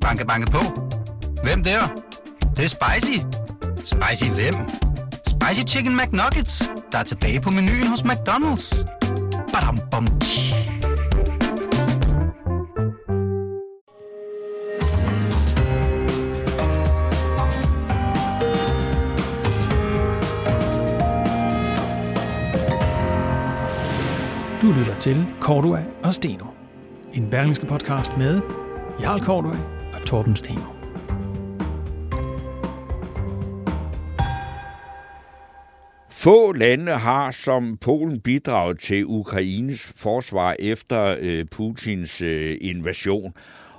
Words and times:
Banke, 0.00 0.26
banke 0.26 0.50
på. 0.50 0.58
Hvem 1.42 1.62
der? 1.62 1.80
Det, 2.40 2.56
det 2.56 2.64
er 2.64 2.68
spicy. 2.68 3.18
Spicy 3.84 4.30
hvem? 4.30 4.54
Spicy 5.26 5.74
Chicken 5.74 5.96
McNuggets, 5.96 6.70
der 6.92 6.98
er 6.98 7.02
tilbage 7.02 7.40
på 7.40 7.50
menuen 7.50 7.86
hos 7.86 8.00
McDonald's. 8.00 8.84
Badum, 9.52 9.78
bom, 9.90 10.06
tji. 10.20 10.54
Du 24.62 24.72
lytter 24.72 24.94
til 24.98 25.26
Cordua 25.40 25.82
og 26.02 26.14
Steno. 26.14 26.44
En 27.12 27.30
berlingske 27.30 27.66
podcast 27.66 28.16
med 28.16 28.40
Jarl 29.02 29.20
Kortøj 29.20 29.56
og 29.94 30.06
Torben 30.06 30.36
Steno. 30.36 30.60
Få 36.10 36.52
lande 36.52 36.92
har 36.92 37.30
som 37.30 37.76
Polen 37.76 38.20
bidraget 38.20 38.78
til 38.78 39.04
Ukraines 39.06 39.92
forsvar 39.96 40.56
efter 40.58 41.16
øh, 41.20 41.46
Putins 41.50 42.22
øh, 42.22 42.56
invasion. 42.60 43.32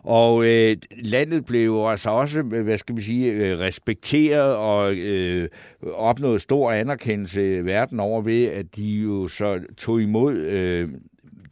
Og 0.04 0.46
øh, 0.46 0.78
landet 1.04 1.46
blev 1.46 1.86
altså 1.90 2.10
også, 2.10 2.40
øh, 2.40 2.64
hvad 2.64 2.78
skal 2.78 2.96
vi 2.96 3.02
sige, 3.02 3.32
øh, 3.32 3.60
respekteret 3.60 4.56
og 4.56 4.96
øh, 4.96 5.50
opnået 5.94 6.42
stor 6.42 6.72
anerkendelse 6.72 7.66
verden 7.66 8.00
over 8.00 8.22
ved, 8.22 8.46
at 8.46 8.76
de 8.76 8.88
jo 8.88 9.28
så 9.28 9.60
tog 9.78 10.02
imod 10.02 10.38
øh, 10.38 10.90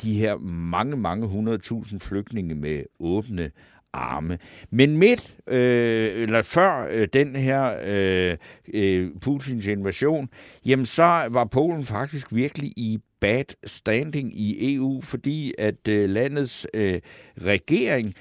de 0.01 0.13
her 0.13 0.37
mange, 0.37 0.97
mange 0.97 1.27
hundredtusind 1.27 1.99
flygtninge 1.99 2.55
med 2.55 2.83
åbne 2.99 3.51
arme. 3.93 4.37
Men 4.71 4.97
midt, 4.97 5.35
øh, 5.47 6.21
eller 6.21 6.41
før 6.41 6.87
øh, 6.91 7.07
den 7.13 7.35
her 7.35 7.77
øh, 7.85 8.37
øh, 8.73 9.09
Putins 9.21 9.67
invasion, 9.67 10.29
jamen 10.65 10.85
så 10.85 11.27
var 11.31 11.45
Polen 11.45 11.85
faktisk 11.85 12.35
virkelig 12.35 12.73
i 12.77 12.99
bad 13.19 13.55
standing 13.65 14.39
i 14.39 14.75
EU, 14.75 15.01
fordi 15.01 15.53
at 15.57 15.87
øh, 15.87 16.09
landets 16.09 16.67
øh, 16.73 17.01
regering 17.41 18.13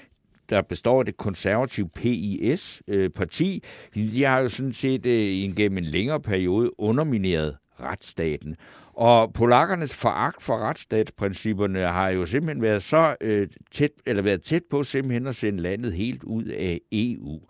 der 0.50 0.62
består 0.62 0.98
af 0.98 1.04
det 1.04 1.16
konservative 1.16 1.88
PIS-parti, 1.88 3.62
øh, 3.96 4.02
de 4.12 4.24
har 4.24 4.38
jo 4.38 4.48
sådan 4.48 4.72
set 4.72 5.06
øh, 5.06 5.54
gennem 5.56 5.78
en 5.78 5.84
længere 5.84 6.20
periode 6.20 6.80
undermineret 6.80 7.56
retsstaten. 7.80 8.56
Og 8.98 9.32
polakkernes 9.32 9.96
foragt 9.96 10.42
for 10.42 10.58
retsstatsprincipperne 10.58 11.78
har 11.78 12.08
jo 12.08 12.26
simpelthen 12.26 12.62
været 12.62 12.82
så 12.82 13.16
øh, 13.20 13.48
tæt, 13.70 13.90
eller 14.06 14.22
været 14.22 14.42
tæt 14.42 14.62
på 14.70 14.82
simpelthen 14.82 15.26
at 15.26 15.34
sende 15.34 15.62
landet 15.62 15.92
helt 15.92 16.22
ud 16.22 16.44
af 16.44 16.80
EU. 16.92 17.40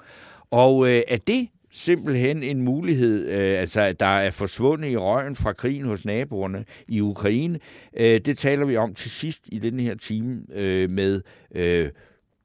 Og 0.51 0.89
øh, 0.89 1.03
er 1.09 1.17
det 1.17 1.49
simpelthen 1.71 2.43
en 2.43 2.63
mulighed, 2.63 3.29
øh, 3.29 3.61
altså 3.61 3.93
der 3.93 4.07
er 4.07 4.31
forsvundet 4.31 4.89
i 4.91 4.97
røgen 4.97 5.37
fra 5.37 5.53
krigen 5.53 5.85
hos 5.85 6.05
naboerne 6.05 6.65
i 6.89 7.01
Ukraine. 7.01 7.59
Øh, 7.97 8.21
det 8.21 8.39
taler 8.39 8.65
vi 8.65 8.77
om 8.77 8.95
til 8.95 9.11
sidst 9.11 9.49
i 9.53 9.59
denne 9.59 9.83
her 9.83 9.95
time 9.95 10.43
øh, 10.53 10.91
med 10.91 11.23
øh, 11.55 11.91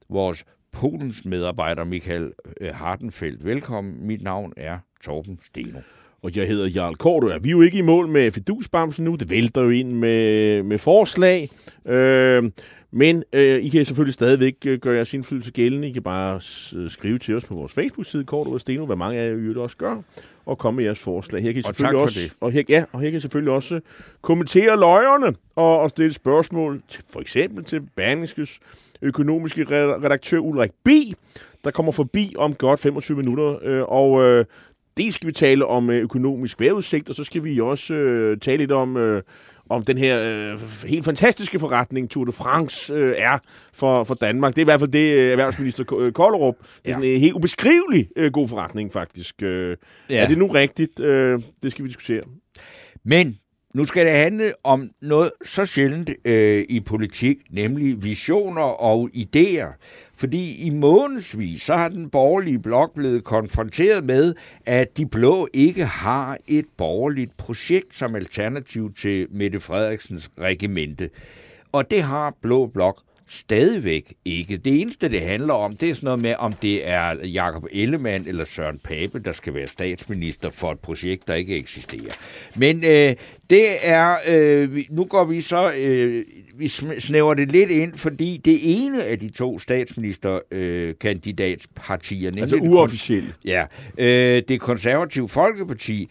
vores 0.09 0.45
Polens 0.71 1.25
medarbejder 1.25 1.83
Michael 1.83 2.31
øh, 2.61 2.75
Hardenfeldt. 2.75 3.45
Velkommen, 3.45 4.07
mit 4.07 4.21
navn 4.21 4.53
er 4.57 4.79
Torben 5.03 5.39
Steno. 5.41 5.79
Og 6.23 6.31
jeg 6.35 6.47
hedder 6.47 6.67
Jarl 6.67 6.95
Korto. 6.95 7.27
Vi 7.41 7.49
er 7.49 7.51
jo 7.51 7.61
ikke 7.61 7.77
i 7.77 7.81
mål 7.81 8.07
med 8.07 8.31
fidusbamsen 8.31 9.05
nu. 9.05 9.15
Det 9.15 9.29
vælter 9.29 9.61
jo 9.61 9.69
ind 9.69 9.91
med, 9.91 10.63
med 10.63 10.77
forslag. 10.77 11.49
Øh, 11.87 12.51
men 12.91 13.23
øh, 13.33 13.63
I 13.63 13.69
kan 13.69 13.85
selvfølgelig 13.85 14.13
stadigvæk 14.13 14.55
øh, 14.65 14.79
gøre 14.79 14.95
jeres 14.95 15.13
indflydelse 15.13 15.51
gældende. 15.51 15.87
I 15.87 15.91
kan 15.91 16.03
bare 16.03 16.41
skrive 16.89 17.17
til 17.17 17.35
os 17.35 17.45
på 17.45 17.53
vores 17.53 17.73
Facebook-side, 17.73 18.23
Korto 18.23 18.51
og 18.51 18.59
Steno, 18.59 18.85
hvad 18.85 18.95
mange 18.95 19.19
af 19.19 19.29
jer 19.29 19.59
også 19.59 19.77
gør, 19.77 19.95
og 20.45 20.57
komme 20.57 20.75
med 20.75 20.83
jeres 20.83 20.99
forslag. 20.99 21.41
Her 21.41 21.51
kan 21.51 21.59
I 21.59 21.63
og 21.63 21.75
selvfølgelig 21.75 21.99
tak 21.99 22.03
også, 22.03 22.19
det. 22.19 22.33
Og 22.41 22.51
her, 22.51 22.63
ja, 22.69 22.83
og 22.91 23.01
her 23.01 23.09
kan 23.09 23.17
I 23.17 23.21
selvfølgelig 23.21 23.53
også 23.53 23.79
kommentere 24.21 24.79
løjerne 24.79 25.35
og, 25.55 25.79
og 25.79 25.89
stille 25.89 26.13
spørgsmål, 26.13 26.81
til, 26.89 27.03
for 27.09 27.19
eksempel 27.19 27.63
til 27.63 27.81
Berlingskes 27.95 28.59
økonomiske 29.01 29.65
redaktør 29.69 30.37
Ulrik 30.37 30.71
B., 30.83 30.89
der 31.63 31.71
kommer 31.71 31.91
forbi 31.91 32.33
om 32.37 32.55
godt 32.55 32.79
25 32.79 33.17
minutter, 33.17 33.59
øh, 33.61 33.83
og 33.87 34.23
øh, 34.23 34.45
dels 34.97 35.15
skal 35.15 35.27
vi 35.27 35.31
tale 35.31 35.65
om 35.65 35.89
øh, 35.89 36.01
økonomisk 36.01 36.59
vejrudsigt, 36.59 37.09
og 37.09 37.15
så 37.15 37.23
skal 37.23 37.43
vi 37.43 37.59
også 37.59 37.93
øh, 37.93 38.37
tale 38.37 38.57
lidt 38.57 38.71
om, 38.71 38.97
øh, 38.97 39.23
om 39.69 39.85
den 39.85 39.97
her 39.97 40.19
øh, 40.21 40.59
helt 40.85 41.05
fantastiske 41.05 41.59
forretning, 41.59 42.09
Tour 42.09 42.25
de 42.25 42.31
France 42.31 42.93
øh, 42.93 43.13
er 43.17 43.37
for, 43.73 44.03
for 44.03 44.13
Danmark. 44.13 44.51
Det 44.51 44.57
er 44.57 44.63
i 44.63 44.71
hvert 44.71 44.79
fald 44.79 44.91
det, 44.91 45.13
øh, 45.13 45.31
erhvervsminister 45.31 45.83
Kollerup. 46.13 46.55
Det 46.59 46.65
er 46.65 46.79
ja. 46.85 46.93
sådan 46.93 47.09
en 47.09 47.19
helt 47.19 47.33
ubeskrivelig 47.33 48.09
øh, 48.15 48.31
god 48.31 48.47
forretning, 48.47 48.93
faktisk. 48.93 49.43
Øh, 49.43 49.77
ja. 50.09 50.23
Er 50.23 50.27
det 50.27 50.37
nu 50.37 50.47
rigtigt? 50.47 50.99
Øh, 50.99 51.41
det 51.63 51.71
skal 51.71 51.83
vi 51.83 51.89
diskutere. 51.89 52.23
Men 53.05 53.37
nu 53.73 53.85
skal 53.85 54.05
det 54.05 54.13
handle 54.13 54.53
om 54.63 54.89
noget 55.01 55.31
så 55.43 55.65
sjældent 55.65 56.09
øh, 56.25 56.65
i 56.69 56.79
politik, 56.79 57.37
nemlig 57.49 58.03
visioner 58.03 58.61
og 58.61 59.09
idéer. 59.15 59.79
Fordi 60.15 60.65
i 60.65 60.69
månedsvis, 60.69 61.61
så 61.61 61.73
har 61.73 61.89
den 61.89 62.09
borgerlige 62.09 62.59
blok 62.59 62.93
blevet 62.93 63.23
konfronteret 63.23 64.03
med, 64.03 64.35
at 64.65 64.97
de 64.97 65.05
blå 65.05 65.47
ikke 65.53 65.85
har 65.85 66.37
et 66.47 66.65
borgerligt 66.77 67.37
projekt 67.37 67.95
som 67.95 68.15
alternativ 68.15 68.93
til 68.93 69.27
Mette 69.31 69.59
Frederiksens 69.59 70.31
regimente. 70.39 71.09
Og 71.71 71.91
det 71.91 72.01
har 72.01 72.35
Blå 72.41 72.65
Blok 72.65 73.01
stadigvæk 73.33 74.13
ikke. 74.25 74.57
Det 74.57 74.81
eneste, 74.81 75.09
det 75.09 75.21
handler 75.21 75.53
om, 75.53 75.75
det 75.75 75.89
er 75.89 75.93
sådan 75.93 76.05
noget 76.05 76.21
med, 76.21 76.35
om 76.39 76.53
det 76.53 76.87
er 76.87 77.27
Jakob 77.27 77.65
Ellemann 77.71 78.27
eller 78.27 78.45
Søren 78.45 78.79
Pape, 78.83 79.19
der 79.19 79.31
skal 79.31 79.53
være 79.53 79.67
statsminister 79.67 80.49
for 80.49 80.71
et 80.71 80.79
projekt, 80.79 81.27
der 81.27 81.33
ikke 81.33 81.57
eksisterer. 81.57 82.13
Men 82.55 82.83
øh, 82.83 83.15
det 83.49 83.65
er, 83.81 84.15
øh, 84.27 84.83
nu 84.89 85.05
går 85.05 85.23
vi 85.23 85.41
så, 85.41 85.73
øh, 85.79 86.25
vi 86.57 86.67
snæver 86.99 87.33
det 87.33 87.51
lidt 87.51 87.69
ind, 87.69 87.93
fordi 87.93 88.41
det 88.45 88.59
ene 88.63 89.03
af 89.03 89.19
de 89.19 89.29
to 89.29 89.59
statsministerkandidatspartier, 89.59 92.31
øh, 92.35 92.41
altså 92.41 92.55
uofficielt. 92.55 93.35
Ja, 93.45 93.65
øh, 93.97 94.43
det 94.47 94.59
konservative 94.59 95.29
Folkeparti, 95.29 96.09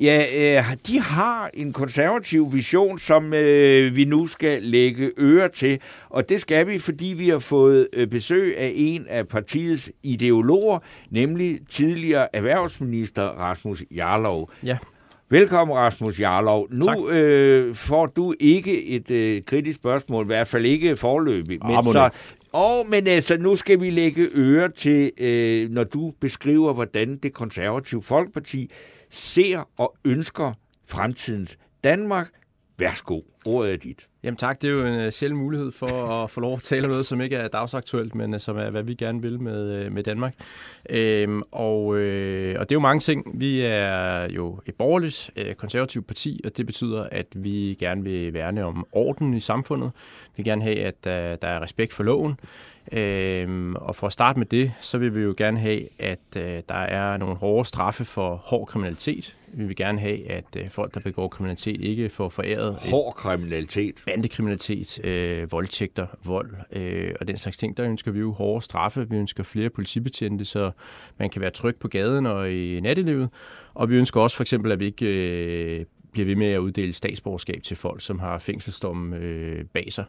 Ja, 0.00 0.24
øh, 0.36 0.76
de 0.86 1.00
har 1.00 1.50
en 1.54 1.72
konservativ 1.72 2.52
vision, 2.52 2.98
som 2.98 3.34
øh, 3.34 3.96
vi 3.96 4.04
nu 4.04 4.26
skal 4.26 4.62
lægge 4.62 5.10
øre 5.18 5.48
til. 5.48 5.80
Og 6.08 6.28
det 6.28 6.40
skal 6.40 6.66
vi, 6.66 6.78
fordi 6.78 7.14
vi 7.18 7.28
har 7.28 7.38
fået 7.38 7.88
øh, 7.92 8.08
besøg 8.08 8.58
af 8.58 8.72
en 8.74 9.06
af 9.08 9.28
partiets 9.28 9.90
ideologer, 10.02 10.78
nemlig 11.10 11.58
tidligere 11.68 12.36
erhvervsminister 12.36 13.22
Rasmus 13.22 13.84
Jarlov. 13.90 14.50
Ja. 14.64 14.78
Velkommen, 15.30 15.76
Rasmus 15.76 16.20
Jarlov. 16.20 16.68
Nu 16.70 17.10
øh, 17.10 17.74
får 17.74 18.06
du 18.06 18.34
ikke 18.40 18.86
et 18.86 19.10
øh, 19.10 19.42
kritisk 19.46 19.78
spørgsmål, 19.78 20.24
i 20.24 20.26
hvert 20.26 20.48
fald 20.48 20.66
ikke 20.66 20.96
forløbig. 20.96 21.58
Men 21.66 21.84
så, 21.84 22.10
og, 22.52 22.86
men 22.90 23.06
altså, 23.06 23.36
nu 23.38 23.56
skal 23.56 23.80
vi 23.80 23.90
lægge 23.90 24.28
øre 24.34 24.68
til, 24.68 25.10
øh, 25.18 25.70
når 25.70 25.84
du 25.84 26.12
beskriver, 26.20 26.72
hvordan 26.72 27.16
det 27.22 27.32
konservative 27.32 28.02
Folkeparti 28.02 28.70
ser 29.12 29.68
og 29.78 29.96
ønsker 30.04 30.52
fremtidens 30.88 31.58
Danmark. 31.84 32.28
Værsgo, 32.78 33.20
ordet 33.46 33.72
er 33.72 33.76
dit. 33.76 34.08
Jamen 34.22 34.36
tak, 34.36 34.62
det 34.62 34.68
er 34.68 34.72
jo 34.72 34.86
en 34.86 35.00
øh, 35.00 35.12
sjælden 35.12 35.38
mulighed 35.38 35.72
for 35.72 36.08
at 36.22 36.30
få 36.30 36.40
lov 36.40 36.52
at 36.52 36.62
tale 36.62 36.84
om 36.84 36.90
noget, 36.90 37.06
som 37.06 37.20
ikke 37.20 37.36
er 37.36 37.48
dagsaktuelt, 37.48 38.14
men 38.14 38.34
øh, 38.34 38.40
som 38.40 38.56
er, 38.56 38.70
hvad 38.70 38.82
vi 38.82 38.94
gerne 38.94 39.22
vil 39.22 39.40
med, 39.40 39.70
øh, 39.70 39.92
med 39.92 40.02
Danmark. 40.02 40.34
Øhm, 40.90 41.42
og, 41.50 41.96
øh, 41.96 42.60
og 42.60 42.68
det 42.68 42.74
er 42.74 42.76
jo 42.76 42.80
mange 42.80 43.00
ting. 43.00 43.40
Vi 43.40 43.60
er 43.60 44.28
jo 44.32 44.60
et 44.66 44.74
borgerligt 44.74 45.30
øh, 45.36 45.54
konservativt 45.54 46.06
parti, 46.06 46.40
og 46.44 46.56
det 46.56 46.66
betyder, 46.66 47.08
at 47.12 47.26
vi 47.34 47.76
gerne 47.80 48.02
vil 48.02 48.34
værne 48.34 48.64
om 48.64 48.86
orden 48.92 49.34
i 49.34 49.40
samfundet. 49.40 49.90
Vi 50.24 50.32
vil 50.36 50.44
gerne 50.44 50.62
have, 50.62 50.78
at 50.78 51.06
øh, 51.06 51.38
der 51.42 51.48
er 51.48 51.62
respekt 51.62 51.92
for 51.92 52.02
loven. 52.02 52.34
Øhm, 52.92 53.74
og 53.74 53.96
for 53.96 54.06
at 54.06 54.12
starte 54.12 54.38
med 54.38 54.46
det, 54.46 54.72
så 54.80 54.98
vil 54.98 55.14
vi 55.14 55.20
jo 55.20 55.34
gerne 55.36 55.58
have, 55.58 55.88
at 55.98 56.36
øh, 56.36 56.62
der 56.68 56.74
er 56.74 57.16
nogle 57.16 57.36
hårde 57.36 57.68
straffe 57.68 58.04
for 58.04 58.34
hård 58.34 58.66
kriminalitet. 58.66 59.36
Vi 59.54 59.64
vil 59.64 59.76
gerne 59.76 60.00
have, 60.00 60.30
at 60.30 60.44
øh, 60.56 60.70
folk, 60.70 60.94
der 60.94 61.00
begår 61.00 61.28
kriminalitet, 61.28 61.80
ikke 61.80 62.08
får 62.08 62.28
foræret... 62.28 62.78
Hård 62.90 63.14
kriminalitet? 63.14 63.94
Bandekriminalitet, 64.06 65.04
øh, 65.04 65.52
voldtægter, 65.52 66.06
vold 66.24 66.50
øh, 66.72 67.14
og 67.20 67.28
den 67.28 67.36
slags 67.36 67.56
ting. 67.56 67.76
Der 67.76 67.84
ønsker 67.84 68.10
vi 68.10 68.18
jo 68.18 68.32
hårde 68.32 68.64
straffe. 68.64 69.10
Vi 69.10 69.16
ønsker 69.16 69.42
flere 69.42 69.70
politibetjente, 69.70 70.44
så 70.44 70.70
man 71.18 71.30
kan 71.30 71.42
være 71.42 71.50
tryg 71.50 71.76
på 71.76 71.88
gaden 71.88 72.26
og 72.26 72.52
i 72.52 72.80
nattelivet. 72.80 73.28
Og 73.74 73.90
vi 73.90 73.96
ønsker 73.96 74.20
også 74.20 74.36
for 74.36 74.42
eksempel, 74.42 74.72
at 74.72 74.80
vi 74.80 74.84
ikke 74.84 75.06
øh, 75.06 75.84
bliver 76.12 76.26
ved 76.26 76.36
med 76.36 76.46
at 76.46 76.58
uddele 76.58 76.92
statsborgerskab 76.92 77.62
til 77.62 77.76
folk, 77.76 78.00
som 78.00 78.18
har 78.18 78.38
fængselsdomme 78.38 79.16
øh, 79.16 79.64
bag 79.64 79.92
sig. 79.92 80.04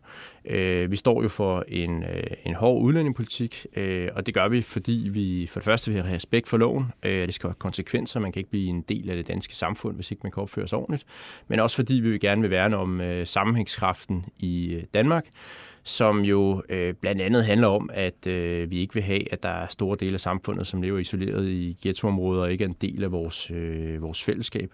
Øh, 0.45 0.91
vi 0.91 0.95
står 0.95 1.23
jo 1.23 1.29
for 1.29 1.65
en, 1.67 2.03
øh, 2.03 2.23
en 2.45 2.55
hård 2.55 2.81
udlændingepolitik, 2.81 3.65
øh, 3.75 4.09
og 4.15 4.25
det 4.25 4.33
gør 4.33 4.47
vi, 4.47 4.61
fordi 4.61 5.09
vi 5.11 5.47
for 5.51 5.59
det 5.59 5.65
første 5.65 5.91
vil 5.91 6.03
have 6.03 6.15
respekt 6.15 6.49
for 6.49 6.57
loven. 6.57 6.85
Øh, 7.05 7.25
det 7.25 7.33
skal 7.33 7.47
have 7.47 7.55
konsekvenser. 7.59 8.19
Man 8.19 8.31
kan 8.31 8.39
ikke 8.39 8.49
blive 8.51 8.69
en 8.69 8.81
del 8.81 9.09
af 9.09 9.15
det 9.15 9.27
danske 9.27 9.55
samfund, 9.55 9.95
hvis 9.95 10.11
ikke 10.11 10.21
man 10.23 10.31
kan 10.31 10.43
opføre 10.43 10.67
sig 10.67 10.77
ordentligt. 10.77 11.03
Men 11.47 11.59
også 11.59 11.75
fordi 11.75 11.93
vi 11.93 12.09
vil 12.09 12.19
gerne 12.19 12.41
vil 12.41 12.49
værne 12.49 12.77
om 12.77 13.01
øh, 13.01 13.27
sammenhængskraften 13.27 14.25
i 14.39 14.73
øh, 14.73 14.83
Danmark. 14.93 15.25
som 15.85 16.19
jo 16.19 16.63
øh, 16.69 16.93
blandt 16.93 17.21
andet 17.21 17.45
handler 17.45 17.67
om, 17.67 17.89
at 17.93 18.27
øh, 18.27 18.71
vi 18.71 18.79
ikke 18.79 18.93
vil 18.93 19.03
have, 19.03 19.33
at 19.33 19.43
der 19.43 19.49
er 19.49 19.67
store 19.67 19.97
dele 19.99 20.13
af 20.13 20.19
samfundet, 20.19 20.67
som 20.67 20.81
lever 20.81 20.99
isoleret 20.99 21.47
i 21.47 21.77
ghettoområder 21.83 22.41
og 22.41 22.51
ikke 22.51 22.63
er 22.63 22.67
en 22.67 22.75
del 22.81 23.03
af 23.03 23.11
vores, 23.11 23.51
øh, 23.51 24.01
vores 24.01 24.23
fællesskab. 24.23 24.71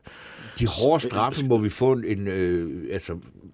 De 0.59 0.67
hårde 0.67 1.03
straffe 1.03 1.45
må 1.45 1.57
vi 1.57 1.69
få 1.69 1.93
en... 1.93 2.27
Øh, 2.27 2.69
altså, 2.91 3.13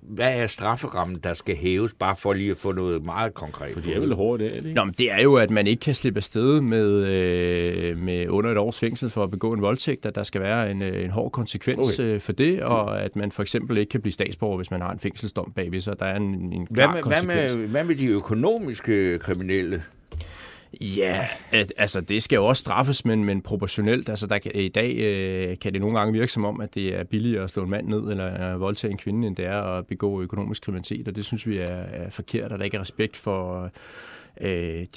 hvad 0.10 0.40
er 0.40 0.48
strafferammen, 0.48 1.20
der 1.24 1.34
skal 1.34 1.56
hæves, 1.56 1.94
bare 1.94 2.16
for 2.16 2.34
lige 2.34 2.52
at 2.52 2.58
få 2.58 2.72
noget 2.72 3.06
meget 3.06 3.34
konkret? 3.34 3.74
For 3.74 3.80
det 3.80 3.96
er 3.96 4.00
vel 4.00 4.14
hårdt, 4.14 4.40
det 4.40 4.48
er 4.48 4.52
det 4.52 4.66
ikke? 4.66 4.76
Nå, 4.76 4.84
men 4.86 4.94
det 4.98 5.12
er 5.12 5.22
jo, 5.22 5.36
at 5.36 5.52
man 5.52 5.68
ikke 5.68 5.80
kan 5.80 5.96
slippe 5.96 6.18
afsted 6.18 6.62
med, 6.62 6.90
øh, 6.90 7.98
med 7.98 8.30
under 8.30 8.52
et 8.52 8.58
års 8.58 8.80
fængsel 8.80 9.10
for 9.10 9.24
at 9.24 9.32
begå 9.32 9.50
en 9.52 9.62
voldtægt, 9.62 10.06
at 10.06 10.16
der 10.16 10.24
skal 10.24 10.42
være 10.42 10.72
en, 10.72 10.82
øh, 10.82 11.04
en 11.04 11.12
hård 11.12 11.32
konsekvens 11.32 11.94
okay. 11.94 12.04
øh, 12.04 12.22
for 12.22 12.32
det, 12.32 12.62
og 12.64 13.04
at 13.04 13.16
man 13.16 13.32
for 13.32 13.42
eksempel 13.42 13.78
ikke 13.78 13.90
kan 13.90 14.02
blive 14.02 14.14
statsborger, 14.14 14.58
hvis 14.58 14.72
man 14.72 14.82
har 14.82 14.92
en 14.92 15.00
fængselsdom 15.00 15.52
bagved 15.56 15.82
sig. 15.82 16.00
Der 16.00 16.06
er 16.06 16.16
en, 16.16 16.24
en 16.24 16.68
Hvad 16.70 16.84
klar 16.84 16.94
med, 16.94 16.94
hvad, 16.94 17.02
konsekvens. 17.02 17.56
med, 17.56 17.68
hvad 17.68 17.84
med 17.84 17.96
de 17.96 18.08
økonomiske 18.08 19.20
kriminelle? 19.20 19.84
Ja, 20.82 21.28
at, 21.52 21.74
altså 21.78 22.02
det 22.02 22.24
skal 22.24 22.36
jo 22.36 22.46
også 22.46 22.60
straffes, 22.60 23.06
men, 23.06 23.24
men 23.24 23.42
proportionelt. 23.42 24.10
Altså 24.10 24.28
der 24.28 24.38
kan, 24.38 24.52
i 24.56 24.70
dag 24.70 24.96
øh, 24.96 25.58
kan 25.60 25.74
det 25.74 25.82
nogle 25.82 26.00
gange 26.00 26.14
virke 26.14 26.32
som 26.32 26.46
om, 26.46 26.62
at 26.62 26.76
det 26.76 27.00
er 27.00 27.04
billigere 27.04 27.44
at 27.44 27.50
slå 27.50 27.64
en 27.64 27.70
mand 27.70 27.88
ned 27.88 28.00
eller 28.00 28.54
øh, 28.54 28.60
voldtage 28.60 28.92
en 28.92 28.98
kvinde, 28.98 29.28
end 29.28 29.36
det 29.36 29.46
er 29.46 29.62
at 29.62 29.88
begå 29.88 30.22
økonomisk 30.22 30.64
kriminalitet, 30.64 31.08
og 31.08 31.16
det 31.16 31.26
synes 31.26 31.48
vi 31.48 31.58
er, 31.58 31.76
er 31.76 32.10
forkert, 32.10 32.52
og 32.52 32.60
der 32.60 32.66
ikke 32.66 32.78
er 32.78 32.82
respekt 32.82 33.18
for 33.18 33.64
øh, 33.64 33.70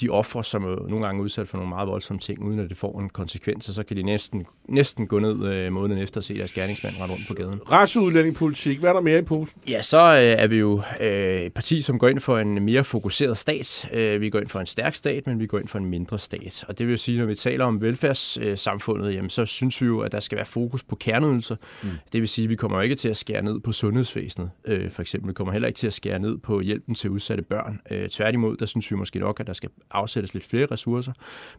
de 0.01 0.09
ofre, 0.09 0.43
som 0.43 0.63
er 0.63 0.89
nogle 0.89 1.05
gange 1.05 1.19
er 1.19 1.23
udsat 1.23 1.47
for 1.47 1.57
nogle 1.57 1.69
meget 1.69 1.87
voldsomme 1.87 2.19
ting, 2.19 2.43
uden 2.43 2.59
at 2.59 2.69
det 2.69 2.77
får 2.77 2.99
en 2.99 3.09
konsekvens, 3.09 3.69
og 3.69 3.73
så 3.73 3.83
kan 3.83 3.97
de 3.97 4.03
næsten, 4.03 4.45
næsten 4.67 5.07
gå 5.07 5.19
ned 5.19 5.53
øh, 5.53 5.71
måneden 5.71 6.01
efter 6.01 6.17
at 6.17 6.23
se 6.23 6.37
deres 6.37 6.53
gerningsmand 6.53 6.95
rende 7.01 7.13
rundt 7.13 7.27
på 7.27 7.33
gaden. 7.33 7.61
Retsudlændingepolitik, 7.71 8.79
hvad 8.79 8.89
er 8.89 8.93
der 8.93 9.01
mere 9.01 9.19
i 9.19 9.21
posen? 9.21 9.61
Ja, 9.67 9.81
så 9.81 9.97
øh, 9.97 10.43
er 10.43 10.47
vi 10.47 10.57
jo 10.57 10.81
øh, 10.99 11.41
et 11.41 11.53
parti, 11.53 11.81
som 11.81 11.99
går 11.99 12.07
ind 12.07 12.19
for 12.19 12.37
en 12.37 12.65
mere 12.65 12.83
fokuseret 12.83 13.37
stat. 13.37 13.89
Øh, 13.93 14.21
vi 14.21 14.29
går 14.29 14.39
ind 14.39 14.47
for 14.47 14.59
en 14.59 14.65
stærk 14.65 14.95
stat, 14.95 15.27
men 15.27 15.39
vi 15.39 15.47
går 15.47 15.59
ind 15.59 15.67
for 15.67 15.79
en 15.79 15.85
mindre 15.85 16.19
stat. 16.19 16.65
Og 16.67 16.79
det 16.79 16.87
vil 16.87 16.99
sige, 16.99 17.17
når 17.17 17.25
vi 17.25 17.35
taler 17.35 17.65
om 17.65 17.81
velfærdssamfundet, 17.81 19.13
jamen, 19.13 19.29
så 19.29 19.45
synes 19.45 19.81
vi 19.81 19.85
jo, 19.87 19.99
at 19.99 20.11
der 20.11 20.19
skal 20.19 20.35
være 20.35 20.45
fokus 20.45 20.83
på 20.83 20.95
kerneydelser. 20.95 21.55
Mm. 21.83 21.89
Det 22.11 22.21
vil 22.21 22.29
sige, 22.29 22.43
at 22.43 22.49
vi 22.49 22.55
kommer 22.55 22.81
ikke 22.81 22.95
til 22.95 23.09
at 23.09 23.17
skære 23.17 23.41
ned 23.41 23.59
på 23.59 23.71
sundhedsvæsenet, 23.71 24.49
øh, 24.65 24.91
for 24.91 25.01
eksempel. 25.01 25.27
Vi 25.27 25.33
kommer 25.33 25.51
heller 25.51 25.67
ikke 25.67 25.77
til 25.77 25.87
at 25.87 25.93
skære 25.93 26.19
ned 26.19 26.37
på 26.37 26.59
hjælpen 26.59 26.95
til 26.95 27.09
udsatte 27.09 27.43
børn. 27.43 27.79
Øh, 27.91 28.09
tværtimod, 28.09 28.57
der 28.57 28.65
synes 28.65 28.91
vi 28.91 28.95
måske 28.95 29.19
nok, 29.29 29.39
at 29.39 29.47
der 29.47 29.53
skal 29.53 29.69
afsættes 29.91 30.33
lidt 30.33 30.45
flere 30.45 30.65
ressourcer. 30.71 31.11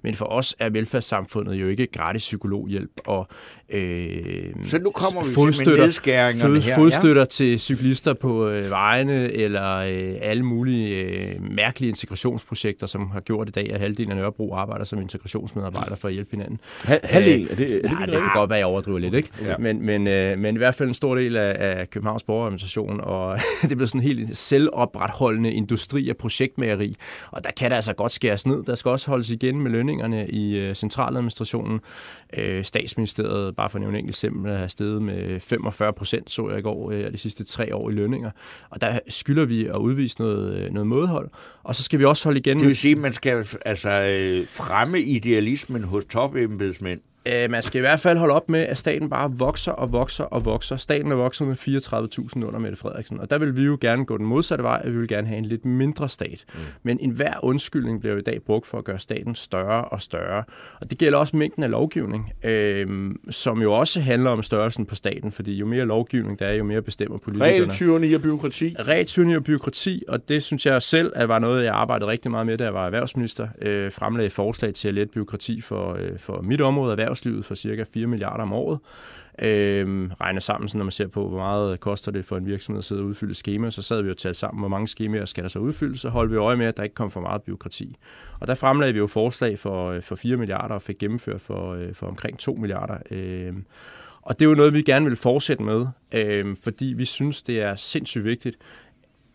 Men 0.02 0.14
for 0.14 0.26
os 0.26 0.56
er 0.58 0.70
velfærdssamfundet 0.70 1.54
jo 1.54 1.66
ikke 1.68 1.86
gratis 1.86 2.22
psykologhjælp 2.22 2.90
og 3.06 3.28
øh, 3.68 4.54
Så 4.62 4.78
nu 4.78 4.90
kommer 4.90 5.22
vi 5.24 5.34
fodstøtter, 5.34 5.84
fod, 6.40 6.60
her. 6.62 6.74
fodstøtter 6.74 7.24
til 7.24 7.60
cyklister 7.60 8.14
på 8.14 8.48
øh, 8.48 8.70
vejene, 8.70 9.32
eller 9.32 9.76
øh, 9.76 10.14
alle 10.20 10.42
mulige 10.42 10.88
øh, 10.96 11.42
mærkelige 11.42 11.88
integrationsprojekter, 11.90 12.86
som 12.86 13.10
har 13.10 13.20
gjort 13.20 13.48
i 13.48 13.52
dag, 13.52 13.70
at 13.72 13.80
halvdelen 13.80 14.10
af 14.12 14.16
Nørrebro 14.16 14.54
arbejder 14.54 14.84
som 14.84 15.00
integrationsmedarbejder 15.00 15.96
for 15.96 16.08
at 16.08 16.14
hjælpe 16.14 16.30
hinanden. 16.30 16.60
Ha- 16.84 16.98
halvdel, 17.04 17.48
er 17.50 17.54
det, 17.54 17.62
er 17.62 17.66
det, 17.66 17.68
Ja, 17.70 17.74
ikke 17.74 18.12
det 18.12 18.20
kan 18.22 18.30
godt 18.34 18.50
være, 18.50 18.58
jeg 18.58 18.66
overdriver 18.66 18.98
lidt, 18.98 19.14
ikke? 19.14 19.28
Ja. 19.42 19.50
Ja. 19.50 19.56
Men, 19.58 19.82
men, 19.86 20.06
øh, 20.06 20.38
men 20.38 20.54
i 20.54 20.58
hvert 20.58 20.74
fald 20.74 20.88
en 20.88 20.94
stor 20.94 21.14
del 21.14 21.36
af, 21.36 21.56
af 21.58 21.90
Københavns 21.90 22.22
borgerorganisation, 22.22 23.00
og 23.00 23.38
det 23.68 23.76
bliver 23.76 23.86
sådan 23.86 24.00
en 24.00 24.06
helt 24.06 24.36
selvopretholdende 24.36 25.52
industri 25.52 26.08
af 26.08 26.16
projektmageri, 26.16 26.96
og 27.30 27.44
der 27.44 27.50
kan 27.60 27.70
der 27.70 27.76
altså 27.76 27.92
godt 27.92 28.12
skæres 28.12 28.46
ned. 28.46 28.62
Der 28.64 28.74
skal 28.74 28.88
også 28.90 29.10
holdes 29.10 29.30
igen 29.30 29.60
med 29.60 29.70
lønningerne 29.70 30.28
i 30.28 30.56
øh, 30.56 30.74
centraladministrationen. 30.74 31.80
Øh, 32.36 32.64
statsministeriet, 32.64 33.56
bare 33.56 33.70
for 33.70 33.78
at 33.78 33.80
nævne 33.80 33.98
en 33.98 34.04
enkelt 34.04 34.16
eksempel, 34.16 34.52
er 34.52 34.66
steget 34.66 35.02
med 35.02 35.40
45 35.40 35.92
procent, 35.92 36.30
så 36.30 36.48
jeg 36.48 36.58
i 36.58 36.62
går, 36.62 36.90
øh, 36.90 37.12
de 37.12 37.18
sidste 37.18 37.44
tre 37.44 37.74
år 37.74 37.90
i 37.90 37.92
lønninger. 37.92 38.30
Og 38.70 38.80
der 38.80 38.98
skylder 39.08 39.44
vi 39.44 39.66
at 39.66 39.76
udvise 39.76 40.20
noget, 40.20 40.54
øh, 40.54 40.70
noget 40.70 40.86
mådehold. 40.86 41.30
Og 41.62 41.74
så 41.74 41.82
skal 41.82 41.98
vi 41.98 42.04
også 42.04 42.24
holde 42.24 42.38
igen 42.38 42.58
Det 42.58 42.66
vil 42.66 42.76
sige, 42.76 42.92
at 42.92 42.98
man 42.98 43.12
skal 43.12 43.46
altså, 43.66 43.90
fremme 44.48 45.00
idealismen 45.00 45.84
hos 45.84 46.04
topembedsmænd. 46.04 47.00
Øh, 47.26 47.50
man 47.50 47.62
skal 47.62 47.78
i 47.78 47.80
hvert 47.80 48.00
fald 48.00 48.18
holde 48.18 48.34
op 48.34 48.48
med, 48.48 48.60
at 48.60 48.78
staten 48.78 49.10
bare 49.10 49.32
vokser 49.32 49.72
og 49.72 49.92
vokser 49.92 50.24
og 50.24 50.44
vokser. 50.44 50.76
Staten 50.76 51.12
er 51.12 51.16
vokset 51.16 51.46
med 51.46 51.56
34.000 51.56 52.44
under 52.44 52.58
Mette 52.58 52.76
Frederiksen, 52.76 53.20
og 53.20 53.30
der 53.30 53.38
vil 53.38 53.56
vi 53.56 53.62
jo 53.62 53.78
gerne 53.80 54.04
gå 54.04 54.18
den 54.18 54.26
modsatte 54.26 54.64
vej, 54.64 54.80
at 54.84 54.92
vi 54.92 54.98
vil 54.98 55.08
gerne 55.08 55.26
have 55.26 55.38
en 55.38 55.44
lidt 55.44 55.64
mindre 55.64 56.08
stat. 56.08 56.44
Mm. 56.54 56.60
Men 56.82 56.98
enhver 57.00 57.44
undskyldning 57.44 58.00
bliver 58.00 58.12
jo 58.12 58.18
i 58.18 58.22
dag 58.22 58.42
brugt 58.42 58.66
for 58.66 58.78
at 58.78 58.84
gøre 58.84 58.98
staten 58.98 59.34
større 59.34 59.84
og 59.84 60.02
større. 60.02 60.44
Og 60.80 60.90
det 60.90 60.98
gælder 60.98 61.18
også 61.18 61.36
mængden 61.36 61.62
af 61.62 61.70
lovgivning, 61.70 62.32
øh, 62.44 63.10
som 63.30 63.62
jo 63.62 63.72
også 63.72 64.00
handler 64.00 64.30
om 64.30 64.42
størrelsen 64.42 64.86
på 64.86 64.94
staten, 64.94 65.32
fordi 65.32 65.54
jo 65.54 65.66
mere 65.66 65.84
lovgivning 65.84 66.38
der 66.38 66.46
er, 66.46 66.54
jo 66.54 66.64
mere 66.64 66.82
bestemmer 66.82 67.18
politikerne. 67.18 67.52
Regeltyranni 67.52 68.12
og 68.12 68.22
byråkrati. 68.22 68.76
Regeltyranni 68.78 69.36
og 69.36 69.44
byråkrati, 69.44 70.02
og 70.08 70.28
det 70.28 70.42
synes 70.42 70.66
jeg 70.66 70.82
selv 70.82 71.12
at 71.16 71.28
var 71.28 71.38
noget, 71.38 71.64
jeg 71.64 71.74
arbejdede 71.74 72.10
rigtig 72.10 72.30
meget 72.30 72.46
med, 72.46 72.58
da 72.58 72.64
jeg 72.64 72.74
var 72.74 72.86
erhvervsminister. 72.86 73.48
Øh, 73.62 73.92
fremlagde 73.92 74.30
forslag 74.30 74.74
til 74.74 74.88
at 74.88 74.94
lette 74.94 75.12
byråkrati 75.12 75.60
for, 75.60 75.94
øh, 76.00 76.18
for 76.18 76.40
mit 76.42 76.60
område, 76.60 76.96
erhvervslivet, 77.10 77.44
for 77.44 77.54
cirka 77.54 77.84
4 77.94 78.06
milliarder 78.06 78.42
om 78.42 78.52
året. 78.52 78.78
Øh, 79.42 80.10
regner 80.20 80.40
sammen, 80.40 80.68
så 80.68 80.76
når 80.76 80.84
man 80.84 80.92
ser 80.92 81.06
på, 81.06 81.28
hvor 81.28 81.38
meget 81.38 81.80
koster 81.80 82.12
det 82.12 82.24
for 82.24 82.36
en 82.36 82.46
virksomhed 82.46 82.78
at 82.78 82.84
sidde 82.84 83.02
og 83.02 83.06
udfylde 83.06 83.34
skema, 83.34 83.70
så 83.70 83.82
sad 83.82 84.02
vi 84.02 84.08
jo 84.08 84.14
talt 84.14 84.36
sammen, 84.36 84.60
hvor 84.60 84.68
mange 84.68 84.88
skemaer 84.88 85.24
skal 85.24 85.42
der 85.42 85.48
så 85.48 85.58
udfylde, 85.58 85.98
så 85.98 86.08
holdt 86.08 86.32
vi 86.32 86.36
øje 86.36 86.56
med, 86.56 86.66
at 86.66 86.76
der 86.76 86.82
ikke 86.82 86.94
kom 86.94 87.10
for 87.10 87.20
meget 87.20 87.42
byråkrati. 87.42 87.96
Og 88.40 88.46
der 88.46 88.54
fremlagde 88.54 88.92
vi 88.92 88.98
jo 88.98 89.06
forslag 89.06 89.58
for, 89.58 89.90
øh, 89.90 90.02
for 90.02 90.16
4 90.16 90.36
milliarder 90.36 90.74
og 90.74 90.82
fik 90.82 90.98
gennemført 90.98 91.40
for, 91.40 91.74
øh, 91.74 91.94
for 91.94 92.06
omkring 92.06 92.38
2 92.38 92.54
milliarder. 92.54 92.98
Øh, 93.10 93.52
og 94.22 94.38
det 94.38 94.44
er 94.44 94.48
jo 94.48 94.54
noget, 94.54 94.74
vi 94.74 94.82
gerne 94.82 95.06
vil 95.06 95.16
fortsætte 95.16 95.62
med, 95.62 95.86
øh, 96.12 96.56
fordi 96.64 96.94
vi 96.96 97.04
synes, 97.04 97.42
det 97.42 97.60
er 97.60 97.74
sindssygt 97.76 98.24
vigtigt. 98.24 98.56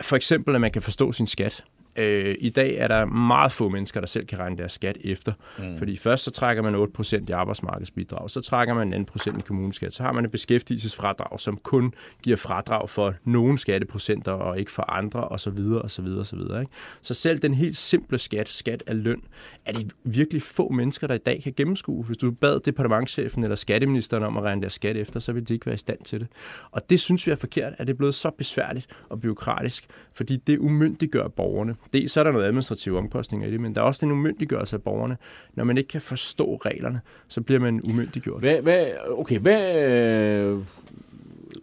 For 0.02 0.16
eksempel, 0.16 0.56
at 0.56 0.62
man 0.62 0.72
kan 0.72 0.82
forstå 0.82 1.12
sin 1.12 1.28
skat. 1.28 1.64
Øh, 1.98 2.36
I 2.40 2.50
dag 2.50 2.76
er 2.76 2.88
der 2.88 3.06
meget 3.06 3.52
få 3.52 3.70
mennesker, 3.70 4.00
der 4.00 4.08
selv 4.08 4.26
kan 4.26 4.40
regne 4.40 4.58
deres 4.58 4.72
skat 4.72 4.98
efter. 5.04 5.34
Mm. 5.58 5.78
Fordi 5.78 5.98
først 5.98 6.24
så 6.24 6.32
trækker 6.32 6.64
man 6.64 6.76
8% 6.76 7.30
i 7.30 7.32
arbejdsmarkedsbidrag, 7.32 8.30
så 8.30 8.42
trækker 8.42 8.74
man 8.74 8.88
en 8.88 8.94
anden 8.94 9.06
procent 9.06 9.38
i 9.38 9.42
kommuneskat, 9.42 9.94
så 9.94 10.04
har 10.04 10.12
man 10.12 10.26
et 10.26 10.32
beskæftigelsesfradrag, 10.32 11.40
som 11.40 11.58
kun 11.58 11.94
giver 12.24 12.38
fradrag 12.38 12.90
for 12.90 13.14
nogle 13.24 13.58
skatteprocenter 13.58 14.32
og 14.32 14.60
ikke 14.60 14.72
for 14.72 14.92
andre 14.92 15.28
osv. 15.28 15.60
osv. 15.84 16.06
osv. 16.06 16.40
Ikke? 16.40 16.68
Så 17.02 17.14
selv 17.14 17.40
den 17.40 17.54
helt 17.54 17.78
simple 17.78 18.18
skat, 18.18 18.50
skat 18.50 18.84
af 18.88 19.04
løn, 19.04 19.22
er 19.66 19.72
det 19.72 19.92
virkelig 20.04 20.42
få 20.42 20.70
mennesker, 20.70 21.08
der 21.08 21.16
i 21.16 21.18
dag 21.26 21.42
kan 21.44 21.54
gennemskue. 21.58 22.04
Hvis 22.04 22.18
du 22.18 22.32
bad 22.32 22.60
departementchefen 22.60 23.44
eller 23.44 23.56
skatteministeren 23.56 24.24
om 24.24 24.38
at 24.38 24.44
regne 24.44 24.62
deres 24.62 24.74
skat 24.74 24.98
efter, 24.98 25.20
så 25.20 25.34
vil 25.34 25.48
de 25.48 25.54
ikke 25.54 25.66
være 25.66 25.76
i 25.76 25.78
stand 25.78 26.00
til 26.04 26.20
det. 26.20 26.28
Og 26.72 26.90
det 26.90 27.00
synes 27.00 27.28
vi 27.28 27.32
er 27.32 27.36
forkert, 27.36 27.74
at 27.78 27.88
det 27.88 27.94
er 27.94 27.98
blevet 27.98 28.16
så 28.16 28.30
besværligt 28.30 28.88
og 29.10 29.22
byråkratisk, 29.22 29.88
fordi 30.14 30.36
det 30.36 30.60
umyndiggør 30.60 31.28
borgerne. 31.28 31.76
Dels 31.94 32.12
så 32.12 32.20
er 32.20 32.24
der 32.24 32.32
noget 32.32 32.46
administrative 32.46 32.98
omkostninger 32.98 33.48
i 33.48 33.52
det, 33.52 33.60
men 33.60 33.76
der 33.76 33.82
er 33.82 33.86
også 33.86 34.06
en 34.06 34.12
umyndiggørelse 34.12 34.76
af 34.76 34.82
borgerne. 34.82 35.18
Når 35.54 35.64
man 35.64 35.78
ikke 35.78 35.88
kan 35.88 36.02
forstå 36.02 36.56
reglerne, 36.66 37.02
så 37.28 37.42
bliver 37.42 37.60
man 37.60 37.82
umyndiggjort. 37.84 38.40
Hvad, 38.40 38.62
hvad, 38.62 38.86
okay, 39.10 39.40
hvad... 39.40 39.76
øh, 39.90 40.58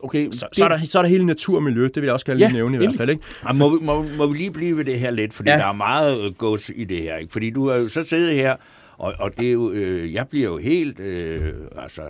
Okay, 0.02 0.28
Så, 0.30 0.46
så, 0.52 0.64
er 0.64 0.68
der, 0.68 0.78
så 0.84 0.98
er 0.98 1.02
der 1.02 1.08
hele 1.08 1.26
natur 1.26 1.56
og 1.56 1.62
miljø, 1.62 1.82
det 1.84 1.96
vil 1.96 2.04
jeg 2.04 2.12
også 2.12 2.26
gerne 2.26 2.38
lige 2.38 2.48
Ja, 2.48 2.52
nævne 2.52 2.74
i 2.74 2.78
hvert 2.78 2.94
fald. 2.96 3.10
Ikke? 3.10 3.22
Og 3.44 3.56
må, 3.56 3.68
vi- 3.78 3.84
må, 3.84 4.04
må 4.16 4.26
vi 4.26 4.38
lige 4.38 4.52
blive 4.52 4.76
ved 4.76 4.84
det 4.84 4.98
her 4.98 5.10
lidt, 5.10 5.32
fordi 5.34 5.48
Ja. 5.48 5.54
ja. 5.56 5.60
der 5.62 5.68
er 5.68 5.72
meget 5.72 6.20
øh, 6.26 6.34
gods 6.34 6.70
i 6.76 6.84
det 6.84 7.02
her. 7.02 7.16
Ikke? 7.16 7.32
Fordi 7.32 7.50
du 7.50 7.66
er 7.66 7.76
jo 7.76 7.88
så 7.88 8.02
siddet 8.04 8.34
her, 8.34 8.56
og, 8.98 9.14
og 9.18 9.36
det 9.38 9.48
er 9.48 9.52
jo, 9.52 9.70
øh, 9.70 10.14
jeg 10.14 10.28
bliver 10.28 10.48
jo 10.48 10.56
helt 10.58 11.00
øh, 11.00 11.52
altså, 11.76 12.02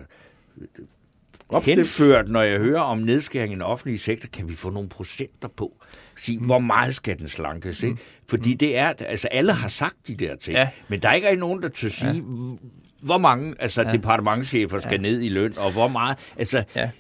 Opstemt. 1.52 1.76
henført, 1.76 2.28
når 2.28 2.42
jeg 2.42 2.58
hører 2.58 2.80
om 2.80 2.98
nedskæring 2.98 3.52
i 3.52 3.54
den 3.54 3.62
offentlige 3.62 3.98
sektor. 3.98 4.28
Kan 4.32 4.48
vi 4.48 4.54
få 4.54 4.70
nogle 4.70 4.88
procenter 4.88 5.48
på? 5.56 5.72
Sige, 6.16 6.38
Mm. 6.38 6.46
hvor 6.46 6.58
meget 6.58 6.94
skal 6.94 7.18
den 7.18 7.28
slankes? 7.28 7.82
Ikke? 7.82 7.96
Fordi 8.28 8.54
det 8.54 8.78
er, 8.78 8.92
altså 8.98 9.28
alle 9.28 9.52
har 9.52 9.68
sagt 9.68 9.94
de 10.06 10.14
der 10.14 10.36
ting, 10.36 10.56
Ja. 10.56 10.68
men 10.88 11.02
der 11.02 11.08
er 11.08 11.12
ikke 11.14 11.36
nogen, 11.36 11.62
der 11.62 11.68
til 11.68 11.90
sige, 11.90 12.12
ja. 12.14 12.20
hvor 13.02 13.18
mange 13.18 13.54
altså, 13.58 13.82
ja. 13.82 13.90
departementchefer 13.90 14.78
skal 14.78 14.92
ja. 14.92 14.98
ned 15.10 15.22
i 15.22 15.28
løn, 15.28 15.52
og 15.58 15.72
hvor 15.72 15.88
meget, 15.88 16.16
altså, 16.38 16.64
Ja. 16.76 16.90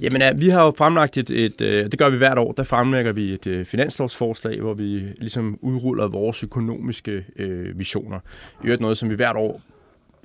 Jamen, 0.00 0.20
ja, 0.22 0.32
vi 0.32 0.48
har 0.48 0.64
jo 0.64 0.72
fremlagt 0.78 1.16
et, 1.16 1.30
et 1.30 1.60
øh, 1.60 1.84
det 1.90 1.98
gør 1.98 2.08
vi 2.08 2.16
hvert 2.16 2.38
år, 2.38 2.52
der 2.52 2.62
fremlægger 2.64 3.12
vi 3.12 3.32
et 3.32 3.46
øh, 3.46 3.66
finanslovsforslag, 3.66 4.60
hvor 4.60 4.74
vi 4.74 4.98
ligesom 5.00 5.58
udruller 5.62 6.08
vores 6.08 6.42
økonomiske 6.42 7.24
øh, 7.36 7.78
visioner. 7.78 8.20
I 8.62 8.64
øvrigt 8.66 8.80
noget, 8.80 8.98
som 8.98 9.10
vi 9.10 9.14
hvert 9.14 9.36
år 9.36 9.60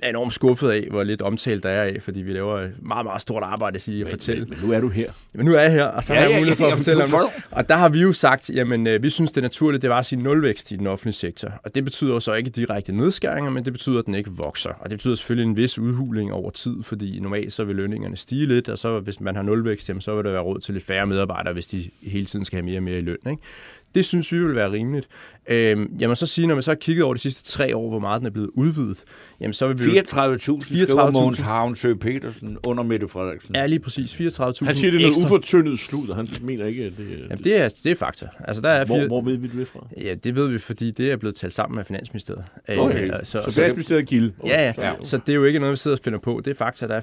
er 0.04 0.08
enormt 0.10 0.32
skuffet 0.32 0.70
af, 0.70 0.86
hvor 0.90 1.02
lidt 1.02 1.22
omtalt 1.22 1.62
der 1.62 1.68
er 1.68 1.82
af, 1.82 1.96
fordi 2.00 2.22
vi 2.22 2.32
laver 2.32 2.58
et 2.58 2.72
meget, 2.82 3.04
meget 3.06 3.22
stort 3.22 3.42
arbejde 3.42 3.74
at, 3.74 3.82
sige, 3.82 4.04
at 4.04 4.10
fortælle. 4.10 4.46
Men 4.46 4.58
nu 4.62 4.72
er 4.72 4.80
du 4.80 4.88
her. 4.88 5.10
Men 5.34 5.46
nu 5.46 5.54
er 5.54 5.60
jeg 5.60 5.72
her, 5.72 5.84
og 5.84 6.04
så 6.04 6.14
Ja, 6.14 6.20
har 6.20 6.28
jeg 6.28 6.38
mulighed 6.38 6.56
for 6.56 6.64
ja, 6.64 6.70
at 6.70 6.76
fortælle 6.76 7.04
om 7.04 7.10
det. 7.10 7.44
Og 7.50 7.68
der 7.68 7.76
har 7.76 7.88
vi 7.88 8.00
jo 8.00 8.12
sagt, 8.12 8.50
jamen 8.50 8.86
øh, 8.86 9.02
vi 9.02 9.10
synes 9.10 9.30
det 9.30 9.36
er 9.36 9.42
naturligt, 9.42 9.82
det 9.82 9.90
var 9.90 9.98
at 9.98 10.06
sige 10.06 10.22
nulvækst 10.22 10.72
i 10.72 10.76
den 10.76 10.86
offentlige 10.86 11.14
sektor. 11.14 11.52
Og 11.64 11.74
det 11.74 11.84
betyder 11.84 12.18
så 12.18 12.34
ikke 12.34 12.50
direkte 12.50 12.92
nedskæringer, 12.92 13.50
men 13.50 13.64
det 13.64 13.72
betyder, 13.72 13.98
at 13.98 14.06
den 14.06 14.14
ikke 14.14 14.30
vokser. 14.30 14.70
Og 14.70 14.90
det 14.90 14.98
betyder 14.98 15.14
selvfølgelig 15.14 15.50
en 15.50 15.56
vis 15.56 15.78
udhuling 15.78 16.32
over 16.32 16.50
tid, 16.50 16.82
fordi 16.82 17.20
normalt 17.20 17.52
så 17.52 17.64
vil 17.64 17.76
lønningerne 17.76 18.16
stige 18.16 18.46
lidt, 18.46 18.68
og 18.68 18.78
så 18.78 19.00
hvis 19.00 19.20
man 19.20 19.36
har 19.36 19.42
nulvækst, 19.42 19.88
jamen, 19.88 20.00
så 20.00 20.14
vil 20.14 20.24
der 20.24 20.30
være 20.30 20.42
råd 20.42 20.60
til 20.60 20.74
lidt 20.74 20.84
færre 20.84 21.06
medarbejdere, 21.06 21.52
hvis 21.54 21.66
de 21.66 21.90
hele 22.02 22.26
tiden 22.26 22.44
skal 22.44 22.56
have 22.56 22.64
mere 22.64 22.78
og 22.78 22.82
mere 22.82 22.98
i 22.98 23.00
løn. 23.00 23.16
Ikke? 23.30 23.42
Det 23.94 24.04
synes 24.04 24.32
vi 24.32 24.38
vil 24.38 24.54
være 24.54 24.72
rimeligt. 24.72 25.08
Øh, 25.48 25.86
jeg 25.98 26.08
må 26.08 26.14
så 26.14 26.26
sige, 26.26 26.46
når 26.46 26.54
man 26.54 26.62
så 26.62 26.70
har 26.70 26.76
kigget 26.76 27.04
over 27.04 27.14
de 27.14 27.20
sidste 27.20 27.44
tre 27.44 27.76
år, 27.76 27.88
hvor 27.88 27.98
meget 27.98 28.20
den 28.20 28.26
er 28.26 28.30
blevet 28.30 28.50
udvidet, 28.54 29.04
jamen 29.40 29.54
så 29.54 29.66
vil 29.66 29.78
vi... 29.78 29.98
34.000 29.98 30.36
skriver 30.36 31.10
Mogens 31.10 31.40
Havnsø 31.40 31.94
Petersen 31.94 32.58
under 32.66 32.82
Mette 32.82 33.08
Frederiksen. 33.08 33.54
Ja, 33.54 33.66
lige 33.66 33.78
præcis. 33.78 34.14
34.000 34.14 34.20
Han 34.64 34.76
siger, 34.76 34.90
det 34.90 35.04
er 35.04 35.10
noget 35.10 35.24
ufortyndet 35.24 35.78
slud, 35.78 36.14
han 36.14 36.28
mener 36.40 36.66
ikke, 36.66 36.84
at 36.84 36.92
det, 36.98 37.20
jamen, 37.30 37.44
det, 37.44 37.60
er, 37.60 37.68
det 37.84 37.92
er 37.92 37.96
fakta. 37.96 38.26
Altså, 38.44 38.62
der 38.62 38.68
er 38.68 38.84
hvor, 38.84 38.96
fire... 38.96 39.06
hvor 39.06 39.20
ved 39.20 39.36
vi 39.36 39.46
det 39.46 39.68
fra? 39.68 39.86
Ja, 40.02 40.14
det 40.14 40.36
ved 40.36 40.48
vi, 40.48 40.58
fordi 40.58 40.90
det 40.90 41.12
er 41.12 41.16
blevet 41.16 41.36
talt 41.36 41.52
sammen 41.52 41.76
med 41.76 41.84
Finansministeriet. 41.84 42.44
Okay. 42.78 43.04
Øh, 43.04 43.10
så, 43.22 43.24
så, 43.24 43.40
så 43.40 43.54
Finansministeriet 43.54 44.08
kilde. 44.08 44.32
Okay. 44.40 44.52
Ja, 44.52 44.72
ja. 44.78 44.92
Så 45.02 45.16
det 45.16 45.32
er 45.32 45.36
jo 45.36 45.44
ikke 45.44 45.58
noget, 45.58 45.72
vi 45.72 45.76
sidder 45.76 45.96
og 45.96 46.04
finder 46.04 46.18
på. 46.18 46.42
Det 46.44 46.50
er 46.50 46.54
fakta, 46.54 46.86
der 46.86 46.94
er 46.94 47.00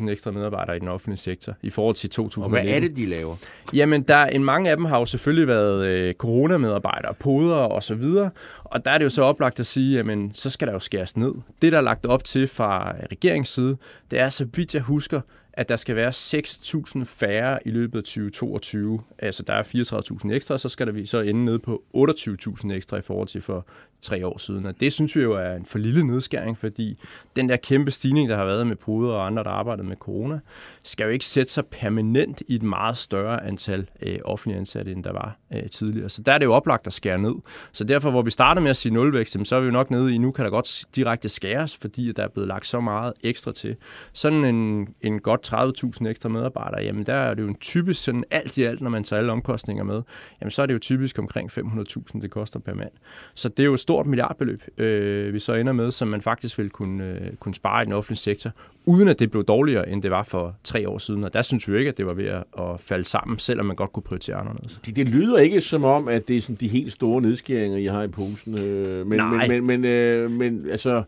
34.000 0.00 0.10
ekstra 0.10 0.30
medarbejdere 0.30 0.76
i 0.76 0.80
den 0.80 0.88
offentlige 0.88 1.18
sektor 1.18 1.54
i 1.62 1.70
forhold 1.70 1.94
til 1.94 2.10
2000. 2.10 2.44
Og 2.44 2.50
hvad 2.50 2.64
er 2.64 2.80
det, 2.80 2.96
de 2.96 3.06
laver? 3.06 3.36
Jamen, 3.74 4.02
der 4.02 4.14
er 4.14 4.26
en 4.26 4.44
mange 4.44 4.70
af 4.70 4.76
dem 4.76 4.84
har 4.84 4.98
jo 4.98 5.06
selvfølgelig 5.06 5.48
været 5.48 5.86
øh, 5.86 6.14
coronamedarbejdere, 6.20 7.14
poder 7.14 7.56
og 7.56 7.82
så 7.82 7.94
videre. 7.94 8.30
Og 8.64 8.84
der 8.84 8.90
er 8.90 8.98
det 8.98 9.04
jo 9.04 9.10
så 9.10 9.22
oplagt 9.22 9.60
at 9.60 9.66
sige, 9.66 9.96
jamen, 9.96 10.34
så 10.34 10.50
skal 10.50 10.68
der 10.68 10.72
jo 10.72 10.78
skæres 10.78 11.16
ned. 11.16 11.34
Det, 11.62 11.72
der 11.72 11.78
er 11.78 11.82
lagt 11.82 12.06
op 12.06 12.24
til 12.24 12.48
fra 12.48 12.94
regeringsside, 13.12 13.76
det 14.10 14.18
er, 14.18 14.28
så 14.28 14.46
vidt 14.54 14.74
jeg 14.74 14.82
husker, 14.82 15.20
at 15.60 15.68
der 15.68 15.76
skal 15.76 15.96
være 15.96 16.10
6.000 16.10 17.04
færre 17.04 17.58
i 17.64 17.70
løbet 17.70 17.98
af 17.98 18.04
2022. 18.04 19.00
Altså 19.18 19.42
der 19.42 19.54
er 19.54 19.62
34.000 19.62 20.32
ekstra, 20.32 20.58
så 20.58 20.68
skal 20.68 20.86
der 20.86 20.92
vi 20.92 21.06
så 21.06 21.20
ende 21.20 21.44
ned 21.44 21.58
på 21.58 21.82
28.000 21.96 22.72
ekstra 22.72 22.96
i 22.96 23.02
forhold 23.02 23.28
til 23.28 23.42
for 23.42 23.66
tre 24.02 24.26
år 24.26 24.38
siden. 24.38 24.66
Og 24.66 24.80
det 24.80 24.92
synes 24.92 25.16
vi 25.16 25.22
jo 25.22 25.32
er 25.32 25.54
en 25.54 25.64
for 25.64 25.78
lille 25.78 26.04
nedskæring, 26.04 26.58
fordi 26.58 26.96
den 27.36 27.48
der 27.48 27.56
kæmpe 27.56 27.90
stigning, 27.90 28.28
der 28.28 28.36
har 28.36 28.44
været 28.44 28.66
med 28.66 28.76
poder 28.76 29.12
og 29.12 29.26
andre, 29.26 29.44
der 29.44 29.50
arbejder 29.50 29.82
med 29.82 29.96
corona, 29.96 30.40
skal 30.82 31.04
jo 31.04 31.10
ikke 31.10 31.24
sætte 31.24 31.52
sig 31.52 31.66
permanent 31.66 32.42
i 32.48 32.54
et 32.54 32.62
meget 32.62 32.96
større 32.96 33.46
antal 33.46 33.88
øh, 34.02 34.18
offentlige 34.24 34.58
ansatte, 34.58 34.92
end 34.92 35.04
der 35.04 35.12
var 35.12 35.38
øh, 35.54 35.70
tidligere. 35.70 36.08
Så 36.08 36.22
der 36.22 36.32
er 36.32 36.38
det 36.38 36.44
jo 36.44 36.52
oplagt 36.52 36.86
at 36.86 36.92
skære 36.92 37.18
ned. 37.18 37.34
Så 37.72 37.84
derfor, 37.84 38.10
hvor 38.10 38.22
vi 38.22 38.30
starter 38.30 38.62
med 38.62 38.70
at 38.70 38.76
sige 38.76 38.92
nulvækst, 38.92 39.36
så 39.44 39.56
er 39.56 39.60
vi 39.60 39.66
jo 39.66 39.72
nok 39.72 39.90
nede 39.90 40.14
i, 40.14 40.18
nu 40.18 40.30
kan 40.30 40.44
der 40.44 40.50
godt 40.50 40.84
direkte 40.96 41.28
skæres, 41.28 41.76
fordi 41.76 42.12
der 42.12 42.22
er 42.22 42.28
blevet 42.28 42.48
lagt 42.48 42.66
så 42.66 42.80
meget 42.80 43.12
ekstra 43.24 43.52
til. 43.52 43.76
Sådan 44.12 44.44
en, 44.44 44.88
en 45.00 45.20
godt 45.20 45.42
30.000 45.52 46.06
ekstra 46.08 46.28
medarbejdere, 46.28 46.82
jamen 46.82 47.06
der 47.06 47.14
er 47.14 47.34
det 47.34 47.42
jo 47.42 47.48
en 47.48 47.54
typisk 47.54 48.04
sådan 48.04 48.24
alt 48.30 48.58
i 48.58 48.62
alt, 48.62 48.80
når 48.80 48.90
man 48.90 49.04
tager 49.04 49.20
alle 49.20 49.32
omkostninger 49.32 49.84
med, 49.84 50.02
jamen 50.40 50.50
så 50.50 50.62
er 50.62 50.66
det 50.66 50.74
jo 50.74 50.78
typisk 50.78 51.18
omkring 51.18 51.50
500.000, 51.50 52.20
det 52.20 52.30
koster 52.30 52.58
per 52.58 52.74
mand. 52.74 52.90
Så 53.34 53.48
det 53.48 53.60
er 53.60 53.64
jo 53.64 53.74
et 53.74 53.80
stort 53.80 54.06
milliardbeløb, 54.06 54.62
øh, 54.78 55.34
vi 55.34 55.40
så 55.40 55.54
ender 55.54 55.72
med, 55.72 55.90
som 55.90 56.08
man 56.08 56.20
faktisk 56.20 56.58
vil 56.58 56.70
kunne, 56.70 57.04
øh, 57.04 57.36
kunne 57.36 57.54
spare 57.54 57.82
i 57.82 57.84
den 57.84 57.92
offentlige 57.92 58.18
sektor, 58.18 58.50
uden 58.84 59.08
at 59.08 59.18
det 59.18 59.30
blev 59.30 59.44
dårligere, 59.44 59.88
end 59.88 60.02
det 60.02 60.10
var 60.10 60.22
for 60.22 60.56
tre 60.64 60.88
år 60.88 60.98
siden. 60.98 61.24
Og 61.24 61.32
der 61.32 61.42
synes 61.42 61.68
vi 61.68 61.72
jo 61.72 61.78
ikke, 61.78 61.88
at 61.88 61.98
det 61.98 62.04
var 62.04 62.14
ved 62.14 62.26
at, 62.26 62.44
at 62.58 62.80
falde 62.80 63.04
sammen, 63.04 63.38
selvom 63.38 63.66
man 63.66 63.76
godt 63.76 63.92
kunne 63.92 64.02
prioritere 64.02 64.36
anderledes. 64.36 64.80
Det, 64.86 64.96
det 64.96 65.08
lyder 65.08 65.38
ikke 65.38 65.60
som 65.60 65.84
om, 65.84 66.08
at 66.08 66.28
det 66.28 66.36
er 66.36 66.40
sådan 66.40 66.56
de 66.56 66.68
helt 66.68 66.92
store 66.92 67.22
nedskæringer, 67.22 67.78
I 67.78 67.84
har 67.84 68.02
i 68.02 68.08
posen. 68.08 68.60
Øh, 68.60 69.06
men, 69.06 69.16
Nej. 69.16 69.48
Men, 69.48 69.66
men, 69.66 69.80
men, 69.80 69.84
øh, 69.84 70.30
men 70.30 70.66
altså... 70.70 71.02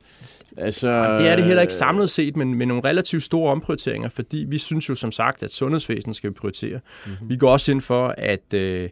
Altså, 0.56 0.90
Jamen, 0.90 1.18
det 1.18 1.28
er 1.28 1.36
det 1.36 1.44
heller 1.44 1.62
ikke 1.62 1.74
samlet 1.74 2.10
set, 2.10 2.36
men 2.36 2.54
med 2.54 2.66
nogle 2.66 2.84
relativt 2.84 3.22
store 3.22 3.52
omprioriteringer, 3.52 4.08
fordi 4.08 4.44
vi 4.48 4.58
synes 4.58 4.88
jo 4.88 4.94
som 4.94 5.12
sagt, 5.12 5.42
at 5.42 5.52
sundhedsvæsenet 5.52 6.16
skal 6.16 6.30
vi 6.30 6.34
prioritere. 6.34 6.80
Mm-hmm. 7.06 7.28
Vi 7.28 7.36
går 7.36 7.52
også 7.52 7.72
ind 7.72 7.80
for, 7.80 8.14
at... 8.18 8.54
Øh, 8.54 8.88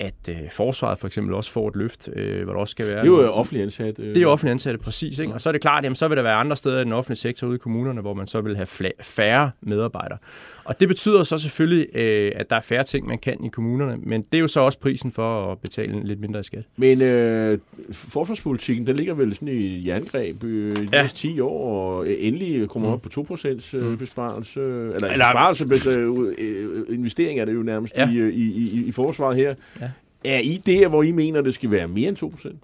at 0.00 0.28
øh, 0.28 0.36
forsvaret 0.50 0.98
for 0.98 1.06
eksempel 1.06 1.34
også 1.34 1.50
får 1.50 1.68
et 1.68 1.76
løft, 1.76 2.08
øh, 2.12 2.44
hvor 2.44 2.52
der 2.52 2.60
også 2.60 2.70
skal 2.70 2.86
være... 2.86 2.96
Det 2.96 3.02
er 3.02 3.06
jo 3.06 3.32
offentlig 3.32 3.62
ansat. 3.62 3.98
Øh. 3.98 4.14
Det 4.14 4.22
er 4.22 4.26
offentlig 4.26 4.50
ansatte, 4.50 4.78
præcis. 4.78 5.18
Ikke? 5.18 5.34
Og 5.34 5.40
så 5.40 5.48
er 5.48 5.52
det 5.52 5.60
klart, 5.60 5.84
jamen, 5.84 5.96
så 5.96 6.08
vil 6.08 6.16
der 6.16 6.22
være 6.22 6.34
andre 6.34 6.56
steder 6.56 6.80
i 6.80 6.84
den 6.84 6.92
offentlige 6.92 7.18
sektor 7.18 7.46
ude 7.46 7.54
i 7.54 7.58
kommunerne, 7.58 8.00
hvor 8.00 8.14
man 8.14 8.26
så 8.26 8.40
vil 8.40 8.56
have 8.56 8.66
færre 9.00 9.50
medarbejdere. 9.60 10.18
Og 10.66 10.80
det 10.80 10.88
betyder 10.88 11.22
så 11.22 11.38
selvfølgelig, 11.38 11.96
øh, 11.96 12.32
at 12.36 12.50
der 12.50 12.56
er 12.56 12.60
færre 12.60 12.84
ting, 12.84 13.06
man 13.06 13.18
kan 13.18 13.44
i 13.44 13.48
kommunerne, 13.48 13.96
men 13.96 14.22
det 14.22 14.34
er 14.34 14.40
jo 14.40 14.48
så 14.48 14.60
også 14.60 14.78
prisen 14.78 15.12
for 15.12 15.52
at 15.52 15.58
betale 15.58 16.04
lidt 16.04 16.20
mindre 16.20 16.40
i 16.40 16.42
skat. 16.42 16.64
Men 16.76 17.02
øh, 17.02 17.58
forsvarspolitikken, 17.92 18.86
den 18.86 18.96
ligger 18.96 19.14
vel 19.14 19.34
sådan 19.34 19.48
i 19.48 19.88
jerngreb 19.88 20.44
øh, 20.44 20.76
de 20.76 20.88
ja. 20.92 21.02
næste 21.02 21.18
10 21.18 21.40
år, 21.40 21.94
og 21.94 22.10
endelig 22.10 22.68
kommer 22.68 22.88
mm. 22.88 22.94
op 22.94 23.02
på 23.02 23.34
2% 23.34 23.76
øh, 23.76 23.98
besparelse, 23.98 24.60
eller, 24.60 25.08
eller 25.08 25.52
besparelse, 25.52 25.90
øh, 26.38 26.94
investering 26.94 27.40
er 27.40 27.44
det 27.44 27.54
jo 27.54 27.62
nærmest 27.62 27.94
ja. 27.96 28.10
i, 28.10 28.28
i, 28.28 28.70
i, 28.72 28.84
i 28.86 28.92
forsvaret 28.92 29.36
her. 29.36 29.54
Ja. 29.80 29.90
Er 30.24 30.38
I 30.38 30.62
der, 30.66 30.88
hvor 30.88 31.02
I 31.02 31.12
mener, 31.12 31.40
det 31.40 31.54
skal 31.54 31.70
være 31.70 31.88
mere 31.88 32.08
end 32.08 32.22
2%? 32.22 32.56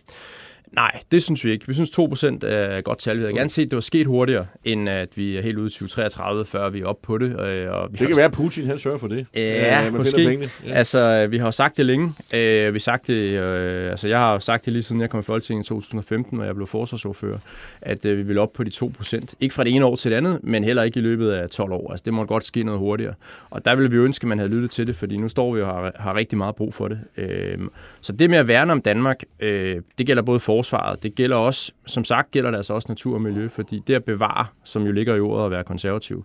Nej, 0.72 1.00
det 1.12 1.22
synes 1.22 1.44
vi 1.44 1.50
ikke. 1.50 1.66
Vi 1.66 1.74
synes 1.74 1.90
2% 1.90 2.46
er 2.46 2.80
godt 2.80 2.98
tal. 2.98 3.16
Vi 3.16 3.22
havde 3.22 3.34
gerne 3.34 3.50
set, 3.50 3.62
at 3.62 3.70
det 3.70 3.76
var 3.76 3.80
sket 3.80 4.06
hurtigere, 4.06 4.46
end 4.64 4.88
at 4.88 5.08
vi 5.16 5.36
er 5.36 5.42
helt 5.42 5.58
ude 5.58 5.66
i 5.66 5.70
2033, 5.70 6.44
før 6.44 6.70
vi 6.70 6.80
er 6.80 6.86
oppe 6.86 7.06
på 7.06 7.18
det. 7.18 7.36
Og 7.36 7.88
vi 7.92 7.98
det 7.98 8.06
kan 8.06 8.16
være, 8.16 8.24
at 8.24 8.32
Putin 8.32 8.66
han 8.66 8.78
sørger 8.78 8.98
for 8.98 9.08
det. 9.08 9.26
Ja, 9.34 9.86
øh, 9.86 9.94
måske. 9.94 10.48
Ja. 10.66 10.72
Altså, 10.72 11.26
vi 11.26 11.38
har 11.38 11.44
jo 11.44 11.52
sagt 11.52 11.76
det 11.76 11.86
længe. 11.86 12.12
Øh, 12.34 12.74
vi 12.74 12.78
sagt 12.78 13.06
det, 13.06 13.14
øh, 13.14 13.90
altså, 13.90 14.08
jeg 14.08 14.18
har 14.18 14.32
jo 14.32 14.38
sagt 14.38 14.64
det 14.64 14.72
lige 14.72 14.82
siden 14.82 15.00
jeg 15.00 15.10
kom 15.10 15.20
i 15.20 15.22
Folketinget 15.22 15.64
i 15.64 15.68
2015, 15.68 16.36
hvor 16.36 16.44
jeg 16.44 16.54
blev 16.54 16.66
forsvarsordfører, 16.66 17.38
at 17.82 18.04
øh, 18.04 18.18
vi 18.18 18.22
vil 18.22 18.38
op 18.38 18.52
på 18.52 18.64
de 18.64 18.70
2%. 18.74 19.20
Ikke 19.40 19.54
fra 19.54 19.64
det 19.64 19.74
ene 19.74 19.84
år 19.84 19.96
til 19.96 20.10
det 20.10 20.16
andet, 20.16 20.38
men 20.42 20.64
heller 20.64 20.82
ikke 20.82 21.00
i 21.00 21.02
løbet 21.02 21.30
af 21.30 21.50
12 21.50 21.72
år. 21.72 21.90
Altså, 21.90 22.02
det 22.04 22.14
må 22.14 22.24
godt 22.24 22.46
ske 22.46 22.62
noget 22.62 22.78
hurtigere. 22.78 23.14
Og 23.50 23.64
der 23.64 23.74
ville 23.74 23.90
vi 23.90 23.96
ønske, 23.96 24.24
at 24.24 24.28
man 24.28 24.38
havde 24.38 24.50
lyttet 24.50 24.70
til 24.70 24.86
det, 24.86 24.96
fordi 24.96 25.16
nu 25.16 25.28
står 25.28 25.54
vi 25.54 25.60
og 25.60 25.66
har, 25.66 25.92
har 25.96 26.16
rigtig 26.16 26.38
meget 26.38 26.54
brug 26.54 26.74
for 26.74 26.88
det. 26.88 27.00
Øh, 27.16 27.58
så 28.00 28.12
det 28.12 28.30
med 28.30 28.38
at 28.38 28.48
værne 28.48 28.72
om 28.72 28.82
Danmark, 28.82 29.22
øh, 29.40 29.80
det 29.98 30.06
gælder 30.06 30.22
både 30.22 30.40
for 30.40 30.61
forsvaret. 30.62 31.02
Det 31.02 31.14
gælder 31.14 31.36
også, 31.36 31.72
som 31.86 32.04
sagt, 32.04 32.30
gælder 32.30 32.50
det 32.50 32.56
altså 32.56 32.74
også 32.74 32.86
natur 32.88 33.14
og 33.14 33.22
miljø, 33.22 33.48
fordi 33.48 33.82
det 33.86 33.94
at 33.94 34.04
bevare, 34.04 34.46
som 34.64 34.82
jo 34.82 34.92
ligger 34.92 35.14
i 35.14 35.20
ordet 35.20 35.44
at 35.44 35.50
være 35.50 35.64
konservativ, 35.64 36.24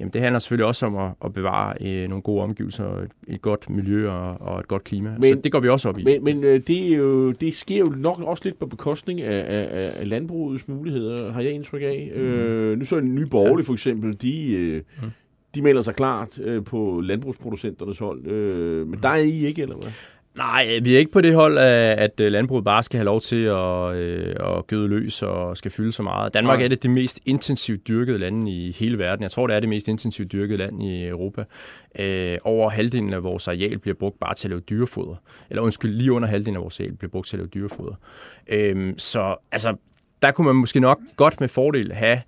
jamen 0.00 0.12
det 0.12 0.20
handler 0.20 0.38
selvfølgelig 0.38 0.66
også 0.66 0.86
om 0.86 0.96
at, 0.96 1.12
at 1.24 1.32
bevare 1.32 1.74
øh, 1.80 2.08
nogle 2.08 2.22
gode 2.22 2.42
omgivelser, 2.42 2.84
et, 2.84 3.10
et 3.28 3.42
godt 3.42 3.70
miljø 3.70 4.10
og, 4.10 4.40
og 4.40 4.60
et 4.60 4.68
godt 4.68 4.84
klima. 4.84 5.10
Men, 5.18 5.34
så 5.34 5.40
det 5.44 5.52
går 5.52 5.60
vi 5.60 5.68
også 5.68 5.88
op 5.88 5.98
i. 5.98 6.04
Men, 6.04 6.24
men 6.24 6.44
øh, 6.44 6.60
det, 6.66 6.92
er 6.92 6.96
jo, 6.96 7.32
det 7.32 7.54
sker 7.54 7.78
jo 7.78 7.92
nok 7.96 8.20
også 8.20 8.42
lidt 8.44 8.58
på 8.58 8.66
bekostning 8.66 9.20
af, 9.20 9.44
af, 9.48 9.92
af 10.00 10.08
landbrugets 10.08 10.68
muligheder, 10.68 11.32
har 11.32 11.40
jeg 11.40 11.52
indtryk 11.52 11.82
af. 11.82 12.12
Mm. 12.14 12.20
Øh, 12.20 12.78
nu 12.78 12.84
så 12.84 12.96
en 12.96 13.14
ny 13.14 13.22
borgerlig 13.30 13.62
ja. 13.62 13.68
for 13.68 13.72
eksempel, 13.72 14.22
de... 14.22 14.52
Øh, 14.52 14.82
mm 15.02 15.10
de 15.54 15.62
melder 15.62 15.82
sig 15.82 15.94
klart 15.94 16.38
øh, 16.38 16.64
på 16.64 17.00
landbrugsproducenternes 17.04 17.98
hold. 17.98 18.26
Øh, 18.26 18.86
men 18.86 18.94
mm. 18.94 19.00
der 19.00 19.08
er 19.08 19.16
I 19.16 19.46
ikke, 19.46 19.62
eller 19.62 19.76
hvad? 19.76 19.90
Nej, 20.36 20.78
vi 20.82 20.94
er 20.94 20.98
ikke 20.98 21.12
på 21.12 21.20
det 21.20 21.34
hold, 21.34 21.58
at 21.58 22.12
landbruget 22.18 22.64
bare 22.64 22.82
skal 22.82 22.98
have 22.98 23.04
lov 23.04 23.20
til 23.20 23.44
at, 23.44 23.94
øh, 23.94 24.36
at 24.40 24.66
gøde 24.66 24.88
løs 24.88 25.22
og 25.22 25.56
skal 25.56 25.70
fylde 25.70 25.92
så 25.92 26.02
meget. 26.02 26.34
Danmark 26.34 26.58
Nej. 26.58 26.64
er 26.64 26.68
det 26.68 26.82
det 26.82 26.90
mest 26.90 27.20
intensivt 27.26 27.88
dyrkede 27.88 28.18
land 28.18 28.48
i 28.48 28.72
hele 28.78 28.98
verden. 28.98 29.22
Jeg 29.22 29.30
tror, 29.30 29.46
det 29.46 29.56
er 29.56 29.60
det 29.60 29.68
mest 29.68 29.88
intensivt 29.88 30.32
dyrkede 30.32 30.58
land 30.58 30.82
i 30.82 31.06
Europa. 31.06 31.44
Øh, 31.98 32.38
over 32.44 32.70
halvdelen 32.70 33.12
af 33.12 33.22
vores 33.22 33.48
areal 33.48 33.78
bliver 33.78 33.94
brugt 33.94 34.20
bare 34.20 34.34
til 34.34 34.48
at 34.48 34.50
lave 34.50 34.60
dyrefoder. 34.60 35.16
Eller 35.50 35.62
undskyld, 35.62 35.92
lige 35.92 36.12
under 36.12 36.28
halvdelen 36.28 36.56
af 36.56 36.62
vores 36.62 36.80
areal 36.80 36.96
bliver 36.96 37.10
brugt 37.10 37.28
til 37.28 37.36
at 37.36 37.38
lave 37.38 37.48
dyrefoder. 37.48 37.94
Øh, 38.48 38.94
så 38.98 39.36
altså, 39.52 39.76
der 40.22 40.30
kunne 40.30 40.46
man 40.46 40.56
måske 40.56 40.80
nok 40.80 41.00
godt 41.16 41.40
med 41.40 41.48
fordel 41.48 41.92
have 41.92 42.20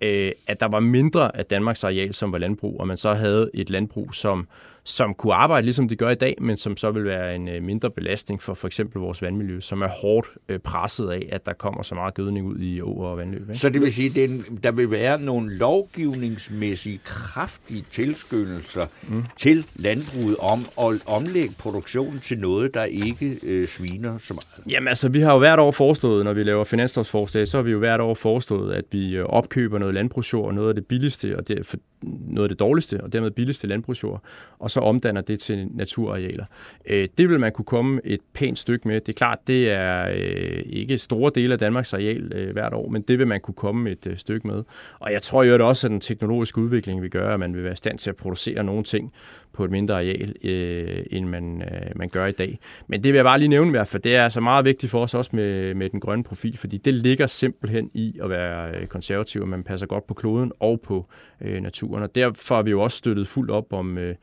øh, 0.00 0.32
at 0.46 0.60
der 0.60 0.68
var 0.68 0.80
mindre 0.80 1.36
af 1.36 1.44
Danmarks 1.46 1.84
areal, 1.84 2.14
som 2.14 2.32
var 2.32 2.38
landbrug, 2.38 2.80
og 2.80 2.86
man 2.86 2.96
så 2.96 3.14
havde 3.14 3.50
et 3.54 3.70
landbrug, 3.70 4.14
som 4.14 4.48
som 4.88 5.14
kunne 5.14 5.34
arbejde 5.34 5.64
ligesom 5.64 5.88
de 5.88 5.96
gør 5.96 6.10
i 6.10 6.14
dag, 6.14 6.36
men 6.40 6.56
som 6.56 6.76
så 6.76 6.90
vil 6.90 7.04
være 7.04 7.34
en 7.34 7.48
øh, 7.48 7.62
mindre 7.62 7.90
belastning 7.90 8.42
for 8.42 8.54
for 8.54 8.66
eksempel 8.66 9.00
vores 9.00 9.22
vandmiljø, 9.22 9.60
som 9.60 9.82
er 9.82 9.88
hårdt 9.88 10.28
øh, 10.48 10.58
presset 10.58 11.10
af, 11.10 11.28
at 11.32 11.46
der 11.46 11.52
kommer 11.52 11.82
så 11.82 11.94
meget 11.94 12.14
gødning 12.14 12.46
ud 12.46 12.58
i 12.58 12.80
åer 12.80 13.08
og 13.08 13.16
vandløb. 13.16 13.40
Ikke? 13.42 13.58
Så 13.58 13.68
det 13.68 13.80
vil 13.80 13.92
sige, 13.92 14.22
at 14.22 14.30
der 14.62 14.72
vil 14.72 14.90
være 14.90 15.20
nogle 15.20 15.56
lovgivningsmæssige 15.56 17.00
kraftige 17.04 17.84
tilskyndelser 17.90 18.86
mm. 19.08 19.24
til 19.36 19.66
landbruget 19.76 20.36
om 20.36 20.58
at 20.80 21.02
omlægge 21.06 21.54
produktionen 21.58 22.20
til 22.20 22.38
noget, 22.38 22.74
der 22.74 22.84
ikke 22.84 23.38
øh, 23.42 23.68
sviner 23.68 24.18
så 24.18 24.34
meget? 24.34 24.70
Jamen 24.70 24.88
altså, 24.88 25.08
vi 25.08 25.20
har 25.20 25.32
jo 25.32 25.38
hvert 25.38 25.58
år 25.58 25.70
foreslået, 25.70 26.24
når 26.24 26.32
vi 26.32 26.42
laver 26.42 26.64
finanslovsforslag, 26.64 27.48
så 27.48 27.56
har 27.56 27.62
vi 27.62 27.70
jo 27.70 27.78
hvert 27.78 28.00
år 28.00 28.14
foreslået, 28.14 28.74
at 28.74 28.84
vi 28.92 29.16
øh, 29.16 29.24
opkøber 29.24 29.78
noget 29.78 29.94
landbrugsjord, 29.94 30.54
noget 30.54 30.68
af 30.68 30.74
det 30.74 30.86
billigste, 30.86 31.36
og 31.36 31.48
det, 31.48 31.76
noget 32.02 32.44
af 32.44 32.48
det 32.48 32.60
dårligste, 32.60 33.00
og 33.02 33.12
dermed 33.12 33.30
billigste 33.30 33.66
landbrugsjord, 33.66 34.22
og 34.58 34.70
så 34.76 34.80
omdanner 34.80 35.20
det 35.20 35.40
til 35.40 35.68
naturarealer. 35.74 36.44
Øh, 36.86 37.08
det 37.18 37.28
vil 37.28 37.40
man 37.40 37.52
kunne 37.52 37.64
komme 37.64 38.00
et 38.04 38.20
pænt 38.34 38.58
stykke 38.58 38.88
med. 38.88 39.00
Det 39.00 39.08
er 39.08 39.16
klart, 39.16 39.38
det 39.46 39.70
er 39.70 40.08
øh, 40.08 40.62
ikke 40.66 40.98
store 40.98 41.30
dele 41.34 41.52
af 41.52 41.58
Danmarks 41.58 41.94
areal 41.94 42.32
øh, 42.34 42.52
hvert 42.52 42.72
år, 42.74 42.88
men 42.88 43.02
det 43.02 43.18
vil 43.18 43.26
man 43.26 43.40
kunne 43.40 43.54
komme 43.54 43.90
et 43.90 44.06
øh, 44.06 44.16
stykke 44.16 44.46
med. 44.46 44.62
Og 44.98 45.12
jeg 45.12 45.22
tror 45.22 45.42
jo 45.42 45.68
også, 45.68 45.86
at 45.86 45.90
den 45.90 46.00
teknologiske 46.00 46.60
udvikling 46.60 47.02
vil 47.02 47.10
gøre, 47.10 47.34
at 47.34 47.40
man 47.40 47.54
vil 47.54 47.64
være 47.64 47.72
i 47.72 47.76
stand 47.76 47.98
til 47.98 48.10
at 48.10 48.16
producere 48.16 48.64
nogle 48.64 48.82
ting 48.82 49.12
på 49.56 49.64
et 49.64 49.70
mindre 49.70 49.94
areal, 49.94 50.34
øh, 50.44 51.04
end 51.10 51.26
man, 51.26 51.62
øh, 51.62 51.90
man 51.96 52.08
gør 52.08 52.26
i 52.26 52.32
dag. 52.32 52.58
Men 52.86 53.02
det 53.02 53.12
vil 53.12 53.16
jeg 53.18 53.24
bare 53.24 53.38
lige 53.38 53.48
nævne 53.48 53.68
i 53.68 53.70
hvert 53.70 53.88
fald. 53.88 54.02
Det 54.02 54.16
er 54.16 54.24
altså 54.24 54.40
meget 54.40 54.64
vigtigt 54.64 54.90
for 54.90 55.02
os 55.02 55.14
også 55.14 55.30
med, 55.36 55.74
med 55.74 55.90
den 55.90 56.00
grønne 56.00 56.24
profil, 56.24 56.56
fordi 56.56 56.76
det 56.76 56.94
ligger 56.94 57.26
simpelthen 57.26 57.90
i 57.94 58.18
at 58.22 58.30
være 58.30 58.86
konservativ, 58.86 59.42
at 59.42 59.48
man 59.48 59.62
passer 59.62 59.86
godt 59.86 60.06
på 60.06 60.14
kloden 60.14 60.52
og 60.60 60.80
på 60.80 61.06
øh, 61.40 61.62
naturen. 61.62 62.02
Og 62.02 62.14
derfor 62.14 62.54
har 62.54 62.62
vi 62.62 62.70
jo 62.70 62.80
også 62.80 62.96
støttet 62.96 63.28
fuldt 63.28 63.50
op 63.50 63.72
om, 63.72 63.98
øh, 63.98 64.14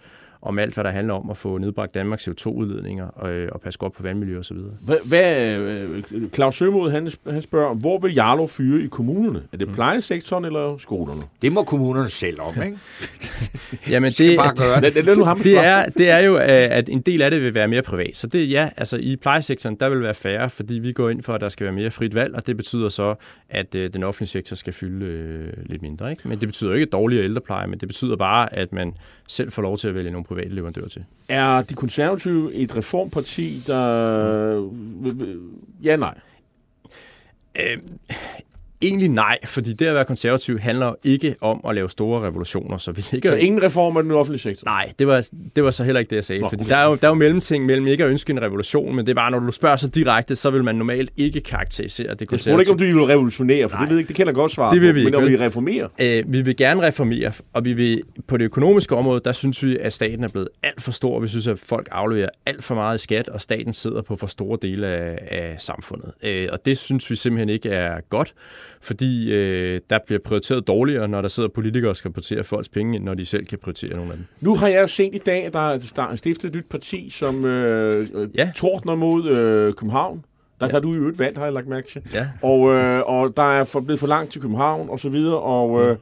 om 0.43 0.59
alt, 0.59 0.73
hvad 0.73 0.83
der 0.83 0.91
handler 0.91 1.13
om 1.13 1.29
at 1.29 1.37
få 1.37 1.57
nedbragt 1.57 1.93
Danmarks 1.93 2.27
CO2-udledninger 2.27 3.05
og, 3.05 3.29
øh, 3.29 3.49
og 3.51 3.61
passe 3.61 3.79
godt 3.79 3.93
på 3.93 4.03
vandmiljø 4.03 4.39
osv. 4.39 4.57
Hvad, 4.81 4.97
hvad, 5.05 5.57
øh, 5.57 6.03
Claus 6.33 6.55
Sømod, 6.55 6.91
han, 6.91 7.09
han 7.31 7.41
spørger, 7.41 7.73
hvor 7.73 7.99
vil 7.99 8.13
Jarlov 8.13 8.49
fyre 8.49 8.83
i 8.83 8.87
kommunerne? 8.87 9.43
Er 9.53 9.57
det 9.57 9.67
mm. 9.67 9.73
plejesektoren 9.73 10.45
eller 10.45 10.77
skolerne? 10.77 11.21
Det 11.41 11.51
må 11.51 11.63
kommunerne 11.63 12.09
selv 12.09 12.41
om, 12.41 12.63
ikke? 12.63 12.77
Jamen, 13.93 14.11
det, 14.11 14.37
bare 14.37 14.55
gøre 14.55 14.75
det. 14.75 14.95
det, 14.95 15.05
det, 15.05 15.43
det 15.43 15.57
er, 15.57 15.85
det 15.85 16.09
er 16.09 16.19
jo, 16.19 16.37
øh, 16.37 16.43
at 16.47 16.89
en 16.89 17.01
del 17.01 17.21
af 17.21 17.31
det 17.31 17.41
vil 17.41 17.53
være 17.53 17.67
mere 17.67 17.81
privat. 17.81 18.15
Så 18.15 18.27
det 18.27 18.51
ja, 18.51 18.69
altså 18.77 18.97
i 18.97 19.15
plejesektoren, 19.15 19.75
der 19.75 19.89
vil 19.89 20.01
være 20.01 20.13
færre, 20.13 20.49
fordi 20.49 20.73
vi 20.73 20.91
går 20.91 21.09
ind 21.09 21.23
for, 21.23 21.33
at 21.33 21.41
der 21.41 21.49
skal 21.49 21.65
være 21.65 21.73
mere 21.73 21.91
frit 21.91 22.15
valg, 22.15 22.35
og 22.35 22.47
det 22.47 22.57
betyder 22.57 22.89
så, 22.89 23.15
at 23.49 23.75
øh, 23.75 23.93
den 23.93 24.03
offentlige 24.03 24.29
sektor 24.29 24.55
skal 24.55 24.73
fylde 24.73 25.05
øh, 25.05 25.53
lidt 25.65 25.81
mindre. 25.81 26.11
Ikke? 26.11 26.27
Men 26.27 26.39
det 26.39 26.47
betyder 26.47 26.69
jo 26.69 26.75
ikke 26.75 26.85
dårligere 26.85 27.23
ældrepleje, 27.23 27.67
men 27.67 27.79
det 27.79 27.87
betyder 27.87 28.15
bare, 28.15 28.55
at 28.55 28.73
man 28.73 28.93
selv 29.27 29.51
får 29.51 29.61
lov 29.61 29.77
til 29.77 29.87
at 29.87 29.95
vælge 29.95 30.11
nogle 30.11 30.25
private 30.33 30.55
leverandører 30.55 30.87
til. 30.87 31.05
Er 31.29 31.61
de 31.61 31.73
konservative 31.73 32.53
et 32.53 32.77
reformparti, 32.77 33.63
der... 33.67 34.71
Ja, 35.83 35.95
nej. 35.95 36.19
Øh, 37.55 37.77
egentlig 38.83 39.09
nej, 39.09 39.37
fordi 39.45 39.73
det 39.73 39.85
at 39.85 39.95
være 39.95 40.05
konservativ 40.05 40.59
handler 40.59 40.93
ikke 41.03 41.35
om 41.41 41.61
at 41.69 41.75
lave 41.75 41.89
store 41.89 42.27
revolutioner, 42.27 42.77
så 42.77 42.91
vi 42.91 43.05
ikke 43.13 43.27
Så 43.27 43.35
ingen 43.35 43.63
reform 43.63 43.97
af 43.97 44.03
den 44.03 44.11
offentlige 44.11 44.39
sektor? 44.41 44.65
Nej, 44.65 44.91
det 44.99 45.07
var, 45.07 45.27
det 45.55 45.63
var 45.63 45.71
så 45.71 45.83
heller 45.83 45.99
ikke 45.99 46.09
det, 46.09 46.15
jeg 46.15 46.23
sagde. 46.23 46.41
Nå, 46.41 46.49
fordi 46.49 46.61
okay. 46.61 46.69
der 46.69 46.77
er, 46.77 46.85
jo, 46.85 46.95
der 46.95 47.07
er 47.07 47.11
jo 47.11 47.15
mellemting 47.15 47.65
mellem 47.65 47.87
ikke 47.87 48.03
at 48.03 48.09
ønske 48.09 48.31
en 48.31 48.41
revolution, 48.41 48.95
men 48.95 49.05
det 49.05 49.11
er 49.11 49.15
bare, 49.15 49.31
når 49.31 49.39
du 49.39 49.51
spørger 49.51 49.75
så 49.75 49.89
direkte, 49.89 50.35
så 50.35 50.49
vil 50.49 50.63
man 50.63 50.75
normalt 50.75 51.11
ikke 51.17 51.41
karakterisere 51.41 52.07
det 52.13 52.21
Jeg 52.21 52.27
konservative. 52.27 52.65
spurgte 52.65 52.85
ikke, 52.85 52.93
om 52.93 52.95
du 52.95 52.99
vil 52.99 53.13
revolutionere, 53.13 53.69
for 53.69 53.75
Nej. 53.77 53.85
det 53.85 53.89
ved 53.89 53.97
jeg 53.97 53.99
ikke, 54.01 54.07
det 54.07 54.15
kender 54.15 54.29
jeg 54.31 54.35
godt 54.35 54.51
svaret 54.51 54.73
Det 54.73 54.81
vil 54.81 54.93
på. 54.93 54.95
vi 54.99 55.03
Men 55.03 55.15
om 55.15 55.27
vi 55.27 55.37
reformerer? 55.37 55.87
Øh, 55.99 56.23
vi 56.33 56.41
vil 56.41 56.55
gerne 56.57 56.81
reformere, 56.81 57.31
og 57.53 57.65
vi 57.65 57.73
vil, 57.73 58.01
på 58.27 58.37
det 58.37 58.45
økonomiske 58.45 58.95
område, 58.95 59.21
der 59.25 59.31
synes 59.31 59.63
vi, 59.63 59.77
at 59.77 59.93
staten 59.93 60.23
er 60.23 60.27
blevet 60.27 60.49
alt 60.63 60.81
for 60.81 60.91
stor. 60.91 61.19
Vi 61.19 61.27
synes, 61.27 61.47
at 61.47 61.59
folk 61.59 61.87
afleverer 61.91 62.29
alt 62.45 62.63
for 62.63 62.75
meget 62.75 62.95
i 62.95 63.03
skat, 63.03 63.29
og 63.29 63.41
staten 63.41 63.73
sidder 63.73 64.01
på 64.01 64.15
for 64.15 64.27
store 64.27 64.57
dele 64.61 64.87
af, 64.87 65.17
af 65.31 65.55
samfundet. 65.59 66.11
Øh, 66.23 66.49
og 66.51 66.65
det 66.65 66.77
synes 66.77 67.09
vi 67.09 67.15
simpelthen 67.15 67.49
ikke 67.49 67.69
er 67.69 68.01
godt, 68.09 68.33
fordi 68.83 69.33
øh, 69.33 69.81
der 69.89 69.99
bliver 70.05 70.19
prioriteret 70.25 70.67
dårligere, 70.67 71.07
når 71.07 71.21
der 71.21 71.29
sidder 71.29 71.49
politikere 71.49 71.89
og 71.89 71.95
skal 71.95 72.11
prioritere 72.11 72.43
folks 72.43 72.69
penge, 72.69 72.95
end 72.95 73.03
når 73.03 73.13
de 73.13 73.25
selv 73.25 73.45
kan 73.45 73.59
prioritere 73.59 73.95
nogle 73.95 74.11
af 74.11 74.17
dem. 74.17 74.25
Nu 74.41 74.55
har 74.55 74.67
jeg 74.67 74.81
jo 74.81 74.87
set 74.87 75.15
i 75.15 75.17
dag, 75.17 75.45
at 75.45 75.53
der 75.53 76.03
er 76.09 76.15
stiftet 76.15 76.47
et 76.49 76.55
nyt 76.55 76.69
parti, 76.69 77.09
som 77.09 77.45
øh, 77.45 78.07
ja. 78.13 78.27
Ja. 78.35 78.51
tordner 78.55 78.95
mod 78.95 79.29
øh, 79.29 79.73
København. 79.73 80.25
Der 80.59 80.65
ja. 80.65 80.71
har 80.71 80.79
du 80.79 80.93
jo 80.93 81.07
et 81.07 81.19
valg, 81.19 81.37
har 81.37 81.43
jeg 81.43 81.53
lagt 81.53 81.67
mærke 81.67 81.87
til. 81.87 82.01
Ja. 82.13 82.27
Og, 82.41 82.73
øh, 82.73 83.01
og 83.05 83.33
der 83.37 83.59
er 83.59 83.63
for, 83.63 83.79
blevet 83.79 83.99
for 83.99 84.07
langt 84.07 84.31
til 84.31 84.41
København, 84.41 84.89
og 84.89 84.99
så 84.99 85.09
videre. 85.09 85.39
Og, 85.39 85.83
øh, 85.83 85.97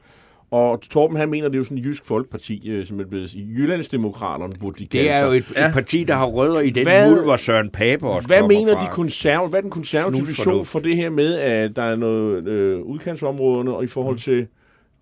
og 0.52 0.80
Torben, 0.90 1.16
han 1.16 1.28
mener, 1.30 1.48
det 1.48 1.54
er 1.54 1.58
jo 1.58 1.64
sådan 1.64 1.78
en 1.78 1.84
jysk 1.84 2.04
folkeparti, 2.06 2.68
øh, 2.68 2.86
som 2.86 3.00
er 3.00 3.04
blevet 3.04 3.34
Jyllandsdemokraterne, 3.34 4.52
burde 4.60 4.78
de 4.78 4.86
Det 4.98 5.10
er 5.10 5.26
jo 5.26 5.32
et, 5.32 5.44
Ja. 5.56 5.66
et 5.68 5.74
parti, 5.74 6.04
der 6.04 6.14
har 6.14 6.26
rødder 6.26 6.60
i 6.60 6.70
den 6.70 6.86
Hvad- 6.86 7.10
muld, 7.10 7.24
hvor 7.24 7.36
Søren 7.36 7.70
Pape 7.70 8.06
også 8.08 8.26
Hvad 8.28 8.42
mener 8.48 8.72
fra. 8.74 8.84
de 8.84 8.90
konserv 8.92 9.48
hvad 9.48 9.58
er 9.58 9.62
den 9.62 9.70
konservative 9.70 10.26
vision 10.26 10.64
for 10.64 10.78
det 10.78 10.96
her 10.96 11.10
med, 11.10 11.34
at 11.34 11.76
der 11.76 11.82
er 11.82 11.96
noget 11.96 12.48
øh, 12.48 12.80
udkantsområderne, 12.80 13.74
og 13.76 13.84
i 13.84 13.86
forhold 13.86 14.18
til, 14.18 14.46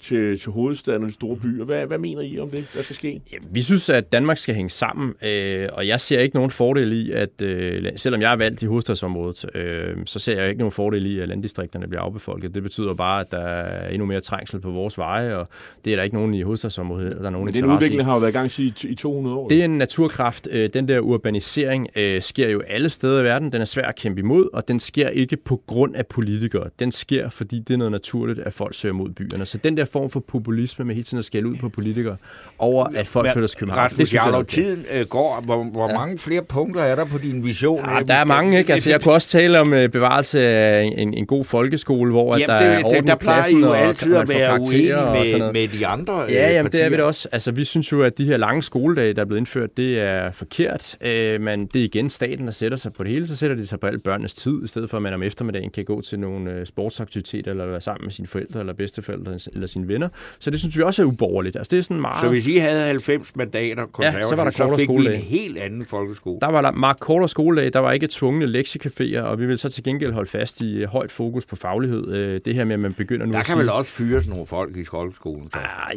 til, 0.01 0.39
til 0.41 0.53
hovedstaden 0.53 1.03
og 1.03 1.09
de 1.09 1.15
store 1.15 1.37
byer? 1.37 1.65
Hvad, 1.65 1.87
hvad 1.87 1.99
mener 1.99 2.23
I 2.23 2.39
om 2.39 2.51
det? 2.51 2.65
Hvad 2.75 2.83
skal 2.83 2.97
ske? 2.97 3.21
Ja, 3.33 3.37
vi 3.51 3.63
synes, 3.63 3.91
at 3.91 4.13
Danmark 4.13 4.39
skal 4.39 4.55
hænge 4.55 4.71
sammen, 4.71 5.15
øh, 5.23 5.69
og 5.73 5.87
jeg 5.87 6.01
ser 6.01 6.19
ikke 6.21 6.37
nogen 6.37 6.51
fordel 6.51 6.93
i, 6.93 7.13
at 7.13 7.43
øh, 7.43 7.85
selvom 7.97 8.21
jeg 8.23 8.33
er 8.33 8.37
valgt 8.37 8.63
i 8.63 8.67
hovedstadsområdet, 8.67 9.57
øh, 9.57 9.97
så 10.05 10.19
ser 10.19 10.41
jeg 10.41 10.49
ikke 10.49 10.59
nogen 10.59 10.73
fordel 10.73 11.07
i, 11.07 11.19
at 11.21 11.29
landdistrikterne 11.29 11.89
bliver 11.89 12.03
afbefolket. 12.03 12.55
Det 12.55 12.63
betyder 12.63 12.95
bare, 12.95 13.21
at 13.21 13.27
der 13.31 13.39
er 13.39 13.89
endnu 13.89 14.07
mere 14.07 14.21
trængsel 14.21 14.61
på 14.61 14.71
vores 14.71 14.99
veje, 14.99 15.37
og 15.37 15.49
det 15.85 15.93
er 15.93 15.97
der 15.97 16.03
ikke 16.03 16.17
nogen 16.17 16.35
i 16.35 16.43
hovedstadsområdet, 16.43 17.17
der 17.21 17.27
er 17.27 17.31
nogen 17.31 17.45
Men 17.45 17.55
den 17.55 17.59
interesse 17.65 17.73
i. 17.73 17.77
udvikling 17.77 18.05
har 18.05 18.13
jo 18.13 18.19
været 18.19 18.31
i 18.31 18.33
gang 18.33 18.59
i, 18.59 18.75
i 18.89 18.95
200 18.95 19.37
år. 19.37 19.49
Det 19.49 19.61
er 19.61 19.65
en 19.65 19.79
naturkraft. 19.79 20.49
Øh, 20.51 20.71
Den 20.75 20.89
der 20.89 21.01
urbanisering 21.01 21.89
øh, 21.97 22.23
sker 22.23 22.49
jo 22.49 22.61
alle 22.61 22.89
steder 22.89 23.21
i 23.21 23.25
verden. 23.25 23.53
Den 23.53 23.61
er 23.61 23.65
svær 23.65 23.83
at 23.83 23.97
kæmpe 23.97 24.21
imod, 24.21 24.49
og 24.53 24.69
den 24.69 24.81
sker 24.81 25.09
ikke 25.09 25.37
på 25.37 25.63
grund 25.67 25.97
af 25.97 26.07
politikere. 26.07 26.71
Den 26.79 26.93
sker, 26.93 27.29
fordi 27.29 27.59
det 27.59 27.75
er 27.75 27.79
noget 27.79 27.93
naturligt, 27.93 28.39
at 28.39 28.53
folk 28.53 28.75
søger 28.75 28.93
mod 28.93 29.11
byerne. 29.11 29.47
Så 29.47 29.59
den 29.59 29.77
der 29.77 29.85
form 29.93 30.11
for 30.11 30.21
populisme 30.21 30.85
med 30.85 30.95
hele 30.95 31.05
tiden 31.05 31.19
at 31.19 31.25
skælde 31.25 31.49
ud 31.49 31.57
på 31.57 31.69
politikere 31.69 32.17
over, 32.59 32.87
at 32.95 33.07
folk 33.07 33.33
flytter 33.33 33.49
til 33.49 33.59
København, 33.59 33.85
Rasmus 33.85 34.13
jeg 34.13 34.21
er 34.21 34.25
Jarlov, 34.25 34.41
okay. 34.41 34.55
tiden 34.55 34.85
øh, 34.93 35.07
går. 35.07 35.43
Hvor, 35.45 35.65
hvor 35.73 35.89
ja. 35.89 35.95
mange 35.95 36.19
flere 36.19 36.43
punkter 36.43 36.83
er 36.83 36.95
der 36.95 37.05
på 37.05 37.19
din 37.19 37.45
vision? 37.45 37.85
Ja, 37.85 37.95
Øh, 37.95 38.01
vi 38.01 38.05
der 38.05 38.15
er 38.15 38.25
mange, 38.25 38.59
ikke? 38.59 38.73
Altså, 38.73 38.91
jeg 38.91 39.03
kunne 39.03 39.15
også 39.15 39.29
tale 39.29 39.61
om 39.61 39.75
øh, 39.75 39.89
bevarelse 39.89 40.41
af 40.41 40.93
en, 40.97 41.15
en, 41.15 41.27
god 41.27 41.45
folkeskole, 41.45 42.11
hvor 42.11 42.35
at 42.35 42.41
Jamen, 42.41 42.51
der 42.51 42.59
det, 42.59 42.67
er 42.67 42.73
jeg 42.73 42.85
orden 42.85 43.07
der 43.07 43.15
plejer 43.15 43.49
I 43.49 43.53
jo 43.53 43.73
altid 43.73 44.15
at 44.17 44.29
være 44.29 44.61
uenige 44.61 44.93
med, 44.93 45.53
med 45.53 45.69
de 45.69 45.87
andre 45.87 46.25
øh, 46.25 46.33
Ja, 46.33 46.53
jamen, 46.53 46.73
det 46.73 46.85
er 46.85 46.89
vi 46.89 46.97
da 46.97 47.03
også. 47.03 47.29
Altså, 47.33 47.53
vi 47.53 47.65
synes 47.65 47.93
jo, 47.93 48.03
at 48.03 48.19
de 48.19 48.25
her 48.25 48.37
lange 48.37 48.63
skoledage, 48.63 49.15
der 49.15 49.21
er 49.21 49.25
blevet 49.25 49.41
indført, 49.41 49.77
det 49.77 50.01
er 50.01 50.33
forkert. 50.33 50.97
Øh, 51.01 51.41
men 51.41 51.67
det 51.67 51.81
er 51.81 51.85
igen 51.85 52.11
staten, 52.11 52.47
der 52.47 52.53
sætter 52.53 52.79
sig 52.79 52.93
på 52.93 53.05
det 53.05 53.13
hele. 53.13 53.27
Så 53.29 53.37
sætter 53.37 53.57
de 53.57 53.67
sig 53.67 53.81
på 53.81 53.87
alle 53.87 53.99
børnenes 53.99 54.35
tid, 54.35 54.65
i 54.65 54.67
stedet 54.67 54.91
for 54.91 54.97
at 54.97 55.03
man 55.03 55.15
om 55.15 55.23
eftermiddagen 55.23 55.71
kan 55.71 55.85
gå 55.85 56.01
til 56.01 56.21
nogle 56.21 56.51
øh, 56.51 56.67
sportsaktiviteter, 56.67 57.51
eller 57.51 57.67
være 57.67 57.81
sammen 57.81 58.05
med 58.05 58.13
sine 58.13 58.29
forældre, 58.29 58.61
eller 58.61 58.73
bedsteforældre, 58.73 59.39
eller 59.53 59.67
sine 59.67 59.80
venner. 59.89 60.09
Så 60.39 60.51
det 60.51 60.61
synes 60.61 60.79
vi 60.79 60.83
også 60.83 61.03
er 61.03 61.07
uborgerligt. 61.07 61.57
Altså, 61.57 61.71
det 61.71 61.79
er 61.79 61.83
sådan 61.83 62.01
meget... 62.01 62.21
Så 62.21 62.29
hvis 62.29 62.47
I 62.47 62.57
havde 62.57 62.83
90 62.83 63.37
mandater 63.37 63.87
konservativt, 63.87 64.29
så 64.29 64.37
var 64.37 64.45
der 64.45 64.51
så 64.51 64.77
fik 64.77 64.89
vi 64.89 64.95
skoledag. 64.95 65.15
en 65.15 65.23
helt 65.23 65.59
anden 65.59 65.87
folkeskole. 65.87 66.41
Der 66.41 66.51
var 66.51 66.71
meget 66.71 67.01
kortere 67.01 67.29
skoledag, 67.29 67.73
der 67.73 67.79
var 67.79 67.93
ikke 67.93 68.09
tvungne 68.11 68.61
lektiecaféer, 68.61 69.21
og 69.21 69.39
vi 69.39 69.47
vil 69.47 69.59
så 69.59 69.69
til 69.69 69.85
gengæld 69.85 70.13
holde 70.13 70.31
fast 70.31 70.61
i 70.61 70.77
øh, 70.77 70.89
højt 70.89 71.13
fokus 71.13 71.47
på 71.47 71.57
faglighed. 71.57 72.13
Øh, 72.13 72.41
det 72.45 72.55
her 72.55 72.65
med, 72.65 72.75
at 72.75 72.81
man 72.81 72.95
begynder 72.95 73.27
nu 73.27 73.33
Der 73.33 73.39
kan 73.39 73.47
sige, 73.47 73.59
vel 73.59 73.71
også 73.71 73.91
fyres 73.93 74.29
nogle 74.29 74.47
folk 74.47 74.77
i 74.77 74.85
folkeskolen. 74.85 75.51
Så. 75.51 75.59
Ah, 75.59 75.97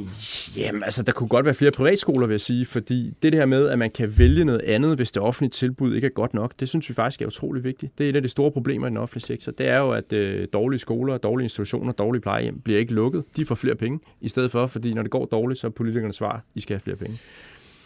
jamen, 0.57 0.83
altså, 0.83 1.03
der 1.03 1.11
kunne 1.11 1.27
godt 1.27 1.45
være 1.45 1.53
flere 1.53 1.71
privatskoler, 1.71 2.27
vil 2.27 2.33
jeg 2.33 2.41
sige, 2.41 2.65
fordi 2.65 3.13
det 3.23 3.33
her 3.33 3.45
med, 3.45 3.69
at 3.69 3.79
man 3.79 3.91
kan 3.91 4.13
vælge 4.17 4.45
noget 4.45 4.61
andet, 4.61 4.95
hvis 4.95 5.11
det 5.11 5.21
offentlige 5.21 5.49
tilbud 5.49 5.95
ikke 5.95 6.07
er 6.07 6.11
godt 6.11 6.33
nok, 6.33 6.51
det 6.59 6.69
synes 6.69 6.89
vi 6.89 6.93
faktisk 6.93 7.21
er 7.21 7.25
utrolig 7.25 7.63
vigtigt. 7.63 7.97
Det 7.97 8.05
er 8.05 8.09
et 8.09 8.15
af 8.15 8.21
de 8.21 8.29
store 8.29 8.51
problemer 8.51 8.87
i 8.87 8.89
den 8.89 8.97
offentlige 8.97 9.25
sektor. 9.25 9.51
Det 9.51 9.67
er 9.67 9.77
jo, 9.77 9.91
at 9.91 10.13
øh, 10.13 10.47
dårlige 10.53 10.79
skoler, 10.79 11.17
dårlige 11.17 11.45
institutioner, 11.45 11.91
dårlige 11.91 12.21
plejehjem 12.21 12.59
bliver 12.59 12.79
ikke 12.79 12.93
lukket. 12.93 13.23
De 13.37 13.45
får 13.45 13.55
flere 13.55 13.72
penge, 13.75 13.99
i 14.21 14.27
stedet 14.27 14.51
for, 14.51 14.67
fordi 14.67 14.93
når 14.93 15.01
det 15.01 15.11
går 15.11 15.25
dårligt, 15.25 15.59
så 15.59 15.67
er 15.67 15.71
politikerne 15.71 16.13
svar, 16.13 16.43
I 16.55 16.59
skal 16.59 16.73
have 16.73 16.81
flere 16.81 16.97
penge. 16.97 17.19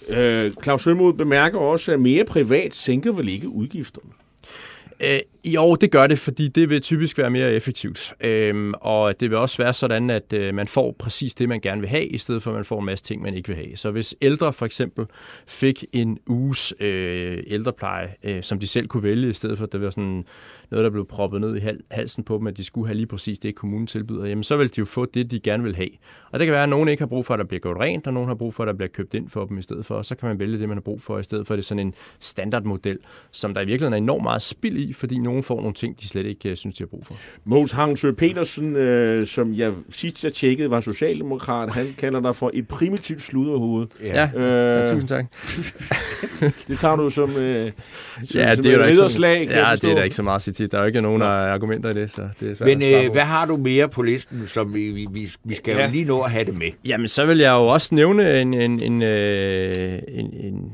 Øh, 0.09 0.51
Claus 0.63 0.83
Sømod 0.83 1.13
bemærker 1.13 1.59
også, 1.59 1.93
at 1.93 1.99
mere 1.99 2.25
privat 2.25 2.75
sænker 2.75 3.11
vel 3.11 3.29
ikke 3.29 3.49
udgifterne? 3.49 4.09
Øh, 4.99 5.19
jo, 5.45 5.75
det 5.75 5.91
gør 5.91 6.07
det, 6.07 6.19
fordi 6.19 6.47
det 6.47 6.69
vil 6.69 6.81
typisk 6.81 7.17
være 7.17 7.29
mere 7.29 7.53
effektivt. 7.53 8.13
Øhm, 8.21 8.73
og 8.81 9.19
det 9.19 9.29
vil 9.29 9.37
også 9.37 9.57
være 9.57 9.73
sådan, 9.73 10.09
at 10.09 10.33
øh, 10.33 10.53
man 10.55 10.67
får 10.67 10.95
præcis 10.99 11.33
det, 11.33 11.49
man 11.49 11.59
gerne 11.59 11.81
vil 11.81 11.89
have, 11.89 12.05
i 12.05 12.17
stedet 12.17 12.43
for, 12.43 12.51
at 12.51 12.55
man 12.55 12.65
får 12.65 12.79
en 12.79 12.85
masse 12.85 13.05
ting, 13.05 13.21
man 13.21 13.33
ikke 13.33 13.47
vil 13.47 13.57
have. 13.57 13.75
Så 13.75 13.91
hvis 13.91 14.15
ældre 14.21 14.53
for 14.53 14.65
eksempel 14.65 15.05
fik 15.47 15.85
en 15.93 16.19
uges 16.27 16.73
øh, 16.79 17.43
ældrepleje, 17.47 18.13
øh, 18.23 18.43
som 18.43 18.59
de 18.59 18.67
selv 18.67 18.87
kunne 18.87 19.03
vælge, 19.03 19.29
i 19.29 19.33
stedet 19.33 19.57
for, 19.57 19.65
at 19.65 19.71
det 19.71 19.81
var 19.81 19.89
sådan 19.89 20.25
noget, 20.71 20.83
der 20.83 20.89
blev 20.89 21.07
proppet 21.07 21.41
ned 21.41 21.57
i 21.57 21.61
halsen 21.91 22.23
på 22.23 22.37
dem, 22.37 22.47
at 22.47 22.57
de 22.57 22.63
skulle 22.63 22.87
have 22.87 22.95
lige 22.95 23.07
præcis 23.07 23.39
det, 23.39 23.55
kommunen 23.55 23.87
tilbyder, 23.87 24.25
jamen 24.25 24.43
så 24.43 24.57
vil 24.57 24.69
de 24.69 24.79
jo 24.79 24.85
få 24.85 25.05
det, 25.05 25.31
de 25.31 25.39
gerne 25.39 25.63
vil 25.63 25.75
have. 25.75 25.89
Og 26.31 26.39
det 26.39 26.45
kan 26.45 26.53
være, 26.53 26.63
at 26.63 26.69
nogen 26.69 26.89
ikke 26.89 27.01
har 27.01 27.07
brug 27.07 27.25
for, 27.25 27.33
at 27.33 27.37
der 27.37 27.45
bliver 27.45 27.61
gjort 27.61 27.77
rent, 27.77 28.07
og 28.07 28.13
nogen 28.13 28.27
har 28.27 28.35
brug 28.35 28.53
for, 28.53 28.63
at 28.63 28.67
der 28.67 28.73
bliver 28.73 28.89
købt 28.89 29.13
ind 29.13 29.29
for 29.29 29.45
dem 29.45 29.57
i 29.57 29.61
stedet 29.61 29.85
for, 29.85 29.95
og 29.95 30.05
så 30.05 30.15
kan 30.15 30.27
man 30.27 30.39
vælge 30.39 30.59
det, 30.59 30.67
man 30.67 30.77
har 30.77 30.81
brug 30.81 31.01
for, 31.01 31.19
i 31.19 31.23
stedet 31.23 31.47
for, 31.47 31.53
at 31.53 31.57
det 31.57 31.63
er 31.63 31.67
sådan 31.67 31.87
en 31.87 31.93
standardmodel, 32.19 32.99
som 33.31 33.53
der 33.53 33.61
i 33.61 33.65
virkeligheden 33.65 33.93
er 33.93 33.97
enormt 33.97 34.23
meget 34.23 34.41
spild 34.41 34.77
i, 34.77 34.86
fordi 34.93 35.17
nogen 35.17 35.43
får 35.43 35.55
nogle 35.59 35.73
ting, 35.73 35.99
de 36.01 36.07
slet 36.07 36.25
ikke 36.25 36.49
øh, 36.49 36.55
synes, 36.55 36.75
de 36.75 36.83
har 36.83 36.87
brug 36.87 37.05
for. 37.05 37.15
Mogens 37.45 37.71
Hangsø 37.71 38.11
Petersen, 38.11 38.75
øh, 38.75 39.27
som 39.27 39.53
jeg 39.53 39.73
sidst 39.89 40.23
jeg 40.23 40.33
tjekkede, 40.33 40.71
var 40.71 40.81
socialdemokrat. 40.81 41.73
Han 41.73 41.85
kalder 41.97 42.19
dig 42.19 42.35
for 42.35 42.51
et 42.53 42.67
primitivt 42.67 43.21
sludderhoved. 43.21 43.85
Ja, 44.03 44.29
ja. 44.33 44.41
Øh, 44.41 44.79
ja 44.79 44.93
tusind 44.93 45.07
tak. 45.09 45.25
det 46.67 46.79
tager 46.79 46.95
du 46.95 47.09
som, 47.09 47.35
øh, 47.35 47.71
som, 48.23 48.39
Ja, 48.39 48.55
som 48.55 48.63
det 48.63 48.73
er, 48.73 48.75
et 48.75 48.81
jo 48.81 48.85
ikke 48.85 48.95
så, 48.95 49.25
ja, 49.25 49.75
det 49.75 49.91
er 49.91 49.95
der 49.95 50.03
ikke 50.03 50.15
så 50.15 50.23
meget 50.23 50.35
at 50.35 50.41
sige 50.41 50.53
til. 50.53 50.71
Der 50.71 50.77
er 50.77 50.81
jo 50.81 50.87
ikke 50.87 51.01
nogen 51.01 51.21
øh, 51.21 51.27
argumenter 51.27 51.89
i 51.89 51.93
det, 51.93 52.11
så 52.11 52.21
det 52.39 52.51
er 52.51 52.55
svært 52.55 52.67
Men 52.77 53.05
øh, 53.05 53.11
hvad 53.11 53.21
har 53.21 53.45
du 53.45 53.57
mere 53.57 53.89
på 53.89 54.01
listen, 54.01 54.47
som 54.47 54.73
vi, 54.73 54.89
vi, 54.89 55.07
vi, 55.11 55.29
vi 55.43 55.55
skal 55.55 55.75
Ja. 55.75 55.85
jo 55.85 55.91
lige 55.91 56.05
nå 56.05 56.21
at 56.21 56.31
have 56.31 56.45
det 56.45 56.55
med? 56.57 56.67
Jamen, 56.85 57.07
så 57.07 57.25
vil 57.25 57.37
jeg 57.37 57.51
jo 57.51 57.67
også 57.67 57.95
nævne 57.95 58.41
en, 58.41 58.53
en, 58.53 58.81
en, 58.81 59.03
øh, 59.03 59.99
en, 60.07 60.33
en 60.33 60.71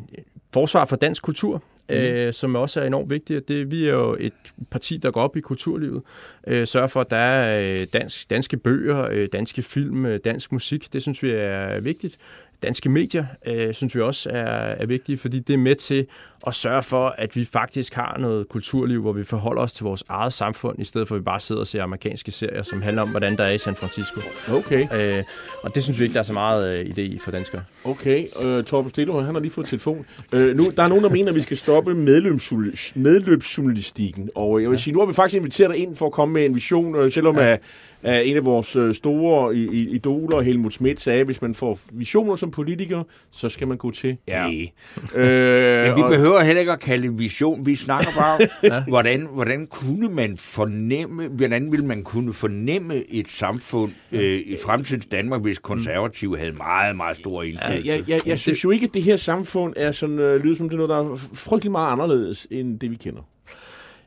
forsvar 0.54 0.86
for 0.86 0.96
dansk 0.96 1.24
kultur, 1.24 1.64
mm. 1.90 1.96
øh, 1.96 2.34
som 2.34 2.56
også 2.56 2.82
er 2.82 2.86
enormt 2.86 3.10
vigtigt. 3.10 3.48
Det, 3.48 3.72
vi 3.72 3.88
er 3.88 3.94
jo 3.94 4.18
et 4.20 4.34
parti, 4.72 4.98
der 4.98 5.12
går 5.12 5.22
op 5.22 5.38
i 5.38 5.42
kulturlivet, 5.42 6.02
øh, 6.48 6.68
sørger 6.68 6.88
for, 6.88 7.02
at 7.02 7.10
der 7.10 7.18
er 7.18 7.62
øh, 7.62 7.88
dansk, 7.94 8.30
danske 8.30 8.58
bøger, 8.58 9.08
øh, 9.12 9.30
danske 9.34 9.62
film, 9.62 10.06
øh, 10.06 10.20
dansk 10.26 10.52
musik. 10.52 10.94
Det 10.94 11.02
synes 11.02 11.24
vi 11.24 11.32
er 11.32 11.80
vigtigt. 11.80 12.18
Danske 12.64 12.90
medier 12.90 13.26
øh, 13.48 13.74
synes 13.74 13.96
vi 13.96 14.02
også 14.02 14.30
er, 14.30 14.46
er 14.46 14.86
vigtige, 14.86 15.18
fordi 15.18 15.40
det 15.40 15.54
er 15.54 15.58
med 15.58 15.76
til 15.76 16.06
at 16.48 16.54
sørge 16.54 16.84
for, 16.84 17.16
at 17.18 17.36
vi 17.36 17.46
faktisk 17.46 17.94
har 17.94 18.18
noget 18.20 18.50
kulturliv, 18.50 19.02
hvor 19.02 19.12
vi 19.12 19.24
forholder 19.24 19.62
os 19.62 19.74
til 19.74 19.84
vores 19.84 20.04
eget 20.10 20.34
samfund, 20.34 20.80
i 20.80 20.84
stedet 20.84 21.08
for 21.08 21.16
at 21.16 21.20
vi 21.20 21.24
bare 21.24 21.40
sidder 21.40 21.62
og 21.62 21.68
ser 21.68 21.84
amerikanske 21.84 22.32
serier, 22.32 22.64
som 22.64 22.82
handler 22.82 23.02
om, 23.02 23.10
hvordan 23.10 23.38
der 23.38 23.44
er 23.44 23.52
i 23.54 23.58
San 23.58 23.76
Francisco. 23.76 24.22
Okay, 24.52 24.88
Øh, 25.18 25.24
og 25.64 25.76
det 25.76 25.84
synes 25.84 26.00
vi 26.00 26.04
ikke, 26.04 26.14
der 26.14 26.20
er 26.20 26.24
så 26.24 26.34
meget 26.34 26.68
øh, 26.74 26.80
idé 26.80 27.02
i 27.02 27.20
for 27.24 27.32
danskere. 27.32 27.64
okay. 27.84 28.26
Øh, 28.44 28.64
Torben 28.64 28.90
Stelo, 28.90 29.20
han 29.22 29.34
har 29.36 29.42
lige 29.42 29.52
fået 29.52 29.68
telefon. 29.68 30.06
Øh, 30.34 30.58
nu, 30.58 30.64
der 30.78 30.84
er 30.84 30.88
nogen, 30.88 31.04
der 31.04 31.10
mener, 31.10 31.30
at 31.30 31.36
vi 31.36 31.42
skal 31.42 31.58
stoppe 31.58 31.92
medløbsjournal- 31.94 32.92
medløbsjournalistikken. 33.00 34.30
Og 34.36 34.62
jeg 34.62 34.70
vil 34.70 34.80
sige, 34.80 34.94
nu 34.94 35.00
har 35.00 35.06
vi 35.06 35.14
faktisk 35.14 35.38
inviteret 35.38 35.72
dig 35.72 35.80
ind 35.80 35.96
for 35.96 36.06
at 36.06 36.12
komme 36.12 36.34
med 36.34 36.46
en 36.46 36.56
vision, 36.56 36.96
øh, 36.96 37.12
selvom 37.12 37.38
ja. 37.38 37.54
at, 37.54 37.60
en 38.06 38.38
af 38.38 38.46
vores 38.46 38.76
øh, 38.76 38.94
store 38.96 39.56
idoler, 39.56 40.42
Helmut 40.42 40.74
Schmidt, 40.74 41.02
sagde, 41.02 41.20
at 41.20 41.26
hvis 41.26 41.42
man 41.42 41.56
får 41.56 41.80
visioner 41.92 42.36
som 42.36 42.52
politiker, 42.52 43.04
så 43.32 43.50
skal 43.50 43.68
man 43.68 43.78
gå 43.78 43.92
til 43.92 44.18
Ja. 44.28 44.48
læge. 44.48 44.74
øh, 45.16 45.86
Men 45.88 45.96
vi 45.98 46.02
og- 46.02 46.10
behøver 46.10 46.42
heller 46.42 46.60
ikke 46.60 46.72
at 46.72 46.80
kalde 46.80 47.08
det 47.08 47.20
vision. 47.20 47.66
Vi 47.66 47.76
snakker 47.76 48.10
bare 48.18 48.40
om, 48.78 48.84
hvordan, 48.94 49.28
hvordan 49.34 49.68
kunne 49.68 50.10
man 50.10 50.38
fornemme, 50.38 51.28
hvordan 51.28 51.72
ville 51.72 51.86
man 51.86 52.04
kunne 52.04 52.34
fornemme 52.34 53.04
et 53.14 53.28
samfund 53.28 53.92
øh, 54.12 54.22
i 54.46 54.56
fremtidens 54.66 55.06
Danmark, 55.06 55.42
hvis 55.42 55.60
konservative 55.60 56.38
havde 56.38 56.54
meget, 56.58 56.96
meget 56.96 57.18
stor 57.18 57.44
indflydelse? 57.44 57.88
jeg, 57.92 58.04
jeg, 58.10 58.22
jeg 58.28 58.40
synes 58.40 58.64
jo 58.64 58.70
ikke, 58.72 58.86
at 58.86 58.94
det 58.94 59.04
her 59.04 59.16
samfund 59.16 59.74
er 59.78 59.92
sådan, 59.92 60.20
øh, 60.20 60.44
lyder 60.44 60.56
som 60.56 60.70
det 60.70 60.76
noget, 60.76 60.90
der 60.90 60.98
er 61.12 61.16
frygtelig 61.34 61.72
meget 61.72 61.92
anderledes, 61.92 62.48
end 62.52 62.80
det 62.80 62.92
vi 62.92 62.96
kender. 62.96 63.22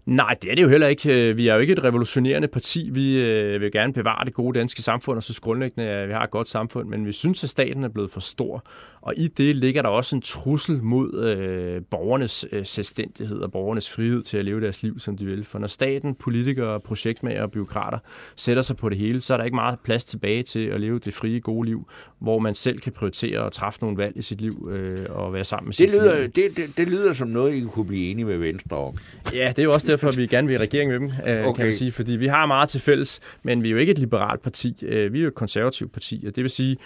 Nej, 0.06 0.34
det 0.42 0.50
er 0.50 0.54
det 0.54 0.62
jo 0.62 0.68
heller 0.68 0.86
ikke. 0.86 1.30
Øh, 1.30 1.36
vi 1.36 1.48
er 1.48 1.54
jo 1.54 1.60
ikke 1.60 1.72
et 1.72 1.84
revolutionerende 1.84 2.48
parti. 2.48 2.90
Vi 2.92 3.18
øh, 3.18 3.60
vil 3.60 3.72
gerne 3.72 3.92
bevare 3.92 4.24
det 4.24 4.34
gode 4.34 4.58
danske 4.58 4.82
samfund, 4.82 5.16
og 5.16 5.22
så 5.22 5.40
grundlæggende, 5.42 5.88
at 5.88 6.08
vi 6.08 6.12
har 6.12 6.22
et 6.22 6.30
godt 6.30 6.48
samfund, 6.48 6.88
men 6.88 7.06
vi 7.06 7.12
synes, 7.12 7.44
at 7.44 7.50
staten 7.50 7.84
er 7.84 7.88
blevet 7.88 8.10
for 8.10 8.20
stor. 8.20 8.64
Og 9.06 9.14
i 9.16 9.28
det 9.28 9.56
ligger 9.56 9.82
der 9.82 9.88
også 9.88 10.16
en 10.16 10.22
trussel 10.22 10.82
mod 10.82 11.24
øh, 11.24 11.82
borgernes 11.90 12.46
øh, 12.52 12.66
selvstændighed 12.66 13.38
og 13.38 13.52
borgernes 13.52 13.90
frihed 13.90 14.22
til 14.22 14.38
at 14.38 14.44
leve 14.44 14.60
deres 14.60 14.82
liv, 14.82 14.98
som 14.98 15.16
de 15.16 15.24
vil. 15.24 15.44
For 15.44 15.58
når 15.58 15.66
staten, 15.66 16.14
politikere, 16.14 16.80
projektmager 16.80 17.42
og 17.42 17.50
byråkrater 17.50 17.98
sætter 18.36 18.62
sig 18.62 18.76
på 18.76 18.88
det 18.88 18.98
hele, 18.98 19.20
så 19.20 19.32
er 19.34 19.36
der 19.36 19.44
ikke 19.44 19.54
meget 19.54 19.78
plads 19.84 20.04
tilbage 20.04 20.42
til 20.42 20.66
at 20.66 20.80
leve 20.80 20.98
det 20.98 21.14
frie, 21.14 21.40
gode 21.40 21.68
liv, 21.68 21.88
hvor 22.18 22.38
man 22.38 22.54
selv 22.54 22.78
kan 22.80 22.92
prioritere 22.92 23.40
og 23.40 23.52
træffe 23.52 23.78
nogle 23.82 23.96
valg 23.96 24.16
i 24.16 24.22
sit 24.22 24.40
liv 24.40 24.68
øh, 24.72 25.06
og 25.08 25.32
være 25.32 25.44
sammen 25.44 25.66
med 25.68 25.74
Det 25.74 25.90
lyder, 25.90 26.10
familie. 26.10 26.28
det, 26.48 26.56
det, 26.56 26.76
det 26.76 26.88
lyder 26.88 27.12
som 27.12 27.28
noget, 27.28 27.54
I 27.54 27.60
kunne 27.60 27.86
blive 27.86 28.10
enige 28.10 28.24
med 28.24 28.38
Venstre 28.38 28.76
om. 28.76 28.96
Ja, 29.34 29.48
det 29.48 29.58
er 29.58 29.62
jo 29.62 29.72
også 29.72 29.86
derfor, 29.86 30.12
vi 30.12 30.26
gerne 30.26 30.48
vil 30.48 30.54
i 30.54 30.58
regering 30.58 30.90
med 30.90 31.00
dem, 31.00 31.10
øh. 31.26 31.46
Okay. 31.46 31.56
kan 31.56 31.64
man 31.66 31.74
sige. 31.74 31.92
Fordi 31.92 32.12
vi 32.16 32.26
har 32.26 32.46
meget 32.46 32.68
til 32.68 32.80
fælles, 32.80 33.20
men 33.42 33.62
vi 33.62 33.68
er 33.68 33.72
jo 33.72 33.78
ikke 33.78 33.92
et 33.92 33.98
liberalt 33.98 34.42
parti. 34.42 34.76
Øh, 34.82 35.12
Vi 35.12 35.18
er 35.18 35.22
jo 35.22 35.28
et 35.28 35.34
konservativt 35.34 35.92
parti, 35.92 36.24
og 36.28 36.36
det 36.36 36.42
vil 36.42 36.50
sige, 36.50 36.76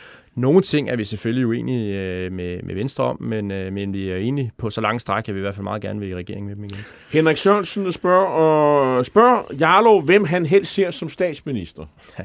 nogle 0.41 0.63
ting 0.63 0.91
er 0.91 0.97
vi 0.97 1.05
selvfølgelig 1.05 1.47
uenige 1.47 1.99
øh, 2.01 2.33
med, 2.33 2.63
med 2.63 2.75
Venstre 2.75 3.05
om, 3.05 3.23
men, 3.23 3.51
øh, 3.51 3.73
men 3.73 3.93
vi 3.93 4.11
er 4.11 4.17
enige 4.17 4.53
på 4.59 4.71
så 4.71 4.81
lange 4.81 5.01
stræk, 5.01 5.29
at 5.29 5.35
vi 5.35 5.41
i 5.41 5.43
hvert 5.43 5.55
fald 5.55 5.65
meget 5.65 5.83
gerne 5.83 6.01
vil 6.01 6.09
i 6.09 6.15
regering 6.15 6.47
med 6.47 6.57
dem 6.57 6.65
igen. 6.65 6.79
Henrik 7.11 7.37
Sørensen 7.37 7.93
spørger, 7.93 8.27
og 8.27 9.07
spørger 9.07 9.43
Jarlov, 9.61 10.03
hvem 10.03 10.25
han 10.25 10.47
helst 10.47 10.75
ser 10.75 10.91
som 10.91 11.09
statsminister. 11.09 11.85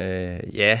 Øh, 0.00 0.38
ja, 0.54 0.80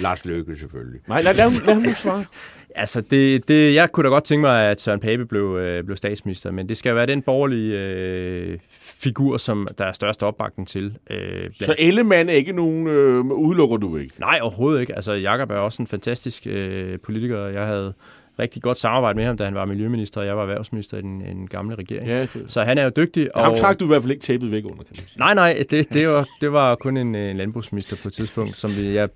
Lars 0.00 0.24
Løkke 0.24 0.54
selvfølgelig. 0.56 1.00
Nej, 1.08 1.22
lad, 1.22 1.34
lad, 1.34 1.44
ham- 1.50 1.66
lad 1.66 1.74
ham 1.74 1.82
nu 1.82 1.94
svare. 1.94 2.24
altså 2.74 3.00
det, 3.00 3.48
det, 3.48 3.74
jeg 3.74 3.92
kunne 3.92 4.04
da 4.04 4.08
godt 4.08 4.24
tænke 4.24 4.40
mig, 4.40 4.70
at 4.70 4.80
Søren 4.80 5.00
Pape 5.00 5.26
blev, 5.26 5.56
øh, 5.60 5.84
blev 5.84 5.96
statsminister, 5.96 6.50
men 6.50 6.68
det 6.68 6.76
skal 6.76 6.94
være 6.94 7.06
den 7.06 7.22
borgerlige 7.22 7.78
øh, 7.78 8.58
figur, 9.02 9.36
som 9.36 9.68
der 9.78 9.84
er 9.84 9.92
størst 9.92 10.22
opbakning 10.22 10.68
til. 10.68 10.98
Øh, 11.10 11.18
blandt- 11.40 11.56
Så 11.56 11.74
Ellemann 11.78 12.28
er 12.28 12.32
ikke 12.32 12.52
nogen, 12.52 12.86
øh, 12.86 13.20
udelukker 13.24 13.76
du 13.76 13.96
ikke? 13.96 14.12
Nej, 14.18 14.38
overhovedet 14.42 14.80
ikke. 14.80 14.94
Altså, 14.96 15.12
Jakob 15.12 15.50
er 15.50 15.54
også 15.56 15.82
en 15.82 15.86
fantastisk 15.86 16.46
øh, 16.46 16.98
politiker. 17.04 17.44
Jeg 17.46 17.66
havde 17.66 17.92
rigtig 18.38 18.62
godt 18.62 18.78
samarbejde 18.78 19.16
med 19.16 19.24
ham, 19.24 19.36
da 19.36 19.44
han 19.44 19.54
var 19.54 19.64
miljøminister, 19.64 20.20
og 20.20 20.26
jeg 20.26 20.36
var 20.36 20.42
erhvervsminister 20.42 20.98
i 20.98 21.00
den, 21.00 21.20
den 21.20 21.46
gamle 21.46 21.74
regering. 21.74 22.08
Ja, 22.08 22.20
det. 22.20 22.44
Så 22.46 22.62
han 22.62 22.78
er 22.78 22.84
jo 22.84 22.90
dygtig. 22.96 23.36
Og... 23.36 23.44
Ham 23.44 23.54
trak 23.54 23.80
du 23.80 23.84
i 23.84 23.86
hvert 23.86 24.02
fald 24.02 24.12
ikke 24.12 24.22
tæppet 24.22 24.50
væk 24.50 24.64
under, 24.64 24.76
kan 24.76 24.96
man 24.96 25.06
sige. 25.06 25.18
Nej, 25.18 25.34
nej, 25.34 25.64
det, 25.70 25.92
det, 25.92 26.08
var, 26.08 26.28
det 26.40 26.52
var 26.52 26.74
kun 26.74 26.96
en, 26.96 27.14
en 27.14 27.36
landbrugsminister 27.36 27.96
på 28.02 28.08
et 28.08 28.14
tidspunkt, 28.14 28.56
som 28.56 28.70
vi, 28.76 28.94
jeg 28.94 29.08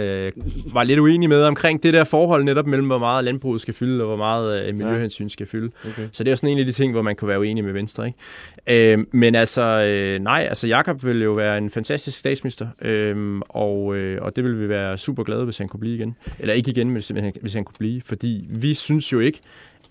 øh, 0.00 0.32
var 0.72 0.84
lidt 0.84 0.98
uenig 0.98 1.28
med 1.28 1.44
omkring 1.44 1.82
det 1.82 1.94
der 1.94 2.04
forhold 2.04 2.44
netop 2.44 2.66
mellem, 2.66 2.86
hvor 2.86 2.98
meget 2.98 3.24
landbruget 3.24 3.60
skal 3.60 3.74
fylde, 3.74 4.02
og 4.02 4.06
hvor 4.06 4.16
meget 4.16 4.68
øh, 4.68 4.74
miljøhensyn 4.74 5.28
skal 5.28 5.46
fylde. 5.46 5.68
Okay. 5.84 6.08
Så 6.12 6.24
det 6.24 6.30
er 6.30 6.34
sådan 6.34 6.50
en 6.50 6.58
af 6.58 6.64
de 6.64 6.72
ting, 6.72 6.92
hvor 6.92 7.02
man 7.02 7.16
kunne 7.16 7.28
være 7.28 7.40
uenig 7.40 7.64
med 7.64 7.72
Venstre. 7.72 8.06
Ikke? 8.06 8.92
Øh, 8.92 9.04
men 9.12 9.34
altså, 9.34 9.62
øh, 9.62 10.20
nej, 10.20 10.46
altså 10.48 10.66
Jakob 10.66 11.04
vil 11.04 11.22
jo 11.22 11.32
være 11.32 11.58
en 11.58 11.70
fantastisk 11.70 12.18
statsminister, 12.18 12.66
øh, 12.82 13.40
og, 13.48 13.96
øh, 13.96 14.22
og 14.22 14.36
det 14.36 14.44
vil 14.44 14.60
vi 14.60 14.68
være 14.68 14.98
super 14.98 15.22
glade, 15.22 15.44
hvis 15.44 15.58
han 15.58 15.68
kunne 15.68 15.80
blive 15.80 15.94
igen. 15.94 16.16
Eller 16.38 16.54
ikke 16.54 16.70
igen, 16.70 16.86
men 16.86 16.94
hvis 16.94 17.08
han, 17.08 17.32
hvis 17.40 17.54
han 17.54 17.64
kunne 17.64 17.76
blive, 17.78 18.00
fordi 18.04 18.46
vi 18.62 18.74
synes 18.74 19.12
jo 19.12 19.20
ikke, 19.20 19.40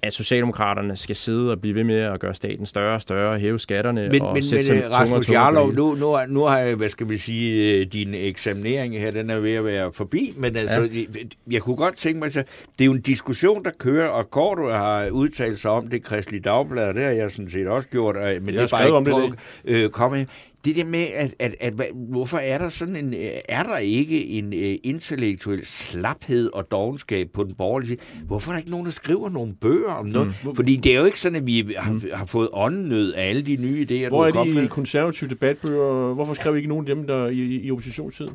at 0.03 0.13
Socialdemokraterne 0.13 0.97
skal 0.97 1.15
sidde 1.15 1.51
og 1.51 1.61
blive 1.61 1.75
ved 1.75 1.83
med 1.83 1.99
at 1.99 2.19
gøre 2.19 2.35
staten 2.35 2.65
større 2.65 2.95
og 2.95 3.01
større, 3.01 3.39
hæve 3.39 3.59
skatterne 3.59 4.09
Men, 4.09 4.21
og 4.21 4.33
men, 4.33 4.43
sætte 4.43 4.73
men 4.73 4.81
sig 4.81 4.85
øh, 4.85 4.91
Rasmus 4.91 5.25
det 5.25 5.33
Jarlov, 5.33 5.73
nu, 5.73 5.95
nu, 5.95 6.17
nu 6.27 6.43
har 6.43 6.57
jeg, 6.59 6.75
hvad 6.75 6.89
skal 6.89 7.09
vi 7.09 7.17
sige, 7.17 7.79
øh, 7.79 7.85
din 7.85 8.13
eksaminering 8.13 8.99
her, 8.99 9.11
den 9.11 9.29
er 9.29 9.39
ved 9.39 9.53
at 9.53 9.65
være 9.65 9.93
forbi, 9.93 10.33
men 10.37 10.55
altså, 10.55 10.81
ja. 10.81 11.03
jeg 11.51 11.61
kunne 11.61 11.75
godt 11.75 11.95
tænke 11.95 12.19
mig, 12.19 12.31
så 12.31 12.43
det 12.77 12.83
er 12.83 12.85
jo 12.85 12.93
en 12.93 13.01
diskussion, 13.01 13.63
der 13.63 13.71
kører, 13.79 14.07
og 14.07 14.31
Korto 14.31 14.69
har 14.69 15.09
udtalt 15.09 15.59
sig 15.59 15.71
om 15.71 15.87
det 15.87 16.03
Kristelig 16.03 16.43
Dagblad, 16.43 16.87
og 16.87 16.93
det 16.93 17.03
har 17.03 17.11
jeg 17.11 17.31
sådan 17.31 17.49
set 17.49 17.67
også 17.67 17.87
gjort, 17.87 18.15
men 18.15 18.47
det 18.47 18.55
har 18.55 18.61
er 18.61 18.67
bare 18.67 18.85
ikke 18.85 18.97
om 18.97 19.05
det 19.05 19.13
på, 19.13 19.31
øh, 19.65 19.89
komme 19.89 20.27
det 20.65 20.75
der 20.75 20.85
med, 20.85 21.05
at, 21.15 21.35
at, 21.39 21.55
at, 21.59 21.73
hvad- 21.73 22.09
hvorfor 22.11 22.37
er 22.37 22.57
der 22.57 22.69
sådan 22.69 22.95
en, 22.95 23.13
øh, 23.13 23.29
er 23.49 23.63
der 23.63 23.77
ikke 23.77 24.25
en 24.27 24.53
øh, 24.53 24.75
intellektuel 24.83 25.65
slaphed 25.65 26.49
og 26.53 26.71
dogenskab 26.71 27.27
på 27.33 27.43
den 27.43 27.53
borgerlige 27.53 27.87
side? 27.89 27.99
Hvorfor 28.27 28.51
er 28.51 28.53
der 28.53 28.59
ikke 28.59 28.71
nogen, 28.71 28.85
der 28.85 28.91
skriver 28.91 29.29
nogle 29.29 29.53
bøger 29.61 29.91
om 29.93 30.05
noget? 30.05 30.33
Mm. 30.45 30.55
Fordi 30.55 30.75
det 30.75 30.95
er 30.95 30.99
jo 30.99 31.05
ikke 31.05 31.19
sådan, 31.19 31.35
at 31.35 31.45
vi 31.45 31.73
har, 31.77 32.15
har 32.15 32.25
fået 32.25 32.49
åndnød 32.53 33.13
af 33.13 33.29
alle 33.29 33.41
de 33.41 33.55
nye 33.55 33.87
idéer, 33.91 34.07
Hvor 34.09 34.31
du 34.31 34.37
er 34.37 34.41
er 34.41 34.45
de 34.45 34.53
med. 34.53 34.67
konservative 34.67 35.29
debatbøger? 35.29 36.13
Hvorfor 36.13 36.33
skrev 36.33 36.53
I 36.55 36.57
ikke 36.57 36.69
nogen 36.69 36.87
af 36.89 36.95
dem 36.95 37.07
der 37.07 37.27
i, 37.27 37.35
i, 37.39 37.71
oppositionstiden? 37.71 38.33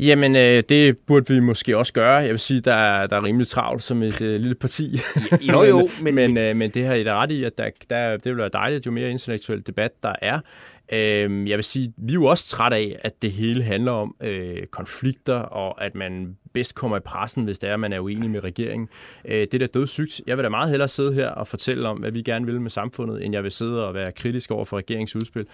Jamen, 0.00 0.36
øh, 0.36 0.62
det 0.68 0.98
burde 0.98 1.34
vi 1.34 1.40
måske 1.40 1.76
også 1.76 1.92
gøre. 1.92 2.14
Jeg 2.14 2.30
vil 2.30 2.38
sige, 2.38 2.60
der 2.60 2.74
er, 2.74 3.06
der 3.06 3.16
er 3.16 3.24
rimelig 3.24 3.46
travlt 3.48 3.82
som 3.82 4.02
et 4.02 4.20
øh, 4.20 4.40
lille 4.40 4.54
parti. 4.54 4.98
Jo, 5.52 5.62
jo, 5.70 5.88
men, 6.02 6.14
men- 6.14 6.34
men, 6.34 6.44
øh, 6.44 6.56
men 6.56 6.70
det 6.70 6.84
har 6.86 6.94
I 6.94 7.04
da 7.04 7.14
ret 7.22 7.30
i, 7.30 7.44
at 7.44 7.58
der, 7.58 7.68
der, 7.90 8.10
det 8.16 8.24
vil 8.24 8.36
være 8.36 8.50
dejligt, 8.52 8.86
jo 8.86 8.90
mere 8.90 9.10
intellektuel 9.10 9.62
debat 9.66 9.90
der 10.02 10.12
er. 10.22 10.40
Øh, 10.92 11.48
jeg 11.48 11.56
vil 11.56 11.64
sige, 11.64 11.92
vi 11.96 12.12
er 12.12 12.14
jo 12.14 12.24
også 12.24 12.48
træt 12.48 12.72
af, 12.72 12.98
at 13.02 13.22
det 13.22 13.32
hele 13.32 13.62
handler 13.62 13.92
om 13.92 14.14
øh, 14.20 14.66
konflikter, 14.66 15.34
og 15.34 15.84
at 15.84 15.94
man 15.94 16.36
bedst 16.52 16.74
kommer 16.74 16.96
i 16.96 17.00
pressen, 17.00 17.44
hvis 17.44 17.58
det 17.58 17.68
er, 17.70 17.74
at 17.74 17.80
man 17.80 17.92
er 17.92 18.00
uenig 18.00 18.30
med 18.30 18.44
regeringen. 18.44 18.88
Øh, 19.24 19.40
det 19.40 19.54
er 19.54 19.58
da 19.58 19.66
dødssygt. 19.66 20.20
Jeg 20.26 20.36
vil 20.36 20.44
da 20.44 20.48
meget 20.48 20.70
hellere 20.70 20.88
sidde 20.88 21.12
her 21.12 21.28
og 21.28 21.46
fortælle 21.46 21.88
om, 21.88 21.98
hvad 21.98 22.10
vi 22.10 22.22
gerne 22.22 22.46
vil 22.46 22.60
med 22.60 22.70
samfundet, 22.70 23.24
end 23.24 23.34
jeg 23.34 23.42
vil 23.42 23.50
sidde 23.50 23.86
og 23.86 23.94
være 23.94 24.12
kritisk 24.12 24.50
over 24.50 24.64
for 24.64 24.76
regeringsudspil. 24.76 25.46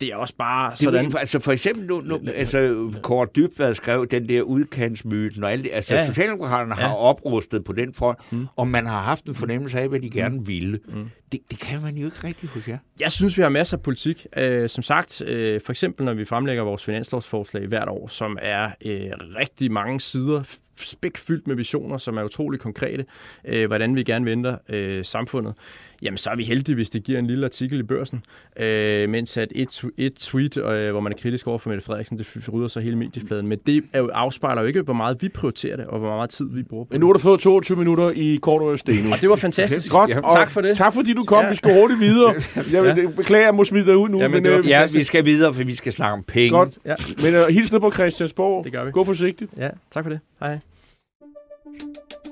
Det 0.00 0.08
er 0.08 0.16
også 0.16 0.34
bare 0.38 0.70
Det, 0.70 0.78
sådan... 0.78 1.04
sådan. 1.04 1.18
altså 1.20 1.38
for 1.40 1.52
eksempel, 1.52 1.86
nu, 1.86 2.00
nu, 2.00 2.20
altså 2.34 2.90
Kåre 3.02 3.26
Dybvad 3.36 3.74
skrev 3.74 4.06
den 4.06 4.28
der 4.28 4.42
udkantsmyten 4.42 5.44
og 5.44 5.52
alt 5.52 5.64
det. 5.64 5.70
Altså 5.72 5.94
Ja. 5.94 6.00
ja. 6.00 6.06
Socialdemokraterne 6.06 6.74
har 6.74 6.88
Ja. 6.88 6.94
oprustet 6.96 7.64
på 7.64 7.72
den 7.72 7.94
front, 7.94 8.18
mm. 8.32 8.46
og 8.56 8.68
man 8.68 8.86
har 8.86 9.02
haft 9.02 9.24
en 9.24 9.34
fornemmelse 9.34 9.80
af, 9.80 9.88
hvad 9.88 10.00
de 10.00 10.10
gerne 10.10 10.46
ville. 10.46 10.80
Mm. 10.88 11.10
Det, 11.32 11.40
det 11.50 11.58
kan 11.58 11.82
man 11.82 11.94
jo 11.94 12.04
ikke 12.06 12.16
rigtig 12.24 12.48
hos 12.48 12.68
jer. 12.68 12.78
Jeg 13.00 13.12
synes, 13.12 13.36
vi 13.38 13.42
har 13.42 13.48
masser 13.48 13.76
af 13.76 13.82
politik. 13.82 14.26
Øh, 14.36 14.68
som 14.68 14.82
sagt, 14.82 15.22
øh, 15.22 15.60
for 15.60 15.72
eksempel 15.72 16.04
når 16.04 16.14
vi 16.14 16.24
fremlægger 16.24 16.62
vores 16.62 16.84
finanslovsforslag 16.84 17.66
hvert 17.66 17.88
år, 17.88 18.08
som 18.08 18.38
er 18.42 18.64
øh, 18.84 19.10
rigtig 19.38 19.72
mange 19.72 20.00
sider, 20.00 20.42
spækfyldt 20.76 21.46
med 21.46 21.56
visioner, 21.56 21.98
som 21.98 22.16
er 22.16 22.22
utrolig 22.24 22.60
konkrete, 22.60 23.04
øh, 23.44 23.66
hvordan 23.66 23.96
vi 23.96 24.02
gerne 24.02 24.24
venter 24.24 24.56
øh, 24.68 25.04
samfundet, 25.04 25.54
jamen 26.02 26.18
så 26.18 26.30
er 26.30 26.36
vi 26.36 26.44
heldige, 26.44 26.74
hvis 26.74 26.90
det 26.90 27.04
giver 27.04 27.18
en 27.18 27.26
lille 27.26 27.44
artikel 27.44 27.80
i 27.80 27.82
børsen, 27.82 28.22
øh, 28.60 29.08
mens 29.08 29.36
at 29.36 29.48
et, 29.54 29.84
et 29.98 30.14
tweet, 30.14 30.56
øh, 30.56 30.90
hvor 30.90 31.00
man 31.00 31.12
er 31.12 31.16
kritisk 31.16 31.46
over 31.46 31.58
for 31.58 31.70
Mette 31.70 31.84
Frederiksen, 31.84 32.18
det 32.18 32.48
rydder 32.52 32.68
sig 32.68 32.82
hele 32.82 32.96
mediefladen. 32.96 33.48
Men 33.48 33.58
det 33.66 33.84
er 33.92 33.98
jo, 33.98 34.08
afspejler 34.08 34.62
jo 34.62 34.68
ikke, 34.68 34.82
hvor 34.82 34.94
meget 34.94 35.22
vi 35.22 35.28
prioriterer 35.28 35.76
det, 35.76 35.86
og 35.86 35.98
hvor 35.98 36.16
meget 36.16 36.30
tid 36.30 36.46
vi 36.50 36.62
bruger 36.62 36.84
på 36.84 36.88
Men 36.92 37.00
nu 37.00 37.06
har 37.06 37.12
du 37.12 37.18
fået 37.18 37.40
22 37.40 37.78
minutter 37.78 38.10
i 38.14 38.38
kort 38.42 38.62
og 38.62 38.78
Steno. 38.78 39.10
Og 39.10 39.20
det 39.20 39.30
var 39.30 39.36
fantastisk. 39.36 39.92
Godt, 39.92 40.10
Ja, 40.10 40.20
tak 40.20 40.50
for 40.50 40.60
det. 40.60 40.76
Tak 40.76 40.94
fordi 40.94 41.12
du 41.12 41.24
kom. 41.24 41.44
Ja. 41.44 41.50
Vi 41.50 41.56
skal 41.56 41.80
hurtigt 41.80 42.00
videre. 42.00 42.34
Jeg 42.72 42.82
vil, 42.82 43.08
beklager, 43.16 43.44
jeg 43.44 43.54
må 43.54 43.64
smide 43.64 43.86
dig 43.86 43.96
ud 43.96 44.08
nu. 44.08 44.18
Jamen, 44.18 44.34
men, 44.34 44.44
det 44.44 44.52
var 44.52 44.58
øh, 44.58 44.68
Ja, 44.68 44.86
vi 44.92 45.02
skal 45.02 45.24
videre, 45.24 45.54
for 45.54 45.64
vi 45.64 45.74
skal 45.74 45.92
snakke 45.92 46.12
om 46.12 46.22
penge. 46.22 46.50
Godt. 46.50 46.78
Ja. 46.84 46.94
Men 47.22 47.34
uh, 47.34 47.54
hils 47.54 47.72
ned 47.72 47.80
på 47.80 47.90
Christiansborg. 47.90 48.64
Det 48.64 48.72
gør 48.72 48.84
vi. 48.84 48.90
Gå 48.90 49.04
forsigtigt. 49.04 49.50
Ja, 49.58 49.68
tak 49.90 50.04
for 50.04 50.10
det. 50.10 50.20
Hej. 50.40 50.48
hej. 50.48 50.58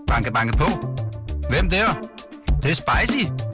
Banke, 0.07 0.33
banke 0.33 0.59
på. 0.59 0.67
Hvem 1.51 1.71
der? 1.71 2.11
Det, 2.47 2.63
det 2.63 2.71
er 2.71 2.75
spicy. 2.75 3.54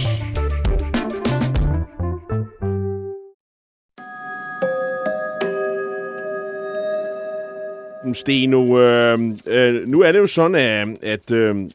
Steno, 8.13 8.79
øh, 8.79 9.19
øh, 9.47 9.87
nu 9.87 10.01
er 10.01 10.11
det 10.11 10.19
jo 10.19 10.27
sådan, 10.27 10.55
at, 10.55 10.87
at 11.03 11.31
øh, 11.31 11.55
øh, 11.55 11.69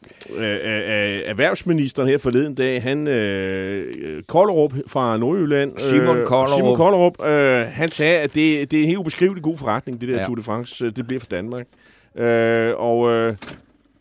erhvervsministeren 1.25 2.09
her 2.09 2.19
forleden 2.19 2.55
dag, 2.55 2.83
han, 2.83 3.09
øh, 3.09 4.23
Kollerup 4.23 4.73
fra 4.87 5.17
Nordjylland, 5.17 5.73
øh, 5.73 5.79
Simon 5.81 6.17
Kollerup. 6.25 6.59
Simon 6.59 6.77
Kollerup 6.77 7.25
øh, 7.27 7.67
han 7.67 7.89
sagde, 7.89 8.19
at 8.19 8.35
det, 8.35 8.71
det 8.71 8.79
er 8.79 8.83
en 8.83 8.87
helt 8.89 8.99
ubeskrivelig 8.99 9.43
god 9.43 9.57
forretning, 9.57 10.01
det 10.01 10.09
der 10.09 10.19
ja. 10.19 10.25
Tour 10.25 10.35
de 10.35 10.43
France, 10.43 10.85
øh, 10.85 10.93
det 10.97 11.07
bliver 11.07 11.21
for 11.21 11.27
Danmark. 11.27 11.67
Øh, 12.17 12.73
og 12.77 13.11
øh, 13.13 13.35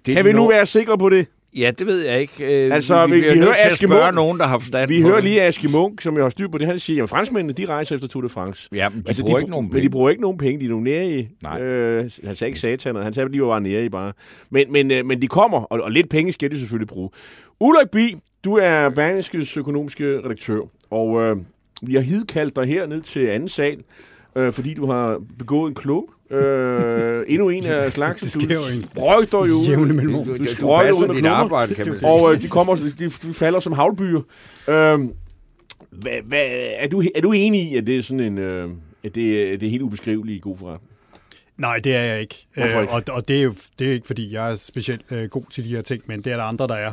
Det 0.05 0.15
kan 0.15 0.25
vi 0.25 0.33
nu 0.33 0.47
være 0.47 0.65
sikre 0.65 0.97
på 0.97 1.09
det? 1.09 1.27
Ja, 1.57 1.71
det 1.79 1.87
ved 1.87 2.05
jeg 2.07 2.21
ikke. 2.21 2.65
Øh, 2.65 2.73
Altså, 2.73 3.07
vi- 3.07 3.13
vi 3.15 3.19
nødt 3.21 3.37
hører 3.37 3.55
Aske 3.65 3.87
Munk. 3.87 4.15
nogen, 4.15 4.39
der 4.39 4.45
har 4.45 4.59
forstand 4.59 4.87
Vi 4.87 5.01
hører 5.01 5.19
lige 5.21 5.41
Aske 5.43 5.67
Munk, 5.73 6.01
som 6.01 6.15
jeg 6.15 6.23
har 6.23 6.29
styr 6.29 6.47
på 6.47 6.57
det. 6.57 6.67
Han 6.67 6.79
siger, 6.79 7.03
at 7.03 7.09
franskmændene, 7.09 7.53
de 7.53 7.65
rejser 7.65 7.95
efter 7.95 8.07
Tour 8.07 8.21
de 8.21 8.29
France. 8.29 8.69
Ja, 8.73 8.89
men 8.89 8.99
de 9.01 9.03
Altså, 9.07 9.23
bruger 9.23 9.37
de, 9.37 9.41
ikke 9.43 9.51
nogen 9.51 9.65
Men 9.65 9.71
de 9.71 9.75
penge. 9.77 9.89
bruger 9.89 10.09
ikke 10.09 10.21
nogen 10.21 10.37
penge, 10.37 10.59
de 10.59 10.65
er 10.65 10.69
nogle 10.69 10.83
nære 10.83 11.09
i. 11.19 11.27
Nej. 11.43 11.61
Øh, 11.61 12.09
han 12.25 12.35
sagde 12.35 12.49
ikke 12.49 12.59
satan, 12.59 12.95
han 12.95 13.13
sagde, 13.13 13.25
at 13.27 13.33
de 13.33 13.41
var 13.41 13.47
bare 13.47 13.61
nære 13.61 13.85
i 13.85 13.89
bare. 13.89 14.13
Men, 14.49 14.71
men, 14.71 14.91
øh, 14.91 15.05
men 15.05 15.21
de 15.21 15.27
kommer, 15.27 15.57
og, 15.61 15.79
og 15.81 15.91
lidt 15.91 16.09
penge 16.09 16.31
skal 16.31 16.51
de 16.51 16.59
selvfølgelig 16.59 16.87
bruge. 16.87 17.09
Ulrik 17.59 17.89
Bi, 17.89 18.15
du 18.43 18.55
er 18.55 18.89
Berlingskes 18.89 19.57
økonomiske 19.57 20.17
redaktør, 20.25 20.59
og 20.91 21.21
øh, 21.21 21.37
vi 21.81 21.93
har 21.95 22.01
hidkaldt 22.01 22.55
dig 22.55 22.65
her 22.65 22.85
ned 22.87 23.01
til 23.01 23.27
anden 23.27 23.49
sal, 23.49 23.77
øh, 24.35 24.51
fordi 24.51 24.73
du 24.73 24.85
har 24.91 25.21
begået 25.39 25.69
en 25.69 25.75
klog. 25.75 26.09
Øh, 26.31 27.23
endnu 27.27 27.49
en 27.49 27.65
af 27.65 27.91
slags. 27.91 28.21
Det 28.21 28.31
sker 28.31 28.53
jo 28.55 28.59
en 28.75 28.89
sprøjter 28.91 29.37
jo 29.45 29.55
jævne 29.67 29.93
mellemrum. 29.93 30.25
Du, 30.25 30.31
du, 30.31 30.37
Du 30.37 30.43
du 30.43 30.49
sprøjter 30.49 30.91
ud 30.91 30.97
passer 30.99 31.07
med 31.07 31.15
dit 31.15 31.25
arbejde, 31.25 31.75
kan 31.75 31.87
man. 31.87 31.97
Og 32.05 32.33
øh, 32.33 32.41
de, 32.41 32.47
kommer, 32.47 32.75
de, 32.75 32.91
de 32.91 33.09
falder 33.33 33.59
som 33.59 33.73
havlbyer. 33.73 34.21
Øh, 34.67 34.99
hvad, 35.89 36.21
hvad, 36.25 36.45
er, 36.79 36.87
du, 36.87 37.03
er 37.15 37.21
du 37.21 37.31
enig 37.31 37.71
i, 37.71 37.75
at 37.77 37.87
det 37.87 37.97
er 37.97 38.01
sådan 38.01 38.19
en... 38.19 38.37
Øh, 38.37 38.69
at 39.03 39.15
det, 39.15 39.53
er- 39.53 39.57
det 39.57 39.65
er 39.65 39.69
helt 39.71 39.81
ubeskriveligt 39.83 40.35
i 40.37 40.39
god 40.39 40.57
forretning? 40.57 40.91
Nej, 41.57 41.77
det 41.83 41.95
er 41.95 42.01
jeg 42.01 42.21
ikke. 42.21 42.45
Øh, 42.57 42.65
ikke? 42.65 42.91
og, 42.91 43.03
og 43.09 43.27
det 43.27 43.37
er 43.37 43.41
jo 43.43 43.53
det 43.79 43.87
er 43.89 43.93
ikke, 43.93 44.07
fordi 44.07 44.33
jeg 44.33 44.51
er 44.51 44.55
specielt 44.55 45.01
øh, 45.11 45.29
god 45.29 45.43
til 45.51 45.63
de 45.63 45.69
her 45.69 45.81
ting, 45.81 46.01
men 46.05 46.21
det 46.21 46.33
er 46.33 46.37
der 46.37 46.43
andre, 46.43 46.67
der 46.67 46.75
er. 46.75 46.91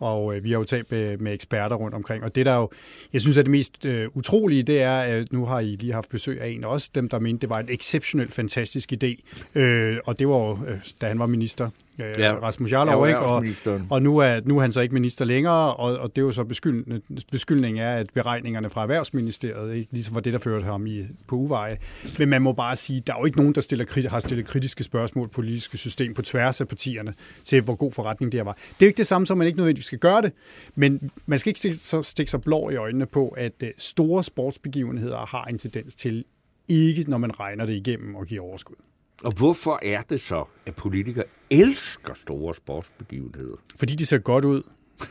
Og 0.00 0.36
øh, 0.36 0.44
vi 0.44 0.50
har 0.50 0.58
jo 0.58 0.64
talt 0.64 0.90
med, 0.90 1.18
med 1.18 1.32
eksperter 1.32 1.76
rundt 1.76 1.94
omkring. 1.94 2.24
Og 2.24 2.34
det 2.34 2.46
der 2.46 2.56
jo, 2.56 2.70
jeg 3.12 3.20
synes 3.20 3.36
er 3.36 3.42
det 3.42 3.50
mest 3.50 3.84
øh, 3.84 4.08
utrolige, 4.14 4.62
det 4.62 4.82
er, 4.82 4.98
at 4.98 5.32
nu 5.32 5.44
har 5.44 5.60
I 5.60 5.76
lige 5.80 5.92
haft 5.92 6.10
besøg 6.10 6.40
af 6.40 6.48
en 6.48 6.64
også 6.64 6.90
dem 6.94 7.08
der 7.08 7.18
mente, 7.18 7.40
det 7.40 7.50
var 7.50 7.60
en 7.60 7.68
exceptionelt 7.68 8.34
fantastisk 8.34 8.92
idé. 8.92 9.22
Øh, 9.54 9.98
og 10.04 10.18
det 10.18 10.28
var 10.28 10.38
jo, 10.38 10.58
øh, 10.66 10.78
da 11.00 11.08
han 11.08 11.18
var 11.18 11.26
minister, 11.26 11.70
øh, 11.98 12.06
Ja. 12.18 12.34
Rasmus 12.34 12.72
Jarlov, 12.72 13.06
ikke? 13.08 13.18
Og, 13.20 13.44
og 13.90 14.02
nu 14.02 14.18
er, 14.18 14.40
nu 14.44 14.56
er 14.56 14.60
han 14.60 14.72
så 14.72 14.80
ikke 14.80 14.94
minister 14.94 15.24
længere, 15.24 15.74
og, 15.76 15.98
og 15.98 16.08
det 16.16 16.18
er 16.22 16.26
jo 16.26 16.32
så 16.32 16.44
beskyld, 16.44 17.00
beskyldningen 17.32 17.82
er, 17.82 17.94
at 17.94 18.06
beregningerne 18.14 18.70
fra 18.70 18.82
Erhvervsministeriet 18.82 19.74
ikke 19.74 19.92
ligesom 19.92 20.14
var 20.14 20.20
det, 20.20 20.32
der 20.32 20.38
førte 20.38 20.64
ham 20.64 20.86
i, 20.86 21.02
på 21.26 21.36
uveje. 21.36 21.78
Men 22.18 22.28
man 22.28 22.42
må 22.42 22.52
bare 22.52 22.76
sige, 22.76 23.02
der 23.06 23.12
er 23.14 23.18
jo 23.18 23.24
ikke 23.24 23.38
nogen, 23.38 23.54
der 23.54 23.60
stiller, 23.60 24.08
har 24.10 24.20
stillet 24.20 24.46
kritiske 24.46 24.84
spørgsmål 24.84 25.28
på 25.28 25.32
politiske 25.32 25.78
system 25.78 26.14
på 26.14 26.22
tværs 26.22 26.60
af 26.60 26.68
partierne 26.68 27.14
til, 27.44 27.60
hvor 27.62 27.74
god 27.74 27.92
forretning 27.92 28.32
det 28.32 28.38
her 28.38 28.44
var. 28.44 28.52
Det 28.52 28.62
er 28.70 28.86
jo 28.86 28.86
ikke 28.86 28.98
det 28.98 29.06
samme, 29.06 29.26
som 29.26 29.38
man 29.38 29.46
ikke 29.46 29.56
nødvendigvis 29.56 29.86
skal 29.86 29.98
gøre 29.98 30.22
det, 30.22 30.32
men 30.74 31.10
man 31.26 31.38
skal 31.38 31.50
ikke 31.50 31.58
stikke, 31.58 31.76
så 31.76 32.02
stikke 32.02 32.30
sig 32.30 32.40
blå 32.40 32.70
i 32.70 32.76
øjnene 32.76 33.06
på, 33.06 33.28
at 33.28 33.52
øh, 33.62 33.70
store 33.78 34.24
sportsbegivenheder 34.24 35.18
har 35.18 35.44
en 35.44 35.58
tendens 35.58 35.94
til 35.94 36.24
ikke, 36.68 37.10
når 37.10 37.18
man 37.18 37.40
regner 37.40 37.66
det 37.66 37.72
igennem 37.72 38.14
og 38.14 38.26
giver 38.26 38.42
overskud. 38.42 38.76
Og 39.26 39.32
hvorfor 39.32 39.78
er 39.82 40.00
det 40.00 40.20
så, 40.20 40.44
at 40.66 40.74
politikere 40.74 41.24
elsker 41.50 42.14
store 42.14 42.54
sportsbegivenheder? 42.54 43.56
Fordi 43.76 43.94
de 43.94 44.06
ser 44.06 44.18
godt 44.18 44.44
ud. 44.44 44.62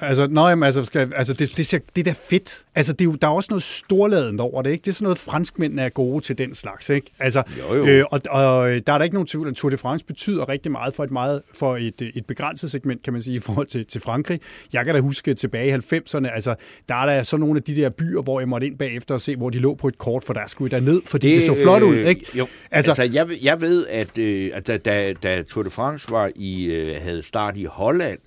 Altså, 0.02 0.28
nej, 0.28 0.50
jamen, 0.50 0.63
altså, 0.63 0.84
skal, 0.84 1.13
altså 1.15 1.34
det, 1.34 1.58
det, 1.58 1.65
ser, 1.65 1.80
det 1.95 2.08
er 2.08 2.12
da 2.12 2.15
fedt. 2.30 2.58
Altså, 2.76 2.93
det 2.93 3.02
er 3.02 3.06
jo, 3.06 3.15
der 3.21 3.28
er 3.28 3.32
også 3.32 3.48
noget 3.50 3.63
storladent 3.63 4.41
over 4.41 4.62
det, 4.62 4.71
ikke? 4.71 4.82
Det 4.82 4.88
er 4.91 4.93
sådan 4.93 5.04
noget, 5.04 5.17
franskmændene 5.17 5.82
er 5.82 5.89
gode 5.89 6.24
til 6.24 6.38
den 6.38 6.56
slags, 6.56 6.89
ikke? 6.89 7.12
Altså, 7.19 7.43
Jo, 7.60 7.76
jo. 7.76 7.86
Øh, 7.88 8.04
og, 8.12 8.21
og 8.30 8.69
der 8.88 8.93
er 8.93 8.98
der 8.98 9.02
ikke 9.04 9.13
nogen 9.13 9.28
tvivl, 9.28 9.48
at 9.48 9.56
Tour 9.56 9.69
de 9.69 9.78
France 9.78 10.06
betyder 10.06 10.50
rigtig 10.50 10.71
meget 10.71 10.93
for 10.93 11.04
et, 11.04 11.12
meget, 11.12 11.41
for 11.54 11.78
et, 11.78 12.02
et 12.15 12.26
begrænset 12.26 12.71
segment, 12.71 13.04
kan 13.04 13.13
man 13.13 13.21
sige, 13.21 13.36
i 13.36 13.39
forhold 13.39 13.67
til, 13.67 13.86
til 13.86 14.02
Frankrig. 14.02 14.39
Jeg 14.74 14.86
kan 14.86 14.95
da 14.95 15.02
huske 15.02 15.34
tilbage 15.34 15.67
i 15.67 15.74
90'erne, 15.74 16.34
altså, 16.36 16.56
der 16.89 16.95
er 16.95 17.06
der 17.06 17.24
så 17.24 17.38
nogle 17.38 17.58
af 17.58 17.63
de 17.63 17.76
der 17.76 17.89
byer, 17.98 18.21
hvor 18.21 18.39
jeg 18.39 18.50
måtte 18.50 18.67
ind 18.67 18.78
bagefter 18.78 19.13
og 19.15 19.21
se, 19.21 19.36
hvor 19.36 19.50
de 19.50 19.60
lå 19.60 19.76
på 19.76 19.88
et 19.88 19.98
kort, 20.00 20.24
for 20.24 20.34
der 20.34 20.48
skulle 20.48 20.69
jeg 20.74 20.82
ned, 20.82 21.02
fordi 21.06 21.28
det, 21.28 21.36
det 21.36 21.45
så 21.45 21.56
flot 21.62 21.82
ud, 21.82 21.95
øh, 21.95 22.08
ikke? 22.08 22.26
Jo, 22.38 22.48
Altså- 22.71 22.91
altså, 22.91 23.04
jeg, 23.04 23.28
jeg 23.43 23.62
ved, 23.62 23.88
at, 23.88 24.17
øh, 24.17 24.52
at 24.54 24.67
da, 24.67 24.78
da, 24.78 25.13
da 25.24 25.43
Tour 25.43 25.63
de 25.63 25.69
France 25.69 26.12
var 26.12 26.32
i, 26.36 26.65
øh, 26.65 26.95
havde 27.02 27.21
start 27.24 27.58
i 27.58 27.63
Holland, 27.63 28.19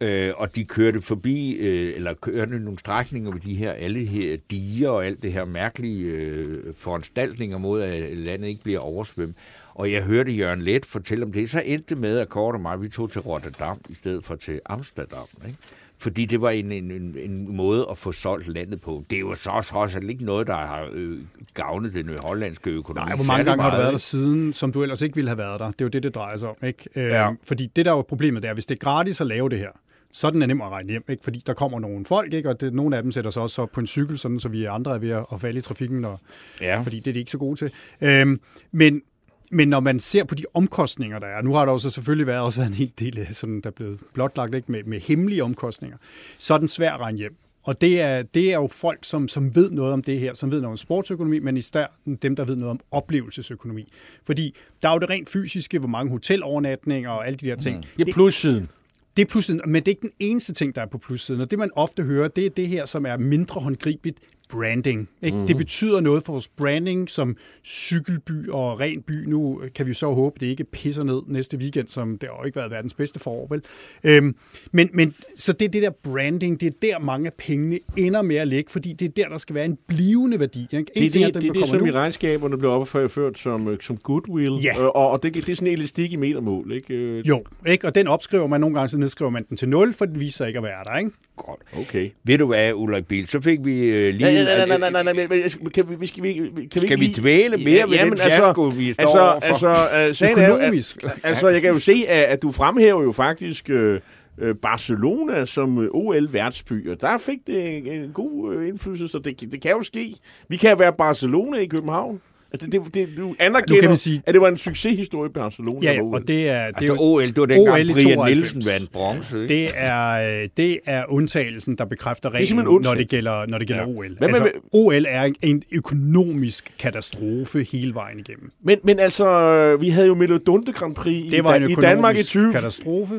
øh, 0.00 0.32
og 0.36 0.54
de 0.54 0.64
kørte 0.64 1.00
forbi, 1.00 1.52
øh, 1.52 1.96
eller 1.96 2.14
kørte 2.14 2.58
nogle 2.58 2.78
strækninger 2.78 3.30
med 3.30 3.40
de 3.40 3.54
her, 3.54 3.72
alle 3.72 4.04
her 4.04 4.36
diger 4.50 4.90
og 4.90 5.06
alt 5.06 5.22
det 5.22 5.32
her 5.32 5.44
mærkelige 5.44 6.04
øh, 6.04 6.74
foranstaltninger 6.78 7.58
mod, 7.58 7.82
at 7.82 8.16
landet 8.16 8.48
ikke 8.48 8.62
bliver 8.62 8.80
oversvømmet. 8.80 9.36
Og 9.74 9.92
jeg 9.92 10.02
hørte 10.02 10.32
Jørgen 10.32 10.62
Let 10.62 10.86
fortælle 10.86 11.24
om 11.24 11.32
det, 11.32 11.50
så 11.50 11.62
endte 11.64 11.94
med, 11.96 12.18
at 12.18 12.28
Kort 12.28 12.54
og 12.54 12.60
mig, 12.60 12.82
vi 12.82 12.88
tog 12.88 13.10
til 13.10 13.20
Rotterdam 13.20 13.78
i 13.88 13.94
stedet 13.94 14.24
for 14.24 14.34
til 14.34 14.60
Amsterdam. 14.66 15.26
Ikke? 15.46 15.58
Fordi 15.98 16.24
det 16.24 16.40
var 16.40 16.50
en, 16.50 16.72
en, 16.72 16.90
en, 16.90 17.16
en 17.18 17.56
måde 17.56 17.86
at 17.90 17.98
få 17.98 18.12
solgt 18.12 18.48
landet 18.48 18.80
på. 18.80 19.02
Det 19.10 19.16
er 19.16 19.20
jo 19.20 19.34
så 19.34 19.64
trods 19.64 19.96
alt 19.96 20.10
ikke 20.10 20.24
noget, 20.24 20.46
der 20.46 20.54
har 20.54 20.88
øh, 20.92 21.18
gavnet 21.54 21.94
den 21.94 22.10
hollandske 22.24 22.70
økonomi. 22.70 23.06
Nej, 23.06 23.16
hvor 23.16 23.24
mange 23.24 23.44
gange 23.44 23.62
har 23.62 23.70
du 23.70 23.76
været 23.76 23.92
der 23.92 23.98
siden, 23.98 24.52
som 24.52 24.72
du 24.72 24.82
ellers 24.82 25.02
ikke 25.02 25.14
ville 25.14 25.28
have 25.30 25.38
været 25.38 25.60
der? 25.60 25.66
Det 25.66 25.80
er 25.80 25.84
jo 25.84 25.88
det, 25.88 26.02
det 26.02 26.14
drejer 26.14 26.36
sig 26.36 26.48
om, 26.48 26.56
ikke? 26.66 26.88
Øh, 26.96 27.04
Ja. 27.08 27.30
Fordi 27.44 27.66
det, 27.76 27.84
der 27.84 27.90
er 27.92 27.96
jo 27.96 28.02
problemet, 28.02 28.42
det 28.42 28.48
er, 28.48 28.54
hvis 28.54 28.66
det 28.66 28.74
er 28.74 28.78
gratis 28.78 29.20
at 29.20 29.26
lave 29.26 29.48
det 29.48 29.58
her, 29.58 29.70
så 30.12 30.26
er 30.26 30.30
den 30.30 30.48
nem 30.48 30.60
at 30.60 30.68
regne 30.70 30.90
hjem, 30.90 31.04
ikke? 31.08 31.24
Fordi 31.24 31.42
der 31.46 31.52
kommer 31.54 31.80
nogle 31.80 32.04
folk, 32.06 32.32
ikke? 32.34 32.48
Og 32.48 32.60
det, 32.60 32.74
nogle 32.74 32.96
af 32.96 33.02
dem 33.02 33.12
sætter 33.12 33.30
sig 33.30 33.42
også 33.42 33.62
op 33.62 33.70
på 33.72 33.80
en 33.80 33.86
cykel, 33.86 34.18
sådan, 34.18 34.40
så 34.40 34.48
vi 34.48 34.64
andre 34.64 34.94
er 34.94 34.98
ved 34.98 35.10
at, 35.10 35.26
at 35.32 35.40
falde 35.40 35.58
i 35.58 35.60
trafikken, 35.60 36.04
og, 36.04 36.20
Ja. 36.60 36.80
fordi 36.80 36.96
det 37.00 37.06
er 37.06 37.12
de 37.12 37.18
ikke 37.18 37.30
så 37.30 37.38
gode 37.38 37.56
til. 37.56 37.70
Øhm, 38.00 38.40
men, 38.72 39.02
men 39.50 39.68
når 39.68 39.80
man 39.80 40.00
ser 40.00 40.24
på 40.24 40.34
de 40.34 40.44
omkostninger, 40.54 41.18
der 41.18 41.26
er, 41.26 41.42
nu 41.42 41.54
har 41.54 41.64
der 41.64 41.72
jo 41.72 41.78
så 41.78 41.90
selvfølgelig 41.90 42.26
været 42.26 42.40
også 42.40 42.60
været 42.60 42.68
en 42.68 42.74
hel 42.74 42.92
del, 42.98 43.18
af 43.20 43.34
sådan, 43.34 43.60
der 43.60 43.70
er 43.70 43.74
blevet 43.74 43.98
blotlagt 44.14 44.54
ikke? 44.54 44.72
Med, 44.72 44.82
med 44.84 45.00
hemmelige 45.00 45.44
omkostninger, 45.44 45.96
så 46.38 46.54
er 46.54 46.58
den 46.58 46.68
svær 46.68 46.92
at 46.92 47.00
regne 47.00 47.18
hjem. 47.18 47.36
Og 47.62 47.80
det 47.80 48.00
er, 48.00 48.22
det 48.22 48.48
er 48.52 48.54
jo 48.54 48.66
folk, 48.72 48.98
som, 49.02 49.28
som 49.28 49.54
ved 49.54 49.70
noget 49.70 49.92
om 49.92 50.02
det 50.02 50.20
her, 50.20 50.34
som 50.34 50.50
ved 50.50 50.60
noget 50.60 50.72
om 50.72 50.76
sportsøkonomi, 50.76 51.38
men 51.38 51.56
især 51.56 51.86
dem, 52.22 52.36
der 52.36 52.44
ved 52.44 52.56
noget 52.56 52.70
om 52.70 52.80
oplevelsesøkonomi. 52.90 53.92
Fordi 54.26 54.54
der 54.82 54.88
er 54.88 54.92
jo 54.92 54.98
det 54.98 55.10
rent 55.10 55.30
fysiske, 55.30 55.78
hvor 55.78 55.88
mange 55.88 56.10
hotelovernatninger 56.10 57.10
og 57.10 57.26
alle 57.26 57.36
de 57.36 57.46
der 57.46 57.56
ting. 57.56 57.76
Mm. 57.76 58.04
Ja, 58.06 58.12
plussiden. 58.12 58.68
Det 59.16 59.22
er 59.22 59.26
pludselig, 59.26 59.60
men 59.68 59.74
det 59.74 59.88
er 59.88 59.92
ikke 59.92 60.00
den 60.00 60.12
eneste 60.18 60.52
ting, 60.52 60.74
der 60.74 60.82
er 60.82 60.86
på 60.86 60.98
plussiden. 60.98 61.40
Og 61.40 61.50
det, 61.50 61.58
man 61.58 61.70
ofte 61.76 62.02
hører, 62.02 62.28
det 62.28 62.46
er 62.46 62.50
det 62.50 62.68
her, 62.68 62.86
som 62.86 63.06
er 63.06 63.16
mindre 63.16 63.60
håndgribeligt 63.60 64.20
branding. 64.52 65.08
Ikke? 65.22 65.36
Mm. 65.36 65.46
Det 65.46 65.56
betyder 65.56 66.00
noget 66.00 66.22
for 66.22 66.32
vores 66.32 66.48
branding 66.48 67.10
som 67.10 67.36
cykelby 67.64 68.48
og 68.48 68.80
ren 68.80 69.02
by. 69.02 69.24
Nu 69.26 69.62
kan 69.74 69.86
vi 69.86 69.94
så 69.94 70.12
håbe, 70.12 70.36
det 70.40 70.46
ikke 70.46 70.64
pisser 70.64 71.04
ned 71.04 71.20
næste 71.26 71.56
weekend, 71.56 71.88
som 71.88 72.18
det 72.18 72.28
har 72.28 72.36
jo 72.40 72.44
ikke 72.46 72.56
været 72.56 72.70
verdens 72.70 72.94
bedste 72.94 73.20
forår, 73.20 73.46
vel? 73.50 73.62
Øhm, 74.04 74.34
men, 74.72 74.88
men 74.92 75.14
så 75.36 75.52
det 75.52 75.72
det 75.72 75.82
der 75.82 75.90
branding, 75.90 76.60
det 76.60 76.66
er 76.66 76.72
der 76.80 76.98
mange 76.98 77.26
af 77.26 77.32
pengene 77.34 77.78
ender 77.96 78.22
med 78.22 78.36
at 78.36 78.48
ligge, 78.48 78.70
fordi 78.70 78.92
det 78.92 79.08
er 79.08 79.12
der, 79.12 79.28
der 79.28 79.38
skal 79.38 79.54
være 79.54 79.64
en 79.64 79.78
blivende 79.88 80.40
værdi. 80.40 80.62
Ikke? 80.72 80.76
En 80.76 80.86
Det 81.02 81.06
er 81.06 81.10
ting 81.10 81.24
det, 81.26 81.34
dem, 81.34 81.40
det, 81.42 81.48
er 81.48 81.52
der 81.52 81.60
det 81.60 81.68
som 81.68 81.78
kommer 81.78 81.88
i 81.88 81.92
nu. 81.92 81.98
regnskaberne 81.98 82.58
blev 82.58 82.70
opført 82.70 83.38
som, 83.38 83.68
øh, 83.68 83.78
som 83.80 83.96
goodwill. 83.96 84.64
Ja. 84.64 84.78
Øh, 84.80 84.84
Og, 84.86 85.10
og 85.10 85.22
det, 85.22 85.34
det 85.34 85.48
er 85.48 85.54
sådan 85.54 85.68
en 85.68 85.74
elastik 85.74 86.12
i 86.12 86.16
metermål. 86.16 86.72
Ikke? 86.72 86.94
Øh, 86.94 87.28
Jo, 87.28 87.44
ikke? 87.66 87.86
og 87.86 87.94
den 87.94 88.06
opskriver 88.08 88.46
man 88.46 88.60
nogle 88.60 88.74
gange, 88.76 88.88
så 88.88 88.98
nedskriver 88.98 89.30
man 89.30 89.44
den 89.48 89.56
til 89.56 89.68
0, 89.68 89.92
for 89.92 90.04
den 90.04 90.20
viser 90.20 90.36
sig 90.36 90.46
ikke 90.48 90.56
at 90.58 90.62
være 90.62 90.84
der. 90.84 90.96
Ikke? 90.98 91.10
Godt. 91.46 91.60
Okay. 91.88 92.10
Ved 92.24 92.38
du 92.38 92.46
hvad, 92.46 92.72
Ulrik 92.72 93.06
Biel, 93.06 93.26
så 93.26 93.40
fik 93.40 93.58
vi 93.64 93.80
øh, 93.82 94.14
lige... 94.14 94.44
Nej, 94.44 94.56
nej, 94.56 94.66
nej, 94.66 94.78
nej, 94.78 94.90
nej, 94.90 95.02
nej, 95.02 95.12
nej, 95.12 95.26
men 95.28 95.70
kan 95.74 96.00
vi, 96.00 96.06
skal 96.06 96.22
vi, 96.22 96.32
kan 96.32 96.50
vi 96.54 96.68
Skal 96.70 97.00
vi 97.00 97.04
lige- 97.04 97.20
dvæle 97.20 97.56
mere 97.56 97.90
ved 97.90 97.98
den 97.98 98.16
fiasko, 98.18 98.62
vi 98.62 98.92
står 98.92 99.02
altså, 99.02 99.20
overfor? 99.20 99.68
Altså, 99.68 100.08
uh, 100.08 100.14
sagen 100.14 100.38
er 100.38 100.48
jo, 100.48 100.54
at, 100.54 100.58
Økonomisk. 100.60 101.04
altså, 101.22 101.48
jeg 101.48 101.62
kan 101.62 101.72
jo 101.72 101.78
se, 101.78 102.04
at, 102.08 102.24
at 102.24 102.42
du 102.42 102.52
fremhæver 102.52 103.02
jo 103.02 103.12
faktisk 103.12 103.70
øh, 103.70 104.00
øh, 104.38 104.54
Barcelona 104.62 105.44
som 105.44 105.78
øh, 105.84 105.88
OL-værtsby, 105.90 106.90
og 106.90 107.00
der 107.00 107.18
fik 107.18 107.38
det 107.46 107.76
en, 107.94 108.10
god 108.14 108.54
øh, 108.54 108.68
indflydelse, 108.68 109.08
så 109.08 109.18
det, 109.18 109.40
det 109.52 109.62
kan 109.62 109.70
jo 109.70 109.82
ske. 109.82 110.14
Vi 110.48 110.56
kan 110.56 110.78
være 110.78 110.92
Barcelona 110.92 111.58
i 111.58 111.66
København. 111.66 112.20
Altså, 112.52 112.66
det, 112.70 112.94
det, 112.94 113.08
du 113.16 113.34
anerkender, 113.38 113.74
Nu 113.74 113.80
kan 113.80 113.90
man 113.90 113.96
sige- 113.96 114.22
at 114.26 114.34
det 114.34 114.40
var 114.40 114.48
en 114.48 114.56
succeshistorie 114.56 115.30
i 115.30 115.32
Barcelona. 115.32 115.92
Ja, 115.92 116.02
og 116.02 116.26
det 116.26 116.48
er, 116.48 116.66
det 116.66 116.74
Altså 116.76 116.96
OL, 116.98 117.26
det 117.26 117.36
var 117.36 117.46
dengang 117.46 117.68
OL 117.80 117.92
Brian 117.92 118.06
92. 118.16 118.34
Nielsen 118.36 118.62
vandt 118.66 118.92
bronze. 118.92 119.42
Ikke? 119.42 119.54
Det 119.54 119.68
er, 119.74 120.40
øh, 120.42 120.48
det 120.56 120.78
er 120.86 121.04
undtagelsen, 121.08 121.78
der 121.78 121.84
bekræfter 121.84 122.30
reglen, 122.30 122.46
simpelthen 122.46 122.82
når 122.82 122.94
det 122.94 123.08
gælder, 123.08 123.46
når 123.46 123.58
det 123.58 123.66
gælder 123.66 123.82
Ja. 123.82 123.88
OL. 123.88 124.16
Hvad 124.18 124.28
altså, 124.28 124.50
OL 124.72 125.04
er 125.08 125.32
en, 125.42 125.62
økonomisk 125.72 126.72
katastrofe 126.78 127.62
hele 127.72 127.94
vejen 127.94 128.18
igennem. 128.18 128.50
Men, 128.62 128.78
men 128.84 128.98
altså, 128.98 129.76
vi 129.80 129.88
havde 129.88 130.06
jo 130.06 130.14
Melodunde 130.14 130.72
Grand 130.72 130.94
Prix 130.94 131.30
Det 131.30 131.44
var 131.44 131.54
i, 131.54 131.62
en 131.64 131.70
i 131.70 131.74
Danmark 131.74 132.16
i 132.18 132.22
20... 132.22 132.52
katastrofe. 132.52 133.14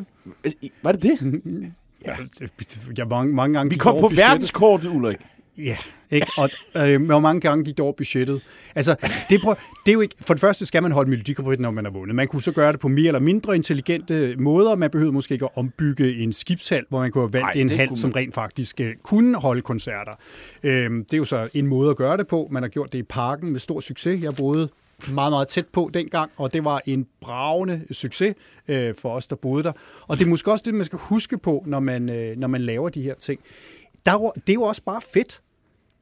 Øh, 0.45 0.51
Var 0.83 0.91
det 0.91 1.03
det? 1.03 1.19
Ja. 2.05 2.11
Ja, 2.97 3.05
mange, 3.05 3.33
mange 3.33 3.57
gange 3.57 3.69
Vi 3.71 3.77
kom 3.77 3.93
det 3.95 4.01
på 4.01 4.07
budgettet. 4.07 4.29
verdenskortet, 4.31 4.89
Ulrik. 4.89 5.17
Ja, 5.63 5.77
ikke? 6.11 6.27
Og 6.37 6.49
øh, 6.77 7.05
hvor 7.05 7.19
mange 7.19 7.41
gange 7.41 7.63
gik 7.65 7.77
det 7.77 7.83
over 7.83 7.93
budgettet? 7.93 8.41
Altså, 8.75 8.95
det, 9.29 9.41
prøv, 9.41 9.55
det 9.85 9.91
er 9.91 9.93
jo 9.93 10.01
ikke... 10.01 10.15
For 10.21 10.33
det 10.33 10.41
første 10.41 10.65
skal 10.65 10.83
man 10.83 10.91
holde 10.91 11.09
Melodi 11.09 11.33
Grand 11.33 11.45
Prix, 11.45 11.59
når 11.59 11.71
man 11.71 11.85
har 11.85 11.91
vundet. 11.91 12.15
Man 12.15 12.27
kunne 12.27 12.41
så 12.41 12.51
gøre 12.51 12.71
det 12.71 12.79
på 12.79 12.87
mere 12.87 13.07
eller 13.07 13.19
mindre 13.19 13.55
intelligente 13.55 14.35
måder. 14.37 14.75
Man 14.75 14.89
behøvede 14.89 15.13
måske 15.13 15.33
ikke 15.33 15.45
at 15.45 15.51
ombygge 15.55 16.17
en 16.17 16.33
skibshal, 16.33 16.85
hvor 16.89 16.99
man 16.99 17.11
kunne 17.11 17.21
have 17.23 17.33
valgt 17.33 17.45
Nej, 17.55 17.61
en 17.61 17.69
hal, 17.69 17.87
kunne 17.87 17.97
som 17.97 18.09
man- 18.09 18.15
rent 18.15 18.33
faktisk 18.35 18.79
øh, 18.81 18.95
kunne 19.03 19.37
holde 19.37 19.61
koncerter. 19.61 20.11
Øhm, 20.63 21.05
det 21.05 21.13
er 21.13 21.17
jo 21.17 21.25
så 21.25 21.49
en 21.53 21.67
måde 21.67 21.89
at 21.89 21.95
gøre 21.95 22.17
det 22.17 22.27
på. 22.27 22.47
Man 22.51 22.63
har 22.63 22.67
gjort 22.69 22.91
det 22.93 22.99
i 22.99 23.03
parken 23.03 23.51
med 23.51 23.59
stor 23.59 23.79
succes. 23.79 24.23
Jeg 24.23 24.35
boede 24.35 24.69
meget, 25.13 25.31
meget 25.31 25.47
tæt 25.47 25.65
på 25.67 25.89
dengang, 25.93 26.31
og 26.37 26.53
det 26.53 26.63
var 26.63 26.81
en 26.85 27.07
bravende 27.21 27.81
succes 27.91 28.35
øh, 28.67 28.95
for 28.95 29.09
os, 29.15 29.27
der 29.27 29.35
boede 29.35 29.63
der. 29.63 29.71
Og 30.07 30.17
det 30.19 30.25
er 30.25 30.29
måske 30.29 30.51
også 30.51 30.63
det, 30.65 30.73
man 30.73 30.85
skal 30.85 30.99
huske 31.01 31.37
på, 31.37 31.63
når 31.67 31.79
man, 31.79 32.09
øh, 32.09 32.37
når 32.37 32.47
man 32.47 32.61
laver 32.61 32.89
de 32.89 33.01
her 33.01 33.13
ting. 33.13 33.39
Der, 34.05 34.11
er 34.11 34.31
det 34.35 34.49
er 34.49 34.53
jo 34.53 34.61
også 34.63 34.81
bare 34.83 35.01
fedt. 35.13 35.41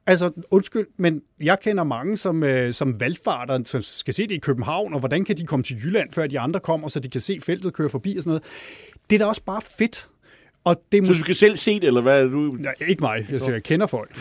Altså, 0.06 0.30
undskyld, 0.50 0.86
men 0.96 1.22
jeg 1.40 1.60
kender 1.60 1.84
mange, 1.84 2.16
som, 2.16 2.42
øh, 2.42 2.74
som 2.74 3.00
valgfarter, 3.00 3.58
som 3.64 3.82
skal 3.82 4.14
se 4.14 4.22
det 4.22 4.34
i 4.34 4.38
København, 4.38 4.92
og 4.94 4.98
hvordan 4.98 5.24
kan 5.24 5.36
de 5.36 5.46
komme 5.46 5.62
til 5.62 5.76
Jylland, 5.84 6.12
før 6.12 6.26
de 6.26 6.40
andre 6.40 6.60
kommer, 6.60 6.88
så 6.88 7.00
de 7.00 7.08
kan 7.08 7.20
se 7.20 7.38
feltet 7.42 7.72
køre 7.72 7.88
forbi 7.88 8.16
og 8.16 8.22
sådan 8.22 8.30
noget. 8.30 8.42
Det 9.10 9.16
er 9.16 9.18
da 9.18 9.26
også 9.26 9.44
bare 9.44 9.60
fedt. 9.78 10.08
Og 10.64 10.82
det 10.92 11.06
Så 11.06 11.12
du 11.12 11.18
skal 11.18 11.34
selv 11.34 11.56
se 11.56 11.74
det, 11.74 11.84
eller 11.84 12.00
hvad 12.00 12.28
du? 12.28 12.56
Nej, 12.58 12.74
ikke 12.88 13.00
mig. 13.00 13.26
Jeg, 13.30 13.40
siger, 13.40 13.52
jeg 13.52 13.62
kender 13.62 13.86
folk. 13.86 14.16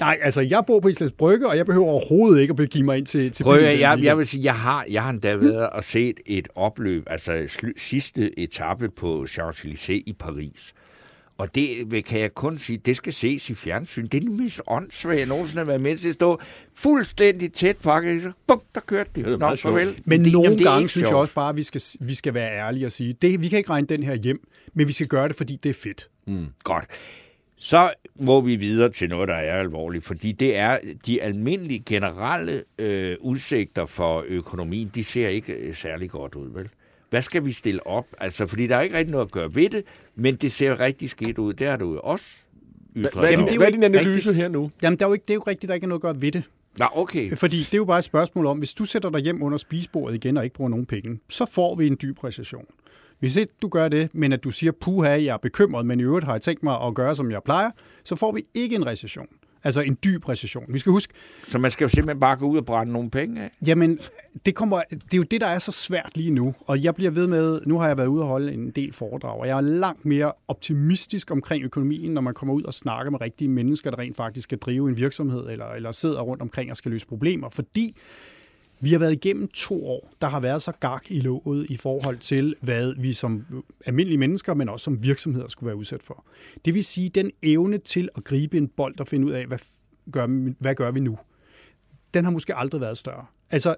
Nej, 0.00 0.18
altså, 0.22 0.40
jeg 0.40 0.64
bor 0.66 0.80
på 0.80 0.88
Islands 0.88 1.12
Brygge, 1.12 1.48
og 1.48 1.56
jeg 1.56 1.66
behøver 1.66 1.86
overhovedet 1.86 2.40
ikke 2.40 2.52
at 2.52 2.56
begive 2.56 2.84
mig 2.84 2.98
ind 2.98 3.06
til, 3.06 3.32
til 3.32 3.44
Prøv, 3.44 3.60
jeg, 3.60 3.98
jeg 4.02 4.18
vil 4.18 4.26
sige, 4.26 4.44
jeg 4.44 4.54
har, 4.54 4.84
jeg 4.90 5.02
har 5.02 5.10
endda 5.10 5.36
været 5.36 5.70
og 5.70 5.84
set 5.84 6.20
et 6.26 6.48
opløb, 6.54 7.04
altså 7.06 7.58
sidste 7.76 8.38
etape 8.38 8.88
på 8.88 9.26
Champs-Élysées 9.28 10.02
i 10.06 10.14
Paris. 10.18 10.74
Og 11.38 11.54
det 11.54 11.90
vil- 11.90 12.04
kan 12.04 12.20
jeg 12.20 12.34
kun 12.34 12.58
sige, 12.58 12.76
det 12.76 12.96
skal 12.96 13.12
ses 13.12 13.50
i 13.50 13.54
fjernsyn. 13.54 14.06
Det 14.06 14.14
er 14.14 14.20
det 14.20 14.30
mest 14.40 14.60
åndssvage, 14.66 15.18
jeg 15.18 15.26
nogensinde 15.28 15.58
har 15.60 15.66
været 15.66 15.80
med 15.80 15.96
til 15.96 16.08
at 16.08 16.14
stå 16.14 16.40
fuldstændig 16.74 17.52
tæt 17.52 17.76
pakket. 17.76 18.22
Så 18.22 18.32
bum, 18.46 18.62
der 18.74 18.80
kørte 18.80 19.10
det. 19.14 19.24
Det 19.24 19.32
er 19.32 19.36
Nå, 19.38 19.56
farvel. 19.56 20.02
Men 20.04 20.24
det, 20.24 20.32
nogle 20.32 20.46
jamen, 20.46 20.58
det 20.58 20.66
gange 20.66 20.88
synes 20.88 21.08
jeg 21.08 21.16
også 21.16 21.34
bare, 21.34 21.48
at 21.48 21.56
vi 21.56 21.62
skal, 21.62 21.80
vi 22.00 22.14
skal 22.14 22.34
være 22.34 22.52
ærlige 22.58 22.86
og 22.86 22.92
sige, 22.92 23.12
det, 23.12 23.42
vi 23.42 23.48
kan 23.48 23.58
ikke 23.58 23.70
regne 23.70 23.86
den 23.86 24.02
her 24.02 24.14
hjem, 24.14 24.48
men 24.74 24.88
vi 24.88 24.92
skal 24.92 25.06
gøre 25.06 25.28
det, 25.28 25.36
fordi 25.36 25.56
det 25.62 25.68
er 25.70 25.74
fedt. 25.74 26.08
Godt. 26.64 26.84
Så 27.56 27.90
må 28.20 28.40
vi 28.40 28.56
videre 28.56 28.90
til 28.90 29.08
noget, 29.08 29.28
der 29.28 29.34
er 29.34 29.60
alvorligt, 29.60 30.04
fordi 30.04 30.32
det 30.32 30.56
er 30.56 30.78
de 31.06 31.22
almindelige 31.22 31.82
generelle 31.86 32.62
øh, 32.78 33.16
udsigter 33.20 33.86
for 33.86 34.24
økonomien, 34.28 34.90
de 34.94 35.04
ser 35.04 35.28
ikke 35.28 35.52
øh, 35.52 35.74
særlig 35.74 36.10
godt 36.10 36.34
ud, 36.34 36.50
vel? 36.54 36.68
Hvad 37.14 37.22
skal 37.22 37.44
vi 37.44 37.52
stille 37.52 37.86
op? 37.86 38.06
Altså, 38.18 38.46
fordi 38.46 38.66
der 38.66 38.76
er 38.76 38.80
ikke 38.80 38.96
rigtig 38.96 39.12
noget 39.12 39.26
at 39.26 39.32
gøre 39.32 39.54
ved 39.54 39.70
det, 39.70 39.84
men 40.14 40.34
det 40.36 40.52
ser 40.52 40.80
rigtig 40.80 41.10
skidt 41.10 41.38
ud. 41.38 41.52
Det 41.52 41.66
har 41.66 41.76
du 41.76 41.92
jo 41.92 42.00
også 42.00 42.36
ytret. 42.96 43.12
Hvad, 43.14 43.30
Jamen, 43.30 43.44
det 43.44 43.50
er 43.50 43.54
jo 43.54 43.58
hvad 43.58 43.66
er 43.66 43.72
ikke 43.72 43.86
din 43.86 43.94
analyse 43.94 44.28
rigtigt. 44.28 44.36
her 44.36 44.48
nu? 44.48 44.70
Jamen, 44.82 44.98
der 44.98 45.04
er 45.04 45.08
jo 45.08 45.12
ikke, 45.12 45.22
det 45.22 45.30
er 45.30 45.34
jo 45.34 45.40
ikke 45.40 45.50
rigtigt, 45.50 45.68
der 45.68 45.74
ikke 45.74 45.84
er 45.84 45.88
noget 45.88 45.98
at 45.98 46.02
gøre 46.02 46.20
ved 46.20 46.32
det. 46.32 46.42
Nå, 46.78 46.86
okay. 46.94 47.36
Fordi 47.36 47.58
det 47.58 47.74
er 47.74 47.78
jo 47.78 47.84
bare 47.84 47.98
et 47.98 48.04
spørgsmål 48.04 48.46
om, 48.46 48.58
hvis 48.58 48.74
du 48.74 48.84
sætter 48.84 49.10
dig 49.10 49.20
hjem 49.20 49.42
under 49.42 49.58
spisebordet 49.58 50.14
igen 50.14 50.36
og 50.36 50.44
ikke 50.44 50.54
bruger 50.56 50.68
nogen 50.68 50.86
penge, 50.86 51.18
så 51.28 51.46
får 51.46 51.74
vi 51.74 51.86
en 51.86 51.98
dyb 52.02 52.24
recession. 52.24 52.64
Hvis 53.18 53.36
ikke 53.36 53.52
du 53.62 53.68
gør 53.68 53.88
det, 53.88 54.14
men 54.14 54.32
at 54.32 54.44
du 54.44 54.50
siger, 54.50 54.72
puha, 54.80 55.08
jeg 55.08 55.26
er 55.26 55.36
bekymret, 55.36 55.86
men 55.86 56.00
i 56.00 56.02
øvrigt 56.02 56.26
har 56.26 56.32
jeg 56.32 56.42
tænkt 56.42 56.62
mig 56.62 56.80
at 56.86 56.94
gøre, 56.94 57.16
som 57.16 57.30
jeg 57.30 57.40
plejer, 57.44 57.70
så 58.04 58.16
får 58.16 58.32
vi 58.32 58.42
ikke 58.54 58.76
en 58.76 58.86
recession. 58.86 59.26
Altså 59.64 59.80
en 59.80 59.98
dyb 60.04 60.28
recession. 60.28 60.64
Vi 60.68 60.78
skal 60.78 60.92
huske, 60.92 61.14
Så 61.42 61.58
man 61.58 61.70
skal 61.70 61.84
jo 61.84 61.88
simpelthen 61.88 62.20
bare 62.20 62.36
gå 62.36 62.46
ud 62.46 62.58
og 62.58 62.64
brænde 62.64 62.92
nogle 62.92 63.10
penge 63.10 63.42
af. 63.42 63.50
Jamen, 63.66 63.98
det, 64.46 64.54
kommer, 64.54 64.82
det 64.90 65.14
er 65.14 65.16
jo 65.16 65.22
det, 65.22 65.40
der 65.40 65.46
er 65.46 65.58
så 65.58 65.72
svært 65.72 66.10
lige 66.14 66.30
nu. 66.30 66.54
Og 66.66 66.82
jeg 66.82 66.94
bliver 66.94 67.10
ved 67.10 67.26
med, 67.26 67.60
nu 67.66 67.78
har 67.78 67.86
jeg 67.86 67.96
været 67.96 68.06
ude 68.06 68.22
og 68.22 68.28
holde 68.28 68.52
en 68.52 68.70
del 68.70 68.92
foredrag, 68.92 69.40
og 69.40 69.46
jeg 69.46 69.56
er 69.56 69.60
langt 69.60 70.04
mere 70.04 70.32
optimistisk 70.48 71.30
omkring 71.30 71.64
økonomien, 71.64 72.14
når 72.14 72.20
man 72.20 72.34
kommer 72.34 72.54
ud 72.54 72.62
og 72.62 72.74
snakker 72.74 73.10
med 73.10 73.20
rigtige 73.20 73.48
mennesker, 73.48 73.90
der 73.90 73.98
rent 73.98 74.16
faktisk 74.16 74.44
skal 74.44 74.58
drive 74.58 74.88
en 74.88 74.96
virksomhed, 74.96 75.48
eller, 75.48 75.66
eller 75.66 75.92
sidder 75.92 76.20
rundt 76.20 76.42
omkring 76.42 76.70
og 76.70 76.76
skal 76.76 76.90
løse 76.90 77.06
problemer. 77.06 77.48
Fordi 77.48 77.96
vi 78.84 78.92
har 78.92 78.98
været 78.98 79.12
igennem 79.12 79.48
to 79.48 79.86
år, 79.86 80.12
der 80.20 80.26
har 80.26 80.40
været 80.40 80.62
så 80.62 80.72
gak 80.80 81.10
i 81.10 81.20
låget 81.20 81.70
i 81.70 81.76
forhold 81.76 82.18
til, 82.18 82.54
hvad 82.60 82.94
vi 82.98 83.12
som 83.12 83.46
almindelige 83.86 84.18
mennesker, 84.18 84.54
men 84.54 84.68
også 84.68 84.84
som 84.84 85.02
virksomheder 85.02 85.48
skulle 85.48 85.66
være 85.66 85.76
udsat 85.76 86.02
for. 86.02 86.24
Det 86.64 86.74
vil 86.74 86.84
sige, 86.84 87.08
den 87.08 87.30
evne 87.42 87.78
til 87.78 88.08
at 88.16 88.24
gribe 88.24 88.56
en 88.56 88.68
bold 88.68 89.00
og 89.00 89.08
finde 89.08 89.26
ud 89.26 89.32
af, 89.32 89.46
hvad 89.46 89.58
gør, 90.12 90.26
hvad 90.58 90.74
gør 90.74 90.90
vi 90.90 91.00
nu? 91.00 91.18
Den 92.14 92.24
har 92.24 92.32
måske 92.32 92.54
aldrig 92.54 92.80
været 92.80 92.98
større. 92.98 93.26
Altså, 93.50 93.74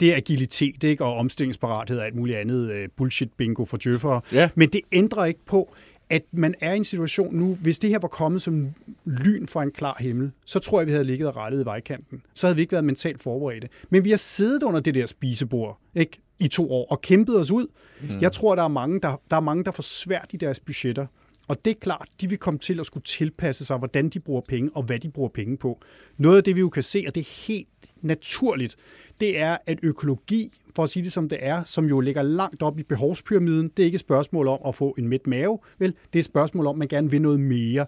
det 0.00 0.12
er 0.12 0.16
agilitet 0.16 0.84
ikke? 0.84 1.04
og 1.04 1.16
omstillingsparathed 1.16 1.98
og 1.98 2.06
alt 2.06 2.14
muligt 2.14 2.38
andet 2.38 2.70
øh, 2.70 2.88
bullshit-bingo 2.96 3.64
for 3.64 3.76
djøffere. 3.76 4.20
Ja. 4.32 4.50
Men 4.54 4.68
det 4.68 4.80
ændrer 4.92 5.24
ikke 5.24 5.44
på, 5.46 5.74
at 6.10 6.22
man 6.32 6.54
er 6.60 6.72
i 6.72 6.76
en 6.76 6.84
situation 6.84 7.34
nu, 7.34 7.54
hvis 7.54 7.78
det 7.78 7.90
her 7.90 7.98
var 7.98 8.08
kommet 8.08 8.42
som 8.42 8.74
lyn 9.04 9.46
fra 9.46 9.62
en 9.62 9.70
klar 9.70 9.96
himmel, 10.00 10.30
så 10.46 10.58
tror 10.58 10.80
jeg, 10.80 10.86
vi 10.86 10.92
havde 10.92 11.04
ligget 11.04 11.28
og 11.28 11.36
rettet 11.36 11.62
i 11.62 11.64
vejkanten. 11.64 12.22
Så 12.34 12.46
havde 12.46 12.56
vi 12.56 12.62
ikke 12.62 12.72
været 12.72 12.84
mentalt 12.84 13.22
forberedte. 13.22 13.68
Men 13.90 14.04
vi 14.04 14.10
har 14.10 14.16
siddet 14.16 14.62
under 14.62 14.80
det 14.80 14.94
der 14.94 15.06
spisebord 15.06 15.78
ikke? 15.94 16.20
i 16.38 16.48
to 16.48 16.72
år 16.72 16.86
og 16.90 17.00
kæmpet 17.00 17.38
os 17.40 17.50
ud. 17.50 17.66
Mm. 18.00 18.20
Jeg 18.20 18.32
tror, 18.32 18.54
der 18.54 18.62
er, 18.62 18.68
mange, 18.68 19.00
der, 19.00 19.20
der 19.30 19.36
er 19.36 19.40
mange, 19.40 19.64
der 19.64 19.70
får 19.70 19.82
svært 19.82 20.30
i 20.32 20.36
deres 20.36 20.60
budgetter. 20.60 21.06
Og 21.48 21.64
det 21.64 21.70
er 21.70 21.74
klart, 21.80 22.08
de 22.20 22.28
vil 22.28 22.38
komme 22.38 22.58
til 22.58 22.80
at 22.80 22.86
skulle 22.86 23.04
tilpasse 23.04 23.64
sig, 23.64 23.78
hvordan 23.78 24.08
de 24.08 24.20
bruger 24.20 24.40
penge 24.48 24.70
og 24.74 24.82
hvad 24.82 24.98
de 24.98 25.10
bruger 25.10 25.28
penge 25.28 25.56
på. 25.56 25.80
Noget 26.16 26.36
af 26.36 26.44
det, 26.44 26.54
vi 26.56 26.60
jo 26.60 26.68
kan 26.68 26.82
se, 26.82 27.04
og 27.06 27.14
det 27.14 27.20
er 27.20 27.46
helt 27.46 27.68
naturligt, 28.02 28.76
det 29.20 29.38
er, 29.38 29.56
at 29.66 29.78
økologi, 29.82 30.52
for 30.76 30.82
at 30.82 30.90
sige 30.90 31.04
det 31.04 31.12
som 31.12 31.28
det 31.28 31.38
er, 31.40 31.64
som 31.64 31.84
jo 31.84 32.00
ligger 32.00 32.22
langt 32.22 32.62
op 32.62 32.78
i 32.78 32.82
behovspyramiden, 32.82 33.68
det 33.68 33.82
er 33.82 33.84
ikke 33.84 33.96
et 33.96 34.00
spørgsmål 34.00 34.48
om 34.48 34.58
at 34.66 34.74
få 34.74 34.94
en 34.98 35.08
midt 35.08 35.26
mave, 35.26 35.58
vel? 35.78 35.94
det 36.12 36.18
er 36.18 36.18
et 36.18 36.24
spørgsmål 36.24 36.66
om, 36.66 36.74
at 36.74 36.78
man 36.78 36.88
gerne 36.88 37.10
vil 37.10 37.22
noget 37.22 37.40
mere. 37.40 37.86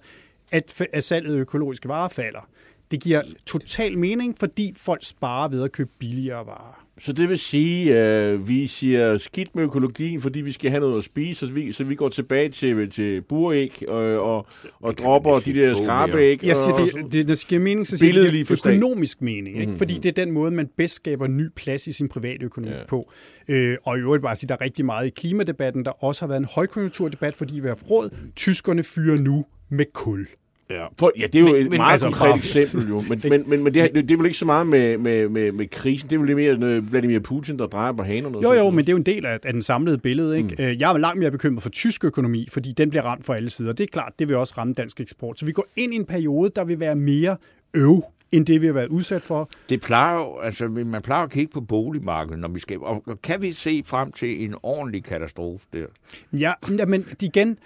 At, 0.53 0.83
at 0.93 1.05
salget 1.05 1.37
af 1.37 1.41
økologiske 1.41 1.89
varer 1.89 2.09
falder. 2.09 2.49
Det 2.93 3.01
giver 3.01 3.23
total 3.47 3.99
mening, 3.99 4.37
fordi 4.39 4.75
folk 4.77 5.01
sparer 5.05 5.49
ved 5.49 5.63
at 5.63 5.73
købe 5.73 5.91
billigere 5.99 6.47
varer. 6.47 6.87
Så 7.01 7.13
det 7.13 7.29
vil 7.29 7.39
sige, 7.39 7.97
at 7.99 8.33
øh, 8.33 8.49
vi 8.49 8.67
siger 8.67 9.19
skidt 9.19 9.55
med 9.55 9.65
økologien, 9.65 10.21
fordi 10.21 10.41
vi 10.41 10.53
skal 10.53 10.71
have 10.71 10.81
noget 10.81 10.99
at 10.99 11.05
spise, 11.05 11.47
så 11.47 11.53
vi, 11.53 11.73
så 11.73 11.85
vi 11.85 11.95
går 11.95 12.09
tilbage 12.09 12.49
til, 12.49 12.91
til 12.91 13.23
buræg 13.23 13.89
og, 13.89 14.37
og, 14.37 14.47
og 14.81 14.99
dropper 14.99 15.39
de 15.39 15.55
der 15.55 15.67
mere. 15.67 15.77
skrabæg. 15.77 16.45
Jeg 16.45 16.57
siger, 16.57 17.03
det, 17.03 17.13
det, 17.13 17.29
det 17.29 17.45
giver 17.49 17.61
mening, 17.61 17.87
så 17.87 17.99
siger 17.99 18.31
det 18.31 18.51
økonomisk 18.51 19.23
mening, 19.23 19.61
ikke? 19.61 19.77
fordi 19.77 19.95
det 19.95 20.07
er 20.07 20.25
den 20.25 20.31
måde, 20.31 20.51
man 20.51 20.69
bedst 20.77 20.95
skaber 20.95 21.27
ny 21.27 21.49
plads 21.57 21.87
i 21.87 21.93
sin 21.93 22.09
private 22.09 22.45
økonomi 22.45 22.75
ja. 22.75 22.87
på. 22.89 23.13
Øh, 23.49 23.77
og 23.85 23.99
i 23.99 24.01
øvrigt 24.01 24.23
bare 24.23 24.37
sige, 24.37 24.49
der 24.49 24.55
er 24.55 24.61
rigtig 24.61 24.85
meget 24.85 25.07
i 25.07 25.11
klimadebatten, 25.11 25.85
der 25.85 26.05
også 26.05 26.23
har 26.23 26.29
været 26.29 26.41
en 26.41 26.49
højkonjunkturdebat, 26.51 27.37
fordi 27.37 27.55
vi 27.55 27.61
har 27.61 27.69
haft 27.69 27.91
råd. 27.91 28.11
Tyskerne 28.37 28.83
fyrer 28.83 29.17
nu 29.17 29.45
med 29.69 29.85
kul. 29.93 30.27
Ja. 30.73 30.87
For, 30.99 31.13
ja, 31.19 31.27
det 31.27 31.35
er 31.35 31.41
jo 31.41 31.47
Men- 31.47 31.57
et 31.57 31.71
men 31.71 31.77
meget 31.77 31.93
altså, 31.93 32.07
konkret 32.07 32.37
eksempel 32.37 32.89
jo. 32.89 33.01
Men, 33.09 33.21
men, 33.25 33.45
men, 33.51 33.65
men 33.65 33.75
det, 33.75 33.83
er- 33.83 33.89
det 34.03 34.11
er 34.11 34.17
vel 34.17 34.27
ikke 34.27 34.39
så 34.39 34.47
meget 34.47 34.67
med, 34.67 34.99
med, 34.99 35.29
med, 35.29 35.53
med 35.53 35.67
krisen. 35.69 36.11
Det 36.11 36.17
er 36.17 36.21
vel 36.21 36.37
mere 36.37 36.81
Vladimir 36.83 37.19
Putin, 37.19 37.59
der 37.59 37.67
drejer 37.67 37.93
på 37.93 38.03
hanerne. 38.03 38.43
Jo, 38.43 38.53
jo, 38.53 38.71
men 38.71 38.79
det 38.79 38.89
er 38.89 38.93
jo 38.93 38.97
en 38.99 39.07
del 39.07 39.27
af, 39.27 39.39
af 39.43 39.53
den 39.53 39.63
samlede 39.63 39.99
billede. 39.99 40.37
Ikke? 40.37 40.49
Mm. 40.59 40.81
Jeg 40.81 40.93
er 40.93 40.99
langt 40.99 41.19
mere 41.19 41.31
bekymret 41.31 41.63
for 41.63 41.71
tysk 41.71 42.05
økonomi, 42.05 42.49
fordi 42.51 42.73
den 42.73 42.91
bliver 42.91 43.03
ramt 43.03 43.27
fra 43.27 43.37
alle 43.37 43.51
sider. 43.51 43.73
Det 43.73 43.85
er 43.85 43.89
klart, 43.93 44.13
det 44.19 44.29
vil 44.29 44.37
også 44.37 44.55
ramme 44.59 44.75
dansk 44.75 45.01
eksport. 45.01 45.39
Så 45.39 45.47
vi 45.47 45.53
går 45.53 45.67
ind 45.77 45.93
i 45.93 45.97
en 45.97 46.05
periode, 46.05 46.51
der 46.57 46.65
vil 46.65 46.81
være 46.81 46.95
mere 46.97 47.37
øv, 47.75 48.05
end 48.33 48.47
det 48.47 48.61
vi 48.61 48.67
har 48.67 48.73
været 48.75 48.89
udsat 48.89 49.23
for. 49.25 49.49
Det 49.69 49.81
plejer 49.81 50.15
jo, 50.15 50.39
altså, 50.43 50.69
man 50.69 51.03
plejer 51.03 51.23
at 51.23 51.31
kigge 51.31 51.53
på 51.53 51.61
boligmarkedet, 51.61 52.39
når 52.39 52.49
vi 52.49 52.61
skal, 52.61 52.79
og 52.81 53.03
kan 53.23 53.43
vi 53.43 53.53
se 53.53 53.83
frem 53.87 54.13
til 54.13 54.45
en 54.45 54.55
ordentlig 54.63 55.05
katastrofe 55.05 55.67
der? 55.73 55.87
Ja, 56.33 56.53
men 56.87 57.05
igen, 57.23 57.59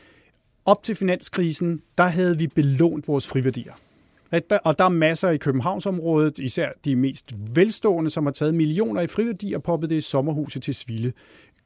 op 0.66 0.82
til 0.82 0.94
finanskrisen, 0.94 1.82
der 1.98 2.04
havde 2.04 2.38
vi 2.38 2.46
belånt 2.46 3.08
vores 3.08 3.26
friværdier. 3.26 3.72
Og 4.64 4.78
der 4.78 4.84
er 4.84 4.88
masser 4.88 5.30
i 5.30 5.36
Københavnsområdet, 5.36 6.38
især 6.38 6.68
de 6.84 6.96
mest 6.96 7.34
velstående, 7.54 8.10
som 8.10 8.26
har 8.26 8.32
taget 8.32 8.54
millioner 8.54 9.00
i 9.00 9.06
friværdier 9.06 9.56
og 9.56 9.62
poppet 9.62 9.90
det 9.90 9.96
i 9.96 10.00
sommerhuset 10.00 10.62
til 10.62 10.74
Sville. 10.74 11.12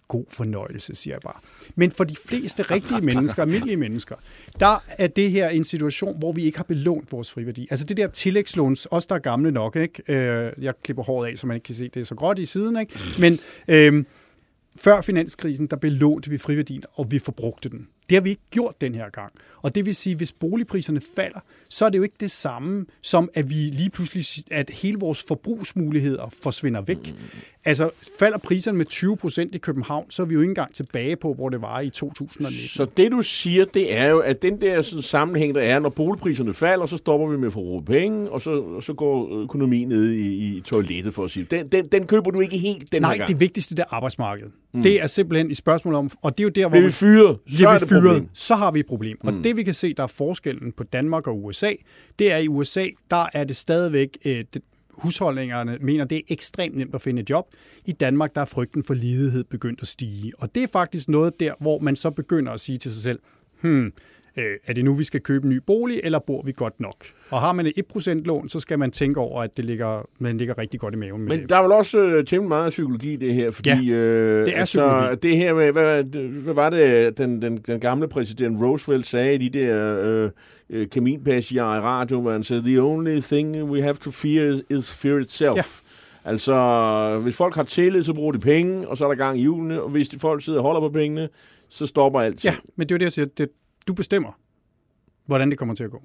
God 0.08 0.24
fornøjelse, 0.28 0.94
siger 0.94 1.14
jeg 1.14 1.20
bare. 1.20 1.40
Men 1.74 1.90
for 1.90 2.04
de 2.04 2.16
fleste 2.26 2.62
rigtige 2.62 3.00
mennesker, 3.14 3.42
almindelige 3.42 3.76
mennesker, 3.76 4.16
der 4.60 4.84
er 4.88 5.06
det 5.06 5.30
her 5.30 5.48
en 5.48 5.64
situation, 5.64 6.18
hvor 6.18 6.32
vi 6.32 6.44
ikke 6.44 6.58
har 6.58 6.64
belånt 6.64 7.12
vores 7.12 7.30
friværdi. 7.30 7.68
Altså 7.70 7.86
det 7.86 7.96
der 7.96 8.06
tillægslåns, 8.06 8.88
os 8.90 9.06
der 9.06 9.14
er 9.14 9.18
gamle 9.18 9.50
nok, 9.50 9.76
ikke? 9.76 10.02
Øh, 10.08 10.52
jeg 10.60 10.74
klipper 10.82 11.02
håret 11.02 11.30
af, 11.30 11.38
så 11.38 11.46
man 11.46 11.54
ikke 11.56 11.64
kan 11.64 11.74
se, 11.74 11.88
det 11.88 12.00
er 12.00 12.04
så 12.04 12.14
gråt 12.14 12.38
i 12.38 12.46
siden, 12.46 12.80
ikke? 12.80 12.98
Men 13.20 13.32
øh, 13.68 14.04
før 14.76 15.00
finanskrisen, 15.00 15.66
der 15.66 15.76
belånte 15.76 16.30
vi 16.30 16.38
friværdien, 16.38 16.82
og 16.94 17.10
vi 17.10 17.18
forbrugte 17.18 17.68
den. 17.68 17.88
Det 18.10 18.18
har 18.18 18.24
vi 18.26 18.34
ikke 18.34 18.58
gjort 18.58 18.80
den 18.82 18.94
her 18.98 19.10
gang. 19.14 19.30
Og 19.62 19.74
det 19.74 19.86
vil 19.86 19.94
sige, 19.94 20.16
hvis 20.16 20.32
boligpriserne 20.32 21.00
falder, 21.16 21.40
så 21.68 21.84
er 21.84 21.90
det 21.90 21.98
jo 21.98 22.02
ikke 22.02 22.16
det 22.20 22.30
samme, 22.30 22.86
som 23.02 23.30
at 23.34 23.50
vi 23.50 23.54
lige 23.54 23.90
pludselig, 23.90 24.24
at 24.50 24.70
hele 24.70 24.98
vores 24.98 25.24
forbrugsmuligheder 25.28 26.34
forsvinder 26.42 26.80
væk. 26.80 27.14
Altså, 27.64 27.90
falder 28.18 28.38
priserne 28.38 28.78
med 28.78 28.86
20 28.86 29.16
procent 29.16 29.54
i 29.54 29.58
København, 29.58 30.10
så 30.10 30.22
er 30.22 30.26
vi 30.26 30.34
jo 30.34 30.40
ikke 30.40 30.50
engang 30.50 30.74
tilbage 30.74 31.16
på, 31.16 31.34
hvor 31.34 31.48
det 31.48 31.62
var 31.62 31.80
i 31.80 31.90
2019. 31.90 32.56
Så 32.68 32.86
det 32.96 33.12
du 33.12 33.22
siger, 33.22 33.64
det 33.64 33.96
er 33.96 34.06
jo, 34.06 34.18
at 34.18 34.42
den 34.42 34.60
der 34.60 34.82
sådan, 34.82 35.02
sammenhæng, 35.02 35.54
der 35.54 35.60
er, 35.60 35.78
når 35.78 35.88
boligpriserne 35.88 36.54
falder, 36.54 36.86
så 36.86 36.96
stopper 36.96 37.28
vi 37.28 37.36
med 37.36 37.46
at 37.46 37.52
forbruge 37.52 37.84
penge, 37.84 38.30
og 38.30 38.42
så, 38.42 38.50
og 38.50 38.82
så 38.82 38.92
går 38.92 39.42
økonomien 39.42 39.88
ned 39.88 40.10
i, 40.10 40.56
i 40.56 40.60
toilettet, 40.60 41.14
for 41.14 41.24
at 41.24 41.30
sige. 41.30 41.46
Den, 41.50 41.68
den, 41.68 41.86
den 41.86 42.06
køber 42.06 42.30
du 42.30 42.40
ikke 42.40 42.58
helt 42.58 42.92
den 42.92 43.02
Nej, 43.02 43.10
her 43.10 43.18
gang. 43.18 43.28
det 43.28 43.40
vigtigste 43.40 43.74
det 43.74 43.82
er 43.82 43.94
arbejdsmarkedet. 43.94 44.52
Mm. 44.72 44.82
Det 44.82 45.02
er 45.02 45.06
simpelthen 45.06 45.50
et 45.50 45.56
spørgsmål 45.56 45.94
om, 45.94 46.10
og 46.22 46.38
det 46.38 46.42
er 46.42 46.44
jo 46.44 46.50
der, 46.50 46.62
hvor 46.62 46.70
Bliver 46.70 46.86
vi 46.86 46.92
fyret, 46.92 47.38
så 47.48 47.56
bliver 47.56 47.70
er 47.70 47.78
vi 47.78 47.86
fyret, 47.86 48.28
så 48.32 48.54
har 48.54 48.70
vi 48.70 48.80
et 48.80 48.86
problem. 48.86 49.16
Mm. 49.22 49.28
Og 49.28 49.44
det 49.44 49.49
vi 49.56 49.62
kan 49.62 49.74
se, 49.74 49.94
der 49.94 50.02
er 50.02 50.06
forskellen 50.06 50.72
på 50.72 50.84
Danmark 50.84 51.26
og 51.26 51.44
USA, 51.44 51.72
det 52.18 52.32
er 52.32 52.36
i 52.36 52.48
USA, 52.48 52.86
der 53.10 53.26
er 53.32 53.44
det 53.44 53.56
stadigvæk, 53.56 54.18
øh, 54.24 54.44
det, 54.54 54.62
husholdningerne 54.90 55.78
mener, 55.80 56.04
det 56.04 56.18
er 56.18 56.22
ekstremt 56.28 56.76
nemt 56.76 56.94
at 56.94 57.02
finde 57.02 57.22
et 57.22 57.30
job. 57.30 57.48
I 57.86 57.92
Danmark, 57.92 58.34
der 58.34 58.40
er 58.40 58.44
frygten 58.44 58.84
for 58.84 58.94
ledighed 58.94 59.44
begyndt 59.44 59.80
at 59.82 59.88
stige. 59.88 60.32
Og 60.38 60.54
det 60.54 60.62
er 60.62 60.66
faktisk 60.72 61.08
noget 61.08 61.40
der, 61.40 61.54
hvor 61.60 61.78
man 61.78 61.96
så 61.96 62.10
begynder 62.10 62.52
at 62.52 62.60
sige 62.60 62.78
til 62.78 62.92
sig 62.94 63.02
selv, 63.02 63.20
hmm, 63.60 63.92
øh, 64.38 64.44
er 64.66 64.72
det 64.72 64.84
nu, 64.84 64.94
vi 64.94 65.04
skal 65.04 65.20
købe 65.20 65.44
en 65.44 65.50
ny 65.50 65.56
bolig, 65.66 66.00
eller 66.04 66.18
bor 66.18 66.42
vi 66.42 66.52
godt 66.56 66.80
nok? 66.80 66.96
Og 67.30 67.40
har 67.40 67.52
man 67.52 67.66
et 67.66 67.72
1% 67.96 68.10
lån, 68.24 68.48
så 68.48 68.60
skal 68.60 68.78
man 68.78 68.90
tænke 68.90 69.20
over, 69.20 69.42
at 69.42 69.56
det 69.56 69.64
ligger, 69.64 70.08
man 70.18 70.38
ligger 70.38 70.58
rigtig 70.58 70.80
godt 70.80 70.94
i 70.94 70.96
maven 70.96 71.22
med 71.22 71.38
Men 71.38 71.48
der 71.48 71.56
er 71.56 71.62
vel 71.62 71.72
også 71.72 71.98
øh, 71.98 72.24
temmelig 72.24 72.48
meget 72.48 72.70
psykologi 72.70 73.12
i 73.12 73.16
det 73.16 73.34
her, 73.34 73.50
fordi 73.50 73.68
Ja, 73.68 73.94
øh, 73.96 74.46
det 74.46 74.58
er 74.58 74.64
psykologi. 74.64 75.14
det 75.22 75.36
her 75.36 75.54
med, 75.54 75.72
hvad, 75.72 76.04
hvad 76.42 76.54
var 76.54 76.70
det, 76.70 77.18
den, 77.18 77.42
den, 77.42 77.56
den 77.56 77.80
gamle 77.80 78.08
præsident 78.08 78.62
Roosevelt 78.62 79.06
sagde 79.06 79.34
i 79.34 79.48
de 79.48 79.58
der 79.58 79.98
øh, 80.02 80.30
øh, 80.70 80.88
kaminpassier 80.90 81.62
i 81.62 81.80
radio, 81.80 82.20
hvor 82.20 82.32
han 82.32 82.42
sagde, 82.42 82.62
the 82.62 82.82
only 82.82 83.20
thing 83.20 83.62
we 83.64 83.82
have 83.82 83.94
to 83.94 84.10
fear 84.10 84.44
is, 84.54 84.62
is 84.70 84.94
fear 84.94 85.18
itself. 85.18 85.56
Ja. 85.56 85.62
Altså, 86.24 87.20
hvis 87.22 87.36
folk 87.36 87.54
har 87.54 87.62
tillid, 87.62 88.02
så 88.02 88.14
bruger 88.14 88.32
de 88.32 88.38
penge, 88.38 88.88
og 88.88 88.96
så 88.98 89.04
er 89.04 89.08
der 89.08 89.14
gang 89.16 89.38
i 89.38 89.40
hjulene, 89.40 89.82
og 89.82 89.90
hvis 89.90 90.08
de 90.08 90.18
folk 90.18 90.44
sidder 90.44 90.58
og 90.58 90.62
holder 90.64 90.80
på 90.80 90.88
pengene, 90.88 91.28
så 91.68 91.86
stopper 91.86 92.20
alt. 92.20 92.44
Ja, 92.44 92.54
men 92.76 92.88
det 92.88 92.92
er 92.92 92.96
jo 92.96 92.98
det, 92.98 93.04
jeg 93.04 93.12
siger. 93.12 93.26
Det, 93.38 93.48
du 93.88 93.92
bestemmer, 93.94 94.38
hvordan 95.26 95.50
det 95.50 95.58
kommer 95.58 95.74
til 95.74 95.84
at 95.84 95.90
gå. 95.90 96.02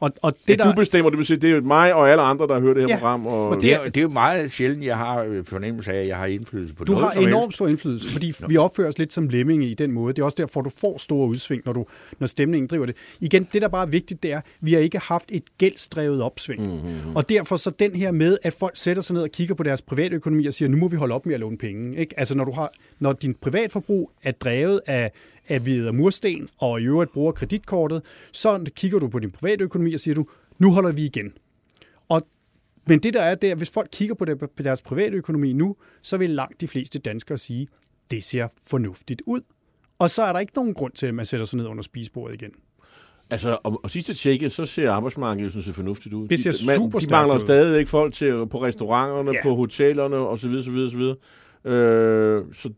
Og, 0.00 0.10
og 0.22 0.32
det, 0.32 0.48
Det, 0.48 0.58
der, 0.58 0.66
ja, 0.66 0.72
du 0.72 0.76
bestemmer, 0.76 1.10
det 1.10 1.16
vil 1.16 1.26
sige, 1.26 1.36
det 1.36 1.50
er 1.50 1.54
jo 1.54 1.60
mig 1.60 1.94
og 1.94 2.10
alle 2.10 2.22
andre, 2.22 2.46
der 2.46 2.60
hører 2.60 2.74
det 2.74 2.82
her 2.82 2.88
Ja, 2.88 2.98
program. 2.98 3.26
Og, 3.26 3.48
og 3.48 3.60
Det 3.60 3.72
er, 3.74 3.82
det 3.84 3.96
er 3.96 4.02
jo 4.02 4.08
meget 4.08 4.50
sjældent, 4.50 4.84
jeg 4.84 4.96
har 4.96 5.22
øh, 5.22 5.44
fornemmelse 5.44 5.92
af, 5.92 6.00
at 6.00 6.06
jeg 6.08 6.16
har 6.16 6.26
indflydelse 6.26 6.74
på 6.74 6.84
Du 6.84 6.92
noget 6.92 7.06
har 7.06 7.12
som 7.14 7.24
enormt 7.26 7.44
helst. 7.44 7.54
stor 7.56 7.68
indflydelse, 7.68 8.12
fordi 8.12 8.32
vi 8.48 8.56
opfører 8.56 8.88
os 8.88 8.98
lidt 8.98 9.12
som 9.12 9.28
lemminge 9.28 9.66
i 9.68 9.74
den 9.74 9.92
måde. 9.92 10.12
Det 10.14 10.20
er 10.22 10.24
også 10.24 10.34
derfor, 10.38 10.60
du 10.60 10.70
får 10.80 10.98
store 10.98 11.28
udsving, 11.28 11.62
når, 11.64 11.72
du, 11.72 11.86
når 12.18 12.26
stemningen 12.26 12.68
driver 12.68 12.86
det. 12.86 12.96
Igen, 13.20 13.48
det 13.52 13.62
der 13.62 13.68
bare 13.68 13.82
er 13.86 13.90
vigtigt, 13.90 14.22
det 14.22 14.32
er, 14.32 14.36
at 14.38 14.44
vi 14.60 14.72
har 14.72 14.80
ikke 14.80 14.98
haft 14.98 15.24
et 15.32 15.42
gældsdrevet 15.58 16.22
opsving. 16.22 16.62
Mm-hmm. 16.62 17.16
Og 17.16 17.28
derfor 17.28 17.56
så 17.56 17.70
den 17.70 17.94
her 17.96 18.10
med, 18.10 18.38
at 18.42 18.52
folk 18.54 18.76
sætter 18.76 19.02
sig 19.02 19.14
ned 19.14 19.22
og 19.22 19.30
kigger 19.30 19.54
på 19.54 19.62
deres 19.62 19.82
private 19.82 20.16
økonomi 20.16 20.46
og 20.46 20.54
siger, 20.54 20.68
nu 20.68 20.76
må 20.76 20.88
vi 20.88 20.96
holde 20.96 21.14
op 21.14 21.26
med 21.26 21.34
at 21.34 21.40
låne 21.40 21.58
penge. 21.58 21.96
Ikke? 21.98 22.18
Altså 22.18 22.34
når, 22.36 22.44
du 22.44 22.52
har, 22.52 22.70
når 22.98 23.12
din 23.12 23.34
privatforbrug 23.34 24.10
er 24.22 24.32
drevet 24.32 24.80
af 24.86 25.12
at 25.48 25.66
vi 25.66 25.72
æder 25.78 25.92
mursten 25.92 26.48
og 26.58 26.80
i 26.80 26.84
øvrigt 26.84 27.12
bruger 27.12 27.32
kreditkortet, 27.32 28.02
så 28.32 28.64
kigger 28.76 28.98
du 28.98 29.08
på 29.08 29.18
din 29.18 29.30
private 29.30 29.64
økonomi 29.64 29.94
og 29.94 30.00
siger 30.00 30.14
du, 30.14 30.26
nu 30.58 30.72
holder 30.72 30.92
vi 30.92 31.04
igen. 31.04 31.32
Og 32.08 32.26
men 32.88 32.98
det 32.98 33.14
der 33.14 33.22
er, 33.22 33.34
det 33.34 33.46
er, 33.48 33.52
at 33.52 33.58
hvis 33.58 33.70
folk 33.70 33.88
kigger 33.92 34.14
på 34.14 34.24
det- 34.24 34.38
på 34.38 34.62
deres 34.62 34.82
private 34.82 35.16
økonomi 35.16 35.52
nu, 35.52 35.76
så 36.02 36.16
vil 36.16 36.30
langt 36.30 36.60
de 36.60 36.68
fleste 36.68 36.98
danskere 36.98 37.38
sige, 37.38 37.68
det 38.10 38.24
ser 38.24 38.48
fornuftigt 38.66 39.22
ud. 39.26 39.40
Og 39.98 40.10
så 40.10 40.22
er 40.22 40.32
der 40.32 40.40
ikke 40.40 40.52
nogen 40.56 40.74
grund 40.74 40.92
til, 40.92 41.06
at 41.06 41.14
man 41.14 41.24
sætter 41.24 41.46
sig 41.46 41.56
ned 41.56 41.66
under 41.66 41.82
spisebordet 41.82 42.34
igen. 42.42 42.50
Altså, 43.30 43.58
og, 43.64 43.80
og 43.84 43.90
sidste 43.90 44.14
tjekke, 44.14 44.50
så 44.50 44.66
ser 44.66 44.90
arbejdsmarkedet 44.90 45.52
sådan 45.52 45.62
set 45.62 45.74
fornuftigt 45.74 46.14
ud. 46.14 46.28
Det 46.28 46.40
ser 46.42 46.50
de, 46.52 46.56
man, 46.66 46.76
super 46.76 46.98
De 46.98 47.06
mangler 47.10 47.34
ud. 47.34 47.40
stadigvæk 47.40 47.86
folk 47.86 48.14
til, 48.14 48.46
på 48.50 48.62
restauranterne, 48.62 49.32
ja. 49.32 49.42
på 49.42 49.54
hotellerne 49.54 50.16
osv. 50.16 50.50
osv., 50.54 50.76
osv. 50.76 51.00
Øh, 51.70 52.44
så 52.54 52.70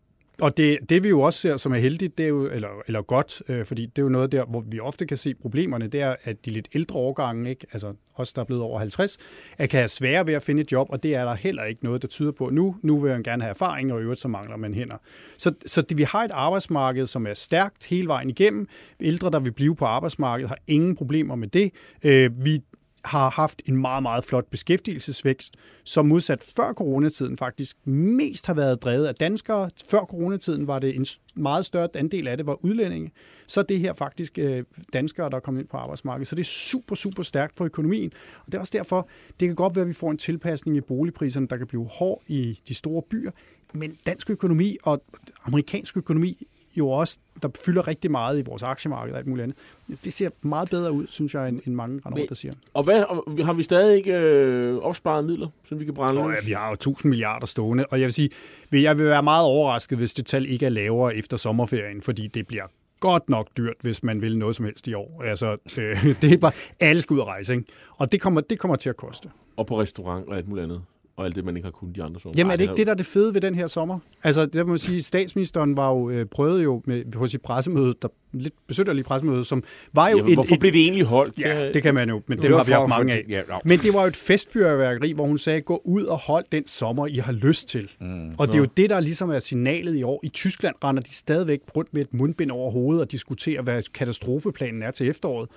og 0.43 0.57
det, 0.57 0.79
det 0.89 1.03
vi 1.03 1.09
jo 1.09 1.21
også 1.21 1.41
ser, 1.41 1.57
som 1.57 1.73
er 1.73 1.79
heldigt, 1.79 2.19
det 2.19 2.25
er 2.25 2.29
jo, 2.29 2.47
eller, 2.47 2.69
eller 2.87 3.03
godt, 3.03 3.43
øh, 3.49 3.65
fordi 3.65 3.87
det 3.87 3.99
er 3.99 4.03
jo 4.03 4.09
noget 4.09 4.33
der, 4.33 4.45
hvor 4.45 4.65
vi 4.71 4.81
ofte 4.81 5.07
kan 5.07 5.17
se 5.17 5.35
problemerne, 5.35 5.87
det 5.87 6.01
er, 6.01 6.17
at 6.25 6.45
de 6.45 6.51
lidt 6.51 6.69
ældre 6.75 6.97
årgange, 6.97 7.51
ikke, 7.51 7.67
altså 7.73 7.95
os, 8.15 8.33
der 8.33 8.41
er 8.41 8.47
blevet 8.47 8.63
over 8.63 8.79
50, 8.79 9.19
at 9.59 9.71
kan 9.71 9.79
have 9.79 9.89
svære 9.89 10.27
ved 10.27 10.35
at 10.35 10.43
finde 10.43 10.63
et 10.63 10.73
job, 10.73 10.87
og 10.91 11.03
det 11.03 11.15
er 11.15 11.25
der 11.25 11.35
heller 11.35 11.65
ikke 11.65 11.85
noget, 11.85 12.03
der 12.03 12.09
tyder 12.09 12.33
på 12.33 12.49
nu. 12.53 12.77
Nu 12.83 12.99
vil 12.99 13.11
man 13.11 13.23
gerne 13.23 13.43
have 13.43 13.51
erfaring, 13.51 13.93
og 13.93 14.01
i 14.01 14.03
øvrigt 14.03 14.21
så 14.21 14.29
mangler 14.29 14.57
man 14.57 14.75
hænder. 14.75 14.97
Så, 15.39 15.53
så 15.67 15.83
det, 15.83 15.99
vi 15.99 16.03
har 16.03 16.25
et 16.25 16.31
arbejdsmarked, 16.31 17.07
som 17.07 17.27
er 17.27 17.35
stærkt 17.35 17.87
hele 17.87 18.09
vejen 18.09 18.31
igennem. 18.31 18.67
Ældre, 19.01 19.31
der 19.31 19.41
vil 19.41 19.53
blive 19.53 19.77
på 19.77 19.85
arbejdsmarkedet, 19.85 20.49
har 20.49 20.59
ingen 20.67 20.97
problemer 20.97 21.35
med 21.35 21.49
det. 21.49 21.73
Øh, 22.05 22.45
vi 22.45 22.61
har 23.09 23.31
haft 23.31 23.63
en 23.67 23.77
meget, 23.77 24.03
meget 24.03 24.25
flot 24.25 24.47
beskæftigelsesvækst, 24.51 25.55
som 25.85 26.07
modsat 26.07 26.45
før 26.57 26.73
coronatiden 26.73 27.37
faktisk 27.37 27.87
mest 27.87 28.47
har 28.47 28.55
været 28.55 28.83
drevet 28.83 29.07
af 29.07 29.15
danskere. 29.15 29.71
Før 29.91 30.01
coronatiden 30.01 30.67
var 30.67 30.79
det 30.79 30.97
en 30.97 31.07
meget 31.37 31.67
større 31.67 31.89
andel 31.95 32.29
af 32.29 32.37
det 32.37 32.47
var 32.47 32.65
udlændinge. 32.65 33.11
Så 33.47 33.61
er 33.61 33.65
det 33.65 33.79
her 33.79 33.93
faktisk 33.93 34.39
øh, 34.39 34.65
danskere, 34.93 35.31
der 35.31 35.37
er 35.37 35.41
kommet 35.41 35.61
ind 35.61 35.69
på 35.69 35.77
arbejdsmarkedet. 35.77 36.29
Så 36.29 36.37
det 36.37 36.43
er 36.43 36.47
super, 36.47 36.95
super 36.95 37.23
stærkt 37.23 37.57
for 37.57 37.65
økonomien. 37.65 38.13
Og 38.41 38.47
det 38.47 38.55
er 38.55 38.61
også 38.61 38.73
derfor, 38.77 39.09
det 39.41 39.49
kan 39.49 39.55
godt 39.55 39.77
være, 39.77 39.83
at 39.83 39.89
vi 39.89 39.93
får 39.93 40.11
en 40.11 40.19
tilpasning 40.19 40.77
i 40.77 40.81
boligpriserne, 40.81 41.49
der 41.49 41.57
kan 41.57 41.67
blive 41.67 41.89
hård 41.89 42.23
i 42.27 42.61
de 42.69 42.75
store 42.75 43.03
byer. 43.11 43.31
Men 43.75 43.97
dansk 44.07 44.31
økonomi 44.31 44.77
og 44.83 45.03
amerikansk 45.45 45.97
økonomi 45.97 46.47
jo 46.79 46.91
også, 46.91 47.19
der 47.43 47.49
fylder 47.65 47.89
rigtig 47.89 48.11
meget 48.11 48.39
i 48.39 48.43
vores 48.43 48.63
aktiemarked 48.63 49.13
og 49.13 49.19
alt 49.19 49.27
muligt 49.27 49.43
andet. 49.43 49.57
Det 50.05 50.13
ser 50.13 50.31
meget 50.43 50.71
bedre 50.71 50.93
ud, 50.93 51.07
synes 51.09 51.35
jeg, 51.35 51.49
end, 51.49 51.61
end 51.67 51.75
mange 51.75 52.01
rundt, 52.07 52.29
der 52.29 52.35
siger. 52.35 52.53
og 52.75 52.85
hvad, 52.85 53.03
og 53.03 53.47
har 53.47 53.53
vi 53.53 53.63
stadig 53.63 53.97
ikke 53.97 54.13
øh, 54.13 54.77
opsparet 54.77 55.25
midler, 55.25 55.49
som 55.65 55.81
vi 55.81 55.85
kan 55.85 55.95
brænde 55.95 56.23
Nå, 56.23 56.31
ja, 56.31 56.37
vi 56.47 56.53
har 56.53 56.69
jo 56.69 56.75
1000 56.75 57.11
milliarder 57.11 57.47
stående, 57.47 57.87
og 57.91 58.01
jeg 58.01 58.05
vil 58.05 58.13
sige, 58.13 58.31
jeg 58.73 58.99
vil 58.99 59.07
være 59.07 59.23
meget 59.23 59.45
overrasket, 59.45 59.99
hvis 59.99 60.15
det 60.15 60.27
tal 60.27 60.47
ikke 60.47 60.67
er 60.67 60.71
lavere 60.71 61.17
efter 61.17 61.37
sommerferien, 61.37 62.03
fordi 62.03 62.27
det 62.27 62.47
bliver 62.47 62.67
godt 63.01 63.29
nok 63.29 63.49
dyrt, 63.57 63.77
hvis 63.81 64.03
man 64.03 64.21
vil 64.21 64.39
noget 64.39 64.57
som 64.57 64.65
helst 64.65 64.89
i 64.89 64.95
år. 64.95 65.23
Altså, 65.25 65.53
øh, 65.79 66.05
det 66.23 66.33
er 66.33 66.39
bare, 66.39 66.53
alle 66.81 67.03
skal 67.03 67.15
ud 67.15 67.21
og 67.21 67.27
rejse, 67.27 67.55
ikke? 67.55 67.67
Og 67.97 68.13
det 68.13 68.21
kommer, 68.21 68.41
det 68.41 68.59
kommer 68.59 68.77
til 68.77 68.89
at 68.89 68.97
koste. 68.97 69.31
Og 69.57 69.67
på 69.67 69.81
restaurant 69.81 70.29
og 70.29 70.37
alt 70.37 70.49
muligt 70.49 70.65
andet. 70.65 70.83
Og 71.19 71.25
alt 71.25 71.37
det, 71.37 71.45
man 71.45 71.57
ikke 71.57 71.67
har 71.67 71.71
kunnet 71.71 71.97
de 71.97 72.03
andre 72.03 72.21
sommer. 72.21 72.35
Jamen 72.39 72.51
er 72.51 72.57
det 72.57 72.65
ikke 72.65 72.77
det, 72.77 72.87
der 72.87 72.93
er 72.93 72.97
det 72.97 73.07
fede 73.07 73.35
ved 73.35 73.41
den 73.41 73.55
her 73.55 73.67
sommer? 73.67 73.99
Altså, 74.25 74.47
det 74.47 74.67
må 74.67 74.71
man 74.73 74.79
sige, 74.79 75.03
statsministeren 75.03 75.77
var 75.77 75.91
jo, 75.91 76.11
øh, 76.11 76.27
prøvede 76.27 76.63
jo 76.63 76.83
med, 76.87 77.05
på 77.13 77.27
sit 77.27 77.43
pressemøde, 77.43 77.95
der 78.03 78.09
lidt 78.33 78.55
besøgterlige 78.67 79.05
pressemøde, 79.05 79.45
som 79.45 79.63
var 79.93 80.09
jo 80.09 80.19
Ja, 80.29 80.35
hvorfor 80.35 80.55
et, 80.55 80.61
blev 80.61 80.73
det 80.73 80.81
egentlig 80.81 81.05
holdt? 81.05 81.41
Ja, 81.41 81.73
det 81.73 81.83
kan 81.83 81.95
man 81.95 82.09
jo, 82.09 82.23
men 82.27 82.43
Det 82.43 82.51
har 82.51 82.65
vi 82.65 82.73
haft 82.73 82.89
mange 82.89 83.13
af. 83.13 83.25
ja, 83.29 83.43
nå. 83.49 83.55
Men 83.65 83.79
det 83.79 83.95
var 83.95 84.01
jo 84.01 84.07
et 84.07 84.17
festfyrværkeri, 84.17 85.13
hvor 85.13 85.27
hun 85.27 85.39
sagde, 85.39 85.61
gå 85.61 85.83
ud 85.85 86.05
og 86.05 86.19
hold 86.19 86.45
den 86.53 86.67
sommer, 86.67 87.07
I 87.07 87.17
har 87.17 87.33
lyst 87.33 87.69
til. 87.69 87.91
Mm. 88.01 88.31
Og 88.39 88.47
det 88.47 88.55
er 88.55 88.59
jo 88.59 88.69
det, 88.77 88.91
der 88.91 89.01
ligesom 89.01 89.31
er 89.31 89.39
signalet 89.39 89.97
i 89.97 90.03
år. 90.03 90.21
I 90.23 90.29
Tyskland 90.29 90.75
render 90.85 91.03
de 91.03 91.15
stadigvæk 91.15 91.61
rundt 91.77 91.95
med 91.95 92.03
et 92.03 92.15
mundbind 92.15 92.51
over 92.51 92.71
hovedet 92.71 93.03
og 93.03 93.11
diskuterer, 93.13 93.63
hvad 93.63 93.83
katastrofeplanen 93.95 94.83
er 94.83 94.91
til 94.91 95.09
efteråret. 95.09 95.49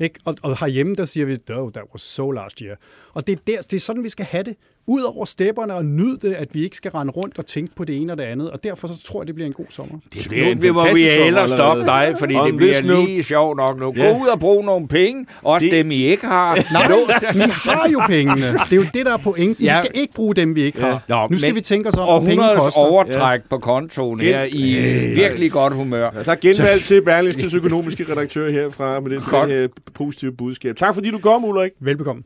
Ikke? 0.00 0.20
Og, 0.24 0.36
og 0.42 0.58
herhjemme, 0.60 0.94
der 0.94 1.04
siger 1.04 1.26
vi, 1.26 1.36
oh, 1.52 1.72
that 1.72 1.84
was 1.92 2.00
so 2.00 2.30
last 2.30 2.58
year. 2.58 2.76
Og 3.12 3.26
det 3.26 3.32
er, 3.32 3.36
der, 3.46 3.62
det 3.62 3.76
er 3.76 3.80
sådan, 3.80 4.04
vi 4.04 4.08
skal 4.08 4.26
have 4.26 4.42
det. 4.42 4.56
Ud 4.86 5.02
over 5.02 5.24
stepperne 5.24 5.74
og 5.74 5.84
nyde 5.84 6.18
det, 6.28 6.34
at 6.34 6.48
vi 6.54 6.64
ikke 6.64 6.76
skal 6.76 6.90
rende 6.90 7.12
rundt 7.12 7.38
og 7.38 7.46
tænke 7.46 7.74
på 7.74 7.84
det 7.84 7.96
ene 7.96 8.12
og 8.12 8.18
det 8.18 8.24
andet. 8.24 8.50
Og 8.50 8.64
derfor 8.64 8.88
så 8.88 9.02
tror 9.04 9.22
jeg, 9.22 9.26
det 9.26 9.34
bliver 9.34 9.46
en 9.46 9.52
god 9.52 9.66
sommer. 9.68 9.98
Det 10.14 10.30
Nu 10.30 10.60
vi 10.60 10.70
må 10.70 10.94
vi 10.94 11.08
ellers 11.08 11.50
stoppe 11.50 11.84
dig, 11.84 12.14
fordi 12.20 12.34
On 12.34 12.46
det 12.46 12.56
bliver 12.56 12.82
note- 12.82 13.06
lige 13.06 13.22
sjovt 13.22 13.56
nok 13.56 13.80
nu. 13.80 13.92
Ja. 13.96 14.06
Gå 14.06 14.18
ud 14.22 14.26
og 14.26 14.40
brug 14.40 14.64
nogle 14.64 14.88
penge, 14.88 15.26
også 15.42 15.64
Det- 15.64 15.72
dem 15.72 15.90
I 15.90 15.94
ikke 15.94 16.26
har. 16.26 16.54
Nej, 16.72 16.86
vi 17.34 17.40
har 17.64 17.88
jo 17.92 18.00
pengene. 18.08 18.42
Det 18.46 18.72
er 18.72 18.76
jo 18.76 18.84
det, 18.94 19.06
der 19.06 19.12
er 19.12 19.16
pointen. 19.16 19.64
Ja. 19.64 19.80
Vi 19.80 19.86
skal 19.86 20.00
ikke 20.00 20.14
bruge 20.14 20.34
dem, 20.34 20.56
vi 20.56 20.62
ikke 20.62 20.80
har. 20.80 21.02
Nå, 21.08 21.26
nu 21.30 21.36
skal 21.38 21.48
men 21.48 21.56
vi 21.56 21.60
tænke 21.60 21.88
os 21.88 21.94
om, 21.94 22.22
hvad 22.22 22.30
penge 22.30 22.44
koster. 22.56 22.80
overtræk 22.80 23.40
på 23.50 23.58
kontoen 23.58 24.20
her 24.20 24.44
i 24.52 24.74
virkelig 25.14 25.52
godt 25.52 25.72
humør. 25.74 26.10
Der 26.10 26.32
er 26.32 26.36
genvalg 26.40 26.82
til 26.82 27.02
Berlingskes 27.02 27.54
økonomiske 27.54 28.06
redaktør 28.10 28.50
herfra 28.50 29.00
med 29.00 29.10
det 29.10 29.22
her 29.30 29.68
positive 29.94 30.32
budskab. 30.32 30.76
Tak 30.76 30.94
fordi 30.94 31.10
du 31.10 31.18
kom, 31.18 31.44
Ulrik. 31.44 31.70
Velbekomme. 31.80 32.22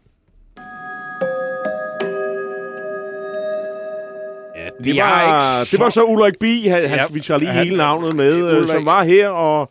Ja, 4.79 4.85
det, 4.85 4.95
Vi 4.95 4.99
var, 5.01 5.05
har 5.07 5.61
ikke 5.63 5.71
det 5.73 5.81
var 5.81 5.91
så 5.91 6.05
Ulrik 6.05 6.39
Bi, 6.41 6.67
han, 6.67 6.83
Ja. 6.83 7.05
vi 7.11 7.21
tager 7.21 7.39
lige 7.39 7.51
Han- 7.51 7.65
hele 7.65 7.77
navnet 7.77 8.17
med, 8.17 8.35
øh, 8.51 8.59
Ulrik- 8.59 8.71
som 8.71 8.87
var 8.87 9.05
her, 9.05 9.29
og... 9.29 9.71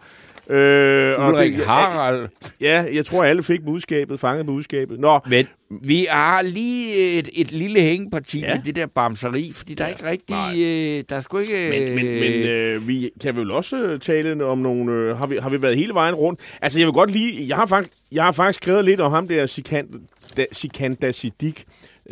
Øh, 0.49 1.19
og 1.19 1.33
Ulrik 1.33 1.55
det, 1.57 1.65
Harald. 1.65 2.27
Ja, 2.61 2.85
jeg 2.93 3.05
tror, 3.05 3.23
alle 3.23 3.43
fik 3.43 3.65
budskabet, 3.65 4.19
fanget 4.19 4.45
budskabet. 4.45 4.99
Nå, 4.99 5.19
Men 5.27 5.47
vi 5.81 6.07
har 6.09 6.41
lige 6.41 6.95
et, 7.19 7.29
et 7.33 7.51
lille 7.51 7.81
hængeparti 7.81 8.39
Ja. 8.39 8.55
med 8.55 8.63
det 8.63 8.75
der 8.75 8.85
bamseri, 8.85 9.51
fordi 9.55 9.73
der 9.73 9.83
er 9.83 9.87
ikke 9.89 10.05
rigtig... 10.05 10.35
Øh, 10.61 11.03
der 11.09 11.15
er 11.15 11.19
sgu 11.21 11.37
ikke... 11.37 11.69
men, 11.71 11.95
men, 11.95 12.05
men 12.05 12.33
øh, 12.33 12.87
vi 12.87 13.09
kan 13.21 13.35
vel 13.35 13.51
også 13.51 13.77
øh, 13.77 13.99
tale 13.99 14.45
om 14.45 14.57
nogle... 14.57 14.91
Øh, 14.93 15.17
har, 15.17 15.27
vi, 15.27 15.37
har 15.41 15.49
vi 15.49 15.61
været 15.61 15.75
hele 15.77 15.93
vejen 15.93 16.15
rundt? 16.15 16.39
Altså, 16.61 16.79
jeg 16.79 16.85
vil 16.85 16.93
godt 16.93 17.11
lige... 17.11 17.47
Jeg 17.47 17.55
har 17.57 17.65
faktisk, 17.65 17.93
jeg 18.11 18.23
har 18.23 18.31
faktisk 18.31 18.63
skrevet 18.63 18.85
lidt 18.85 18.99
om 19.01 19.11
ham 19.11 19.27
der 19.27 19.45
Sikanda, 19.45 20.45
Sikanda 20.51 21.11
Siddiq. 21.11 21.61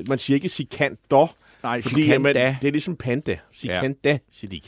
Man 0.07 0.17
siger 0.19 0.35
ikke 0.35 0.49
Sikander, 0.49 1.33
Nej, 1.63 1.81
Fordi 1.81 2.05
jamen, 2.05 2.35
det 2.35 2.67
er 2.67 2.71
ligesom 2.71 2.95
Panda. 2.95 3.37
Sikanda, 3.51 4.09
ja. 4.09 4.17
Siddiq. 4.31 4.63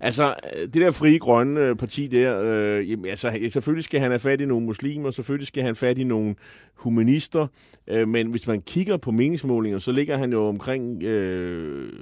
Altså, 0.00 0.34
øh, 0.54 0.60
det 0.60 0.74
der 0.74 0.90
frie 0.90 1.18
grønne 1.18 1.60
øh, 1.60 1.76
parti 1.76 2.06
der, 2.06 2.40
øh, 2.42 2.90
jamen, 2.90 3.06
altså, 3.06 3.48
selvfølgelig 3.50 3.84
skal 3.84 4.00
han 4.00 4.10
have 4.10 4.18
fat 4.18 4.40
i 4.40 4.44
nogle 4.44 4.66
muslimer, 4.66 5.10
selvfølgelig 5.10 5.46
skal 5.46 5.62
han 5.62 5.68
have 5.68 5.74
fat 5.74 5.98
i 5.98 6.04
nogle 6.04 6.34
humanister, 6.74 7.46
øh, 7.86 8.08
men 8.08 8.26
hvis 8.26 8.46
man 8.46 8.62
kigger 8.62 8.96
på 8.96 9.10
meningsmålinger, 9.10 9.78
så 9.78 9.92
ligger 9.92 10.16
han 10.16 10.32
jo 10.32 10.48
omkring... 10.48 11.02
Øh, 11.02 11.92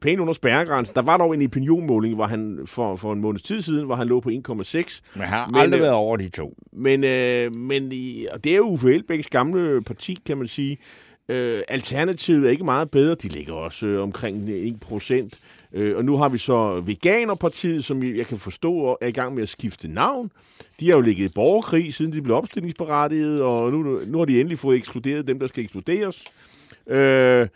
pænt 0.00 0.20
under 0.20 0.32
spærregrænsen. 0.32 0.94
Der 0.94 1.02
var 1.02 1.16
dog 1.16 1.34
en 1.34 1.46
opinionmåling, 1.46 2.14
hvor 2.14 2.26
han 2.26 2.58
for, 2.66 2.96
for 2.96 3.12
en 3.12 3.20
måneds 3.20 3.42
tid 3.42 3.62
siden, 3.62 3.86
hvor 3.86 3.94
han 3.94 4.08
lå 4.08 4.20
på 4.20 4.28
1,6. 4.28 4.34
Men 4.34 4.42
han 4.48 5.28
har 5.28 5.46
Men, 5.46 5.60
aldrig 5.60 5.78
øh, 5.78 5.82
været 5.82 5.94
over 5.94 6.16
de 6.16 6.28
to. 6.28 6.54
Men, 6.72 7.04
øh, 7.04 7.56
men 7.56 7.92
i, 7.92 8.26
og 8.32 8.44
det 8.44 8.52
er 8.52 8.56
jo 8.56 8.64
Uffe 8.64 8.94
Elbæks 8.94 9.26
gamle 9.26 9.82
parti, 9.82 10.18
kan 10.26 10.38
man 10.38 10.46
sige. 10.46 10.78
Øh, 11.30 11.62
Alternativet 11.68 12.46
er 12.46 12.50
ikke 12.50 12.64
meget 12.64 12.90
bedre. 12.90 13.14
De 13.14 13.28
ligger 13.28 13.52
også 13.52 13.86
øh, 13.86 14.02
omkring 14.02 14.50
1 14.50 14.80
procent. 14.80 15.38
Øh, 15.72 15.96
og 15.96 16.04
nu 16.04 16.16
har 16.16 16.28
vi 16.28 16.38
så 16.38 16.80
Veganerpartiet, 16.80 17.84
som 17.84 18.02
jeg 18.02 18.26
kan 18.26 18.38
forstå 18.38 18.98
er 19.00 19.06
i 19.06 19.12
gang 19.12 19.34
med 19.34 19.42
at 19.42 19.48
skifte 19.48 19.88
navn. 19.88 20.30
De 20.80 20.86
har 20.88 20.94
jo 20.94 21.00
ligget 21.00 21.30
i 21.30 21.32
borgerkrig, 21.34 21.94
siden 21.94 22.12
de 22.12 22.22
blev 22.22 22.36
opstillingsberettiget, 22.36 23.40
og 23.40 23.72
nu, 23.72 24.00
nu 24.06 24.18
har 24.18 24.24
de 24.24 24.40
endelig 24.40 24.58
fået 24.58 24.76
ekskluderet 24.76 25.26
dem, 25.28 25.38
der 25.38 25.46
skal 25.46 25.64
ekskluderes. 25.64 26.24
Øh, 26.86 27.48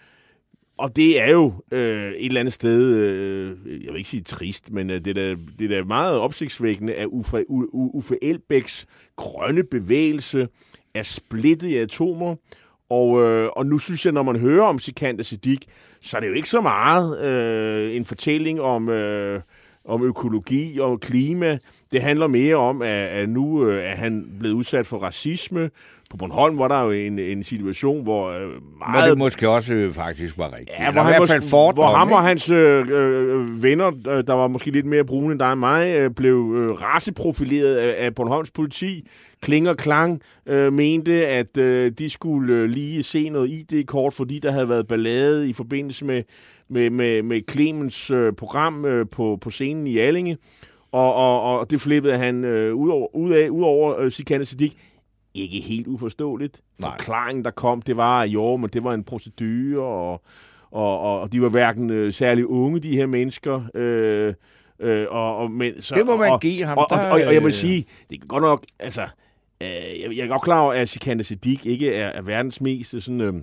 og 0.79 0.97
det 0.97 1.21
er 1.21 1.31
jo 1.31 1.53
øh, 1.73 2.13
et 2.13 2.27
eller 2.27 2.41
andet 2.41 2.55
sted, 2.55 2.83
øh, 2.95 3.57
jeg 3.85 3.93
vil 3.93 3.99
ikke 3.99 4.11
sige 4.11 4.23
trist, 4.23 4.71
men 4.73 4.91
øh, 4.91 5.05
det, 5.05 5.07
er 5.07 5.15
da, 5.15 5.37
det 5.59 5.73
er 5.73 5.77
da 5.79 5.85
meget 5.85 6.19
opsigtsvækkende, 6.19 6.95
at 6.95 7.07
Uffe, 7.07 7.37
U- 7.51 7.71
U- 7.75 7.97
Uffe 7.97 8.19
Elbæks 8.23 8.87
grønne 9.17 9.63
bevægelse 9.65 10.49
er 10.95 11.03
splittet 11.03 11.69
i 11.69 11.77
atomer. 11.77 12.37
Og, 12.91 13.23
øh, 13.23 13.51
og 13.57 13.67
nu 13.67 13.79
synes 13.79 14.05
jeg, 14.05 14.13
når 14.13 14.23
man 14.23 14.37
hører 14.37 14.65
om 14.65 14.79
Sikand 14.79 15.23
Siddiq, 15.23 15.59
så 16.01 16.17
er 16.17 16.21
det 16.21 16.29
jo 16.29 16.33
ikke 16.33 16.49
så 16.49 16.61
meget 16.61 17.21
øh, 17.21 17.97
en 17.97 18.05
fortælling 18.05 18.61
om, 18.61 18.89
øh, 18.89 19.41
om 19.85 20.03
økologi 20.03 20.79
og 20.79 21.01
klima. 21.01 21.59
det 21.93 22.03
handler 22.03 22.27
mere 22.27 22.57
om, 22.57 22.83
at, 22.83 22.89
at 22.89 23.29
nu 23.29 23.67
øh, 23.67 23.85
er 23.85 23.97
han 23.97 24.37
blevet 24.39 24.55
udsat 24.55 24.87
for 24.87 24.99
racisme. 24.99 25.71
På 26.15 26.19
Bornholm 26.19 26.59
var 26.59 26.69
der 26.69 26.81
jo 26.81 26.91
en, 26.91 27.19
en 27.19 27.45
situation, 27.45 28.03
hvor 28.03 28.31
øh, 28.31 28.41
Hvor 28.41 28.93
meget... 28.93 29.11
det 29.11 29.19
måske 29.19 29.49
også 29.49 29.75
øh, 29.75 29.93
faktisk 29.93 30.39
var 30.39 30.53
rigtigt. 30.53 30.71
Ja, 30.79 30.91
hvor, 30.91 31.01
i 31.01 31.05
han 31.05 31.11
hvert 31.13 31.21
måske, 31.21 31.33
fald 31.33 31.43
fordom, 31.43 31.75
hvor 31.75 31.97
ham 31.97 32.13
og 32.13 32.23
hans 32.23 32.51
øh, 32.51 32.87
øh, 32.91 33.63
venner, 33.63 33.87
øh, 33.87 34.27
der 34.27 34.33
var 34.33 34.49
måske 34.49 34.71
lidt 34.71 34.87
mere 34.87 35.05
brune 35.05 35.33
end 35.33 35.39
dig 35.39 35.51
og 35.51 35.59
mig, 35.59 35.89
øh, 35.89 36.11
blev 36.11 36.55
øh, 36.57 36.71
raceprofileret 36.71 37.77
af, 37.77 38.05
af 38.05 38.15
Bornholms 38.15 38.51
politi. 38.51 39.09
Kling 39.43 39.69
og 39.69 39.77
Klang 39.77 40.21
øh, 40.49 40.73
mente, 40.73 41.27
at 41.27 41.59
øh, 41.59 41.93
de 41.99 42.11
skulle 42.11 42.55
øh, 42.55 42.65
lige 42.65 43.03
se 43.03 43.29
noget 43.29 43.51
ID-kort, 43.51 44.15
fordi 44.15 44.39
der 44.39 44.51
havde 44.53 44.69
været 44.69 44.87
ballade 44.87 45.49
i 45.49 45.53
forbindelse 45.53 46.05
med, 46.05 46.23
med, 46.69 46.91
med, 46.91 47.23
med 47.23 47.41
Clemens 47.51 48.11
øh, 48.11 48.33
program 48.33 48.85
øh, 48.85 49.07
på, 49.13 49.39
på 49.41 49.51
scenen 49.51 49.87
i 49.87 49.99
Allinge. 49.99 50.39
Og, 50.93 51.15
og, 51.15 51.59
og 51.59 51.71
det 51.71 51.81
flippede 51.81 52.19
han 52.19 52.45
øh, 52.45 52.75
ud 52.75 52.91
over, 52.91 53.17
ud 53.17 53.31
af, 53.33 53.49
ud 53.49 53.63
over 53.63 54.01
øh, 54.01 54.11
Sikane 54.11 54.45
Siddiq. 54.45 54.73
Ikke 55.35 55.61
helt 55.61 55.87
uforståeligt. 55.87 56.61
Nej. 56.79 56.91
Forklaringen, 56.91 57.45
der 57.45 57.51
kom, 57.51 57.83
det 57.83 57.97
var, 57.97 58.23
jo, 58.25 58.57
men 58.57 58.71
det 58.71 58.85
var 58.85 58.95
en 58.95 59.05
procedure, 59.05 59.83
og, 59.85 60.23
og, 60.71 61.01
og, 61.01 61.21
og 61.21 61.33
de 61.33 61.43
var 61.43 61.49
hverken 61.49 61.91
øh, 61.91 62.13
særlig 62.13 62.47
unge, 62.47 62.81
de 62.81 62.97
her 62.97 63.07
mennesker. 63.07 63.63
Øh, 63.75 64.35
øh, 64.81 65.07
og, 65.11 65.37
og, 65.37 65.51
men, 65.51 65.83
så, 65.83 65.95
Det 65.95 66.07
må 66.07 66.17
man 66.17 66.33
og, 66.33 66.41
give 66.41 66.65
ham. 66.65 66.79
Og, 66.79 66.87
og, 66.91 66.99
Der, 66.99 67.11
og, 67.11 67.21
og 67.27 67.35
jeg 67.35 67.43
må 67.43 67.49
øh, 67.49 67.53
sige, 67.55 67.85
det 68.11 68.23
er 68.23 68.27
godt 68.27 68.43
nok, 68.43 68.65
altså, 68.79 69.03
øh, 69.61 69.69
jeg, 69.69 70.17
jeg 70.17 70.25
er 70.25 70.29
godt 70.29 70.43
klar 70.43 70.61
over, 70.61 70.73
at 70.73 70.89
Sikane 70.89 71.25
Siddiq 71.25 71.67
ikke 71.67 71.95
er, 71.95 72.09
er 72.09 72.23
verdens 72.23 72.61
mest 72.61 72.91
sådan, 72.91 73.21
øh, 73.21 73.35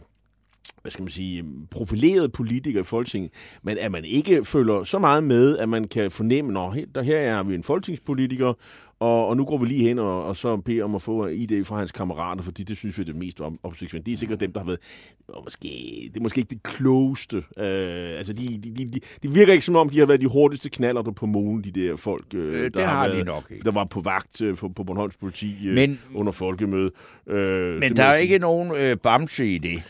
hvad 0.81 0.91
skal 0.91 1.03
man 1.03 1.11
sige, 1.11 1.45
profileret 1.71 2.31
politiker 2.31 2.79
i 2.79 2.83
Folketinget, 2.83 3.31
men 3.63 3.77
at 3.77 3.91
man 3.91 4.05
ikke 4.05 4.45
følger 4.45 4.83
så 4.83 4.99
meget 4.99 5.23
med, 5.23 5.57
at 5.57 5.69
man 5.69 5.87
kan 5.87 6.11
fornemme, 6.11 6.59
at 6.59 6.73
her, 6.73 6.85
der 6.95 7.01
her 7.01 7.17
er 7.17 7.43
vi 7.43 7.55
en 7.55 7.63
folketingspolitiker, 7.63 8.53
og, 9.01 9.27
og 9.27 9.37
nu 9.37 9.45
går 9.45 9.57
vi 9.57 9.65
lige 9.65 9.87
hen 9.87 9.99
og, 9.99 10.23
og 10.25 10.35
så 10.35 10.57
beder 10.57 10.83
om 10.83 10.95
at 10.95 11.01
få 11.01 11.27
ID 11.27 11.63
fra 11.65 11.77
hans 11.77 11.91
kammerater, 11.91 12.43
fordi 12.43 12.63
det 12.63 12.77
synes 12.77 12.97
vi 12.97 13.01
er 13.01 13.05
det 13.05 13.15
mest 13.15 13.41
op- 13.41 13.53
opsigtsvækkende. 13.63 14.05
Det 14.11 14.13
er 14.13 14.17
sikkert 14.17 14.39
dem, 14.39 14.53
der 14.53 14.59
har 14.59 14.65
været, 14.65 14.79
og 15.27 15.41
måske, 15.43 15.67
det 16.13 16.17
er 16.17 16.21
måske 16.21 16.39
ikke 16.41 16.49
det 16.49 16.63
klogeste. 16.63 17.37
Øh, 17.37 18.17
altså, 18.17 18.33
de, 18.33 18.47
de, 18.63 18.71
de, 18.75 18.91
de, 18.91 18.99
de 19.23 19.33
virker 19.33 19.53
ikke 19.53 19.65
som 19.65 19.75
om, 19.75 19.89
de 19.89 19.99
har 19.99 20.05
været 20.05 20.21
de 20.21 20.27
hurtigste 20.27 20.69
knaller 20.69 21.01
der 21.01 21.11
på 21.11 21.25
månen, 21.25 21.63
de 21.63 21.71
der 21.71 21.95
folk, 21.95 22.25
øh, 22.33 22.53
Øh, 22.53 22.63
det 22.63 22.73
der 22.73 22.87
har 22.87 23.07
de 23.07 23.13
været, 23.13 23.25
nok 23.25 23.43
ikke. 23.51 23.63
der 23.63 23.71
var 23.71 23.85
på 23.85 24.01
vagt 24.01 24.41
øh, 24.41 24.55
på, 24.57 24.69
på 24.69 24.83
Bornholms 24.83 25.15
politi 25.17 25.55
øh, 25.67 25.73
Men- 25.75 25.99
under 26.15 26.31
folkemøde. 26.31 26.91
Øh, 27.27 27.73
Men 27.73 27.81
det 27.81 27.97
der 27.97 28.03
er 28.03 28.13
sige. 28.15 28.23
ikke 28.23 28.39
nogen 28.39 28.71
øh, 28.79 28.97
bamse 28.97 29.45
i 29.45 29.57
det. 29.57 29.83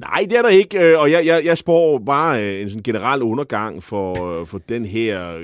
Nej, 0.00 0.26
det 0.30 0.38
er 0.38 0.42
der 0.42 0.48
ikke, 0.48 0.78
øh, 0.78 0.98
og 0.98 1.10
jeg, 1.10 1.26
jeg, 1.26 1.44
jeg 1.44 1.58
spår 1.58 1.98
bare 1.98 2.44
øh, 2.44 2.62
en 2.62 2.68
sådan 2.68 2.82
generel 2.82 3.22
undergang 3.22 3.82
for, 3.82 4.40
øh, 4.40 4.46
for 4.46 4.58
den 4.58 4.84
her 4.84 5.34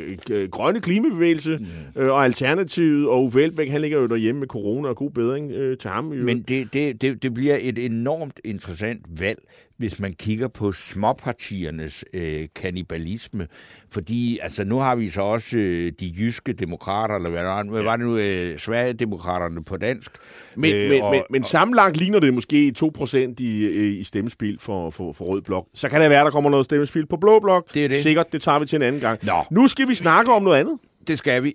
grønne 0.51 0.81
klimabevægelse 0.81 1.59
øh, 1.97 2.07
og 2.09 2.25
Alternativet, 2.25 3.09
og 3.09 3.25
Uffe 3.25 3.43
Elbæk, 3.43 3.71
han 3.71 3.81
ligger 3.81 3.99
jo 3.99 4.07
derhjemme 4.07 4.39
med 4.39 4.49
corona 4.49 4.89
og 4.89 4.97
god 4.97 5.11
bedring 5.11 5.51
til 5.81 5.91
ham. 5.91 6.07
øvrigt. 6.07 6.25
Men 6.25 6.43
det, 6.43 6.73
det, 6.73 7.03
det, 7.03 7.23
det 7.23 7.35
bliver 7.35 7.59
et 7.61 7.79
enormt 7.79 8.41
interessant 8.45 9.21
valg, 9.21 9.39
hvis 9.79 10.01
man 10.01 10.12
kigger 10.12 10.49
på 10.49 10.72
småpartiernes 10.72 12.05
øh, 12.14 12.49
kannibalisme. 12.55 13.47
Fordi 13.91 14.39
altså, 14.43 14.64
nu 14.64 14.79
har 14.79 14.95
vi 14.97 15.09
så 15.09 15.22
også 15.22 15.59
øh, 15.59 15.93
de 16.01 16.12
jyske 16.18 16.53
demokrater, 16.53 17.14
eller 17.14 17.31
hvad, 17.31 17.45
der 17.45 17.70
hvad 17.70 17.83
var 17.83 17.97
det 17.97 18.07
nu, 18.07 18.16
øh, 18.16 18.59
Sverigedemokraterne 18.59 19.64
på 19.64 19.77
dansk. 19.77 20.11
Men, 20.57 20.75
Øh, 20.75 20.91
men, 20.91 21.03
og- 21.03 21.11
men, 21.11 21.22
men 21.31 21.45
sammenlagt 21.45 21.97
ligner 21.97 22.18
det 22.20 22.35
måske 22.35 22.72
2% 22.79 23.16
i, 23.41 23.64
øh, 23.64 24.01
i 24.01 24.05
stemmespil 24.05 24.59
for, 24.61 24.91
for, 24.91 25.12
for 25.12 25.25
Rød 25.25 25.43
Blok. 25.43 25.66
Så 25.75 25.89
kan 25.89 26.01
det 26.01 26.11
være, 26.11 26.25
der 26.25 26.31
kommer 26.31 26.51
noget 26.51 26.64
stemmespil 26.64 27.07
på 27.07 27.16
Blå 27.16 27.41
Blok. 27.41 27.75
Det 27.75 27.85
er 27.85 27.89
det. 27.89 28.03
Sikkert, 28.03 28.33
det 28.33 28.43
tager 28.43 28.59
vi 28.59 28.66
til 28.66 28.77
en 28.77 28.83
anden 28.83 29.01
gang. 29.01 29.18
Nå. 29.22 29.45
Nu 29.51 29.66
skal 29.66 29.89
vi 29.89 29.95
snakke 29.95 30.33
om 30.33 30.43
noget 30.43 30.61
andet. 30.61 30.79
Det 31.09 31.18
skal 31.18 31.43
vi. 31.43 31.55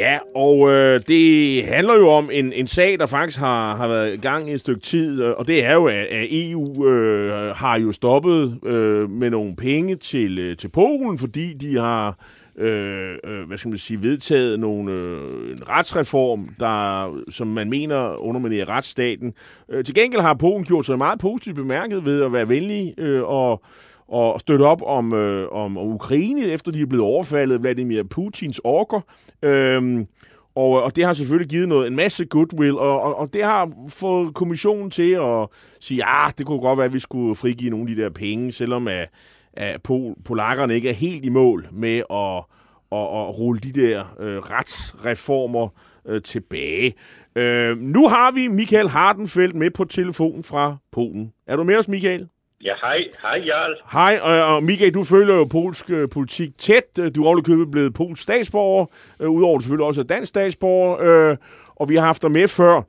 Ja, 0.00 0.18
og 0.34 0.70
øh, 0.70 1.00
det 1.08 1.64
handler 1.64 1.94
jo 1.94 2.08
om 2.08 2.30
en, 2.32 2.52
en 2.52 2.66
sag, 2.66 2.98
der 2.98 3.06
faktisk 3.06 3.38
har, 3.38 3.76
har 3.76 3.88
været 3.88 4.14
i 4.14 4.16
gang 4.16 4.50
i 4.50 4.52
et 4.52 4.60
stykke 4.60 4.80
tid, 4.80 5.22
øh, 5.22 5.34
og 5.36 5.46
det 5.46 5.64
er 5.64 5.72
jo, 5.72 5.86
at, 5.86 5.94
at 5.94 6.26
EU 6.30 6.86
øh, 6.86 7.56
har 7.56 7.78
jo 7.78 7.92
stoppet 7.92 8.58
øh, 8.64 9.10
med 9.10 9.30
nogle 9.30 9.56
penge 9.56 9.96
til, 9.96 10.38
øh, 10.38 10.56
til 10.56 10.68
Polen, 10.68 11.18
fordi 11.18 11.52
de 11.52 11.76
har 11.76 12.18
øh, 12.56 13.16
øh, 13.24 13.46
hvad 13.46 13.58
skal 13.58 13.68
man 13.68 13.78
sige, 13.78 14.02
vedtaget 14.02 14.60
nogle, 14.60 14.92
øh, 14.92 15.50
en 15.50 15.68
retsreform, 15.68 16.48
der, 16.60 17.10
som 17.30 17.46
man 17.46 17.70
mener 17.70 18.22
underminerer 18.22 18.68
retsstaten. 18.68 19.34
Øh, 19.68 19.84
til 19.84 19.94
gengæld 19.94 20.22
har 20.22 20.34
Polen 20.34 20.64
gjort 20.64 20.86
sig 20.86 20.98
meget 20.98 21.18
positivt 21.18 21.56
bemærket 21.56 22.04
ved 22.04 22.22
at 22.22 22.32
være 22.32 22.48
venlige 22.48 22.94
øh, 22.98 23.22
og 23.22 23.62
og 24.10 24.40
støtte 24.40 24.62
op 24.62 24.82
om, 24.82 25.14
øh, 25.14 25.48
om, 25.52 25.78
om 25.78 25.88
Ukraine, 25.88 26.42
efter 26.42 26.72
de 26.72 26.80
er 26.80 26.86
blevet 26.86 27.04
overfaldet 27.04 27.54
af 27.54 27.62
Vladimir 27.62 28.02
Putins 28.02 28.60
orker. 28.64 29.00
Øhm, 29.42 30.06
og, 30.54 30.82
og 30.82 30.96
det 30.96 31.04
har 31.04 31.12
selvfølgelig 31.12 31.50
givet 31.50 31.68
noget, 31.68 31.86
en 31.86 31.96
masse 31.96 32.24
goodwill, 32.24 32.78
og, 32.78 33.02
og, 33.02 33.18
og 33.18 33.34
det 33.34 33.44
har 33.44 33.70
fået 33.88 34.34
kommissionen 34.34 34.90
til 34.90 35.12
at 35.12 35.48
sige, 35.80 36.08
ja, 36.08 36.30
det 36.38 36.46
kunne 36.46 36.60
godt 36.60 36.78
være, 36.78 36.86
at 36.86 36.92
vi 36.92 36.98
skulle 36.98 37.34
frigive 37.34 37.70
nogle 37.70 37.90
af 37.90 37.96
de 37.96 38.02
der 38.02 38.10
penge, 38.10 38.52
selvom 38.52 38.88
at, 38.88 39.08
at 39.52 39.82
pol, 39.82 40.14
polakkerne 40.24 40.74
ikke 40.74 40.88
er 40.88 40.94
helt 40.94 41.24
i 41.24 41.28
mål 41.28 41.68
med 41.72 41.96
at, 41.96 42.44
at, 42.92 43.18
at 43.18 43.38
rulle 43.38 43.60
de 43.60 43.72
der 43.72 44.04
øh, 44.20 44.38
retsreformer 44.38 45.68
øh, 46.06 46.22
tilbage. 46.22 46.94
Øh, 47.36 47.78
nu 47.78 48.08
har 48.08 48.30
vi 48.30 48.48
Michael 48.48 48.88
Hardenfeldt 48.88 49.54
med 49.54 49.70
på 49.70 49.84
telefon 49.84 50.42
fra 50.42 50.76
Polen. 50.92 51.32
Er 51.46 51.56
du 51.56 51.64
med 51.64 51.76
os, 51.76 51.88
Michael? 51.88 52.28
Ja, 52.64 52.74
hej. 52.84 52.98
Hej, 53.22 53.44
Jarl. 53.46 53.76
Hej, 53.92 54.18
og, 54.22 54.54
og 54.54 54.62
Michael, 54.62 54.94
du 54.94 55.04
følger 55.04 55.34
jo 55.34 55.44
polsk 55.44 55.90
øh, 55.90 56.08
politik 56.08 56.58
tæt. 56.58 56.98
Øh, 57.00 57.14
Du 57.14 57.22
er 57.22 57.26
ovenikøbet 57.26 57.46
købet 57.58 57.70
blevet 57.70 57.94
polsk 57.94 58.22
statsborger, 58.22 58.86
øh, 59.20 59.30
udover 59.30 59.58
du 59.58 59.62
selvfølgelig 59.62 59.86
også 59.86 60.00
er 60.00 60.04
dansk 60.04 60.28
statsborger, 60.28 61.30
øh, 61.30 61.36
og 61.76 61.88
vi 61.88 61.96
har 61.96 62.04
haft 62.04 62.22
dig 62.22 62.30
med 62.30 62.48
før. 62.48 62.82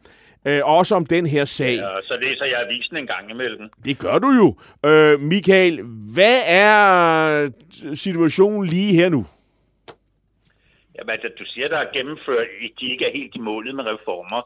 Øh, 0.46 0.62
også 0.66 0.96
om 0.96 1.06
den 1.06 1.26
her 1.26 1.46
sag. 1.46 1.76
Ja, 1.76 1.96
så 2.04 2.18
læser 2.24 2.46
jeg 2.46 2.66
avisen 2.66 2.98
en 2.98 3.08
gang 3.08 3.32
imellem. 3.32 3.70
Det 3.86 4.00
gør 4.00 4.20
du 4.20 4.30
jo. 4.32 4.56
Øh, 4.90 5.20
Michael, 5.20 5.82
hvad 6.14 6.42
er 6.46 7.50
situationen 7.94 8.66
lige 8.66 8.94
her 8.94 9.10
nu? 9.10 9.26
Jamen, 10.98 11.10
altså, 11.10 11.28
du 11.40 11.46
siger, 11.46 11.68
der 11.68 11.78
er 11.78 11.98
gennemført, 11.98 12.46
de 12.80 12.92
ikke 12.92 13.06
er 13.06 13.12
helt 13.14 13.36
i 13.36 13.40
målet 13.40 13.76
med 13.76 13.84
reformer. 13.84 14.42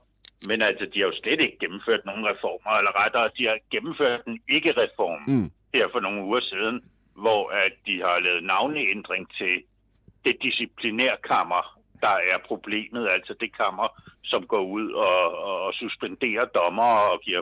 Men 0.48 0.62
altså, 0.62 0.86
de 0.94 1.00
har 1.00 1.08
jo 1.08 1.20
slet 1.22 1.42
ikke 1.42 1.58
gennemført 1.60 2.06
nogen 2.06 2.26
reformer, 2.32 2.72
eller 2.80 2.94
rettere, 3.04 3.36
de 3.38 3.44
har 3.50 3.58
gennemført 3.72 4.22
en 4.28 4.40
ikke-reform 4.50 5.22
Mm. 5.28 5.52
her 5.74 5.86
for 5.92 6.00
nogle 6.00 6.24
uger 6.24 6.42
siden, 6.42 6.84
hvor 7.16 7.50
at 7.50 7.74
de 7.86 7.96
har 8.06 8.20
lavet 8.28 8.44
navneændring 8.44 9.24
til 9.38 9.64
det 10.26 10.36
disciplinærkammer, 10.42 11.80
der 12.02 12.16
er 12.32 12.38
problemet, 12.46 13.08
altså 13.12 13.34
det 13.40 13.58
kammer, 13.58 13.88
som 14.24 14.48
går 14.48 14.64
ud 14.78 14.92
og, 14.92 15.38
og 15.38 15.74
suspenderer 15.74 16.46
dommer 16.46 16.92
og 17.12 17.20
giver 17.22 17.42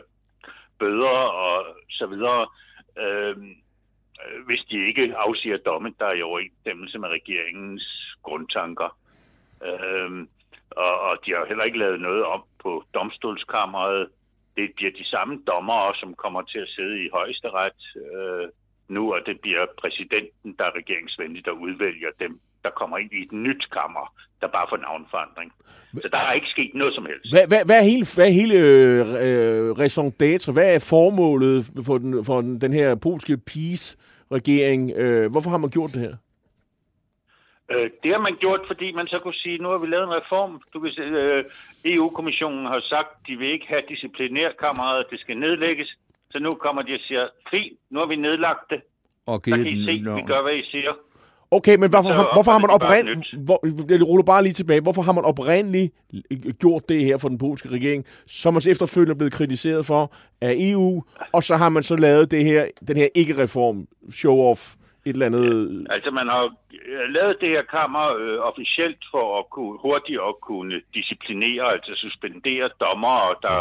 bøder 0.78 1.18
og 1.44 1.66
så 1.90 2.06
videre, 2.06 2.46
øhm, 2.98 3.54
øh, 4.22 4.44
hvis 4.46 4.62
de 4.70 4.76
ikke 4.88 5.14
afsiger 5.16 5.56
domme, 5.56 5.94
der 5.98 6.06
er 6.06 6.14
i 6.14 6.22
overensstemmelse 6.22 6.98
med 6.98 7.08
regeringens 7.08 8.16
grundtanker. 8.22 8.98
Øhm, 9.64 10.28
og, 10.76 10.94
og 11.08 11.14
de 11.22 11.30
har 11.32 11.38
jo 11.40 11.50
heller 11.50 11.64
ikke 11.64 11.82
lavet 11.84 12.00
noget 12.00 12.24
om 12.24 12.42
på 12.62 12.84
domstolskammeret. 12.94 14.08
Det 14.56 14.66
bliver 14.76 14.92
de 15.00 15.06
samme 15.14 15.34
dommere, 15.52 15.94
som 16.00 16.14
kommer 16.14 16.42
til 16.42 16.58
at 16.58 16.72
sidde 16.76 16.96
i 17.04 17.08
højesteret 17.12 17.80
øh, 18.04 18.48
nu, 18.88 19.02
og 19.14 19.20
det 19.26 19.36
bliver 19.40 19.64
præsidenten, 19.82 20.48
der 20.58 20.64
er 20.64 20.78
regeringsvenlig, 20.80 21.44
der 21.44 21.50
udvælger 21.50 22.10
dem, 22.20 22.40
der 22.64 22.70
kommer 22.70 22.96
ind 22.98 23.12
i 23.12 23.22
et 23.26 23.32
nyt 23.32 23.64
kammer, 23.78 24.04
der 24.40 24.48
bare 24.48 24.66
får 24.70 24.76
navnforandring. 24.76 25.52
Så 26.02 26.08
der 26.12 26.18
er 26.18 26.32
ikke 26.32 26.54
sket 26.56 26.70
noget 26.74 26.94
som 26.94 27.06
helst. 27.06 27.32
Hvad, 27.32 27.46
hvad, 27.46 27.64
hvad 27.64 27.78
er 27.78 27.82
hele, 27.82 28.06
hvad 28.14 28.26
er 28.26 28.32
hele 28.40 28.54
øh, 28.54 29.00
øh, 29.26 29.78
raison 29.78 30.12
d'être? 30.22 30.52
Hvad 30.52 30.74
er 30.74 30.78
formålet 30.78 31.70
for 31.86 31.98
den, 31.98 32.24
for 32.24 32.40
den, 32.40 32.60
den 32.60 32.72
her 32.72 32.94
polske 32.94 33.36
peace-regering? 33.36 34.92
Øh, 34.96 35.30
hvorfor 35.30 35.50
har 35.50 35.58
man 35.58 35.70
gjort 35.70 35.92
det 35.92 36.00
her? 36.00 36.16
Øh, 37.72 37.86
det 38.02 38.10
har 38.14 38.22
man 38.28 38.36
gjort, 38.44 38.62
fordi 38.66 38.92
man 38.92 39.06
så 39.06 39.18
kunne 39.22 39.34
sige, 39.44 39.58
nu 39.58 39.68
har 39.68 39.78
vi 39.78 39.86
lavet 39.86 40.04
en 40.04 40.18
reform. 40.20 40.62
Du 40.72 40.80
kan 40.80 40.90
se, 40.92 41.02
øh, 41.02 41.44
EU-kommissionen 41.84 42.66
har 42.66 42.80
sagt, 42.92 43.10
de 43.26 43.36
vil 43.36 43.52
ikke 43.52 43.66
have 43.68 43.82
disciplinærkammeret, 43.88 45.06
det 45.10 45.20
skal 45.20 45.36
nedlægges. 45.36 45.88
Så 46.30 46.38
nu 46.38 46.50
kommer 46.50 46.82
de 46.82 46.92
og 46.94 47.00
siger, 47.08 47.28
fint, 47.54 47.78
nu 47.90 47.98
har 47.98 48.06
vi 48.06 48.16
nedlagt 48.16 48.70
det. 48.70 48.80
Og 49.26 49.34
Så 49.34 49.56
kan 49.56 49.66
I 49.66 49.84
se, 49.84 50.04
den 50.04 50.16
vi 50.16 50.22
gør, 50.22 50.42
hvad 50.42 50.54
I 50.54 50.64
siger. 50.70 50.92
Okay, 51.50 51.76
men 51.76 51.90
hvorfor, 51.90 52.08
Så 52.08 52.14
har, 52.14 52.30
hvorfor 52.32 52.52
har 52.52 52.58
man 52.58 52.70
oprindeligt... 52.70 53.34
Hvor, 53.44 53.58
jeg 53.92 54.02
ruller 54.02 54.24
bare 54.24 54.42
lige 54.42 54.52
tilbage. 54.52 54.80
Hvorfor 54.80 55.02
har 55.02 55.12
man 55.12 55.24
oprindeligt 55.24 55.94
gjort 56.58 56.88
det 56.88 57.04
her 57.04 57.18
for 57.18 57.28
den 57.28 57.38
polske 57.38 57.68
regering, 57.68 58.04
som 58.26 58.54
man 58.54 58.60
så 58.60 58.70
efterfølgende 58.70 59.12
er 59.12 59.16
blevet 59.16 59.32
kritiseret 59.32 59.86
for 59.86 60.14
af 60.40 60.54
EU, 60.58 61.02
og 61.32 61.44
så 61.44 61.56
har 61.56 61.68
man 61.68 61.82
så 61.82 61.96
lavet 61.96 62.30
det 62.30 62.44
her, 62.44 62.66
den 62.88 62.96
her 62.96 63.08
ikke-reform, 63.14 63.86
show-off, 64.10 64.76
et 65.06 65.12
eller 65.12 65.26
andet... 65.26 65.86
Altså, 65.90 66.10
man 66.10 66.28
har 66.34 66.44
øh, 66.44 67.06
lavet 67.16 67.40
det 67.40 67.48
her 67.48 67.64
kammer 67.78 68.06
øh, 68.20 68.38
officielt 68.50 69.02
for 69.12 69.38
at 69.38 69.44
kunne 69.50 69.78
hurtigt 69.78 70.20
at 70.28 70.34
kunne 70.40 70.76
disciplinere, 70.94 71.66
altså 71.76 71.92
suspendere 71.94 72.70
dommere, 72.86 73.30
der 73.46 73.58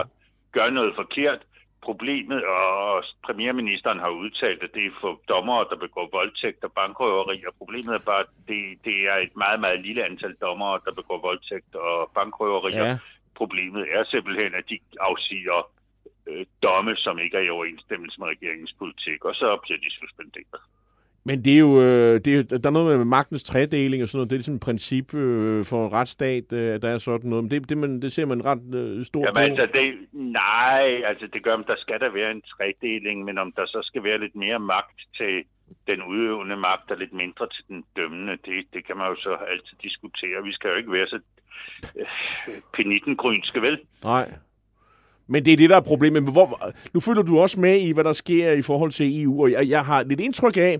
gør 0.51 0.69
noget 0.77 0.93
forkert. 0.95 1.41
problemet, 1.89 2.39
og 2.57 3.03
premierministeren 3.27 3.99
har 4.05 4.11
udtalt, 4.23 4.61
at 4.65 4.71
det 4.75 4.83
er 4.85 4.99
for 5.01 5.13
dommere, 5.33 5.63
der 5.71 5.77
begår 5.85 6.05
voldtægt 6.17 6.61
og 6.67 6.71
bankrøveri, 6.79 7.37
og 7.47 7.53
problemet 7.61 7.93
er 7.95 8.03
bare, 8.11 8.23
at 8.25 8.31
det, 8.49 8.61
det 8.87 8.97
er 9.11 9.17
et 9.27 9.35
meget, 9.43 9.59
meget 9.65 9.79
lille 9.87 10.01
antal 10.09 10.35
dommere, 10.45 10.75
der 10.85 10.93
begår 10.99 11.19
voldtægt 11.29 11.73
og 11.87 12.11
bankrøverier. 12.17 12.87
Ja. 12.89 12.97
Problemet 13.41 13.83
er 13.95 14.03
simpelthen, 14.13 14.51
at 14.59 14.65
de 14.71 14.77
afsiger 15.09 15.59
øh, 16.29 16.45
domme, 16.65 16.93
som 17.05 17.15
ikke 17.19 17.37
er 17.37 17.45
i 17.45 17.55
overensstemmelse 17.57 18.19
med 18.19 18.27
regeringens 18.33 18.75
politik, 18.81 19.19
og 19.29 19.33
så 19.41 19.47
bliver 19.63 19.79
de 19.85 19.89
suspenderet. 19.99 20.63
Men 21.25 21.45
det 21.45 21.53
er 21.53 21.57
jo, 21.59 21.81
øh, 21.81 22.21
det 22.25 22.27
er, 22.33 22.37
jo- 22.37 22.57
der 22.57 22.69
er 22.69 22.73
noget 22.73 22.97
med 22.97 23.05
magtens 23.05 23.43
tredeling 23.43 24.03
og 24.03 24.09
sådan 24.09 24.17
noget. 24.17 24.29
Det 24.29 24.35
er 24.35 24.39
ligesom 24.39 24.55
et 24.55 24.61
princip 24.61 25.13
øh, 25.13 25.65
for 25.65 25.85
en 25.85 25.93
retsstat, 25.93 26.53
øh, 26.53 26.81
der 26.81 26.89
er 26.89 26.97
sådan 26.97 27.29
noget. 27.29 27.43
Men 27.43 27.51
det, 27.51 27.69
det, 27.69 27.77
man, 27.77 28.01
det 28.01 28.11
ser 28.13 28.25
man 28.25 28.45
ret 28.45 28.75
øh, 28.75 29.05
stort 29.05 29.29
Jamen 29.37 29.51
altså, 29.51 29.67
det, 29.73 29.85
nej, 30.13 31.01
altså 31.09 31.27
det 31.33 31.43
gør, 31.43 31.55
der 31.55 31.77
skal 31.77 31.99
der 31.99 32.11
være 32.13 32.31
en 32.31 32.41
tredeling, 32.41 33.23
men 33.25 33.37
om 33.37 33.51
der 33.55 33.65
så 33.65 33.79
skal 33.83 34.03
være 34.03 34.19
lidt 34.19 34.35
mere 34.35 34.59
magt 34.59 34.99
til 35.17 35.43
den 35.89 36.03
udøvende 36.03 36.55
magt 36.55 36.91
og 36.91 36.97
lidt 36.97 37.13
mindre 37.13 37.47
til 37.55 37.63
den 37.67 37.83
dømmende, 37.95 38.33
det, 38.45 38.57
det 38.73 38.87
kan 38.87 38.97
man 38.97 39.07
jo 39.07 39.15
så 39.15 39.33
altid 39.51 39.77
diskutere. 39.83 40.43
Vi 40.43 40.53
skal 40.53 40.69
jo 40.69 40.75
ikke 40.75 40.91
være 40.91 41.07
så 41.07 41.19
øh, 41.99 42.05
penittengrynske, 42.73 43.61
vel? 43.61 43.79
Nej. 44.03 44.31
Men 45.27 45.45
det 45.45 45.53
er 45.53 45.57
det, 45.57 45.69
der 45.69 45.75
er 45.75 45.81
problemet. 45.81 46.23
Hvor, 46.31 46.71
nu 46.93 46.99
følger 46.99 47.21
du 47.21 47.39
også 47.39 47.59
med 47.59 47.79
i, 47.81 47.91
hvad 47.93 48.03
der 48.03 48.13
sker 48.13 48.51
i 48.51 48.61
forhold 48.61 48.91
til 48.91 49.23
EU, 49.23 49.41
og 49.43 49.51
jeg, 49.51 49.69
jeg 49.69 49.85
har 49.85 50.03
lidt 50.03 50.19
indtryk 50.19 50.57
af, 50.57 50.79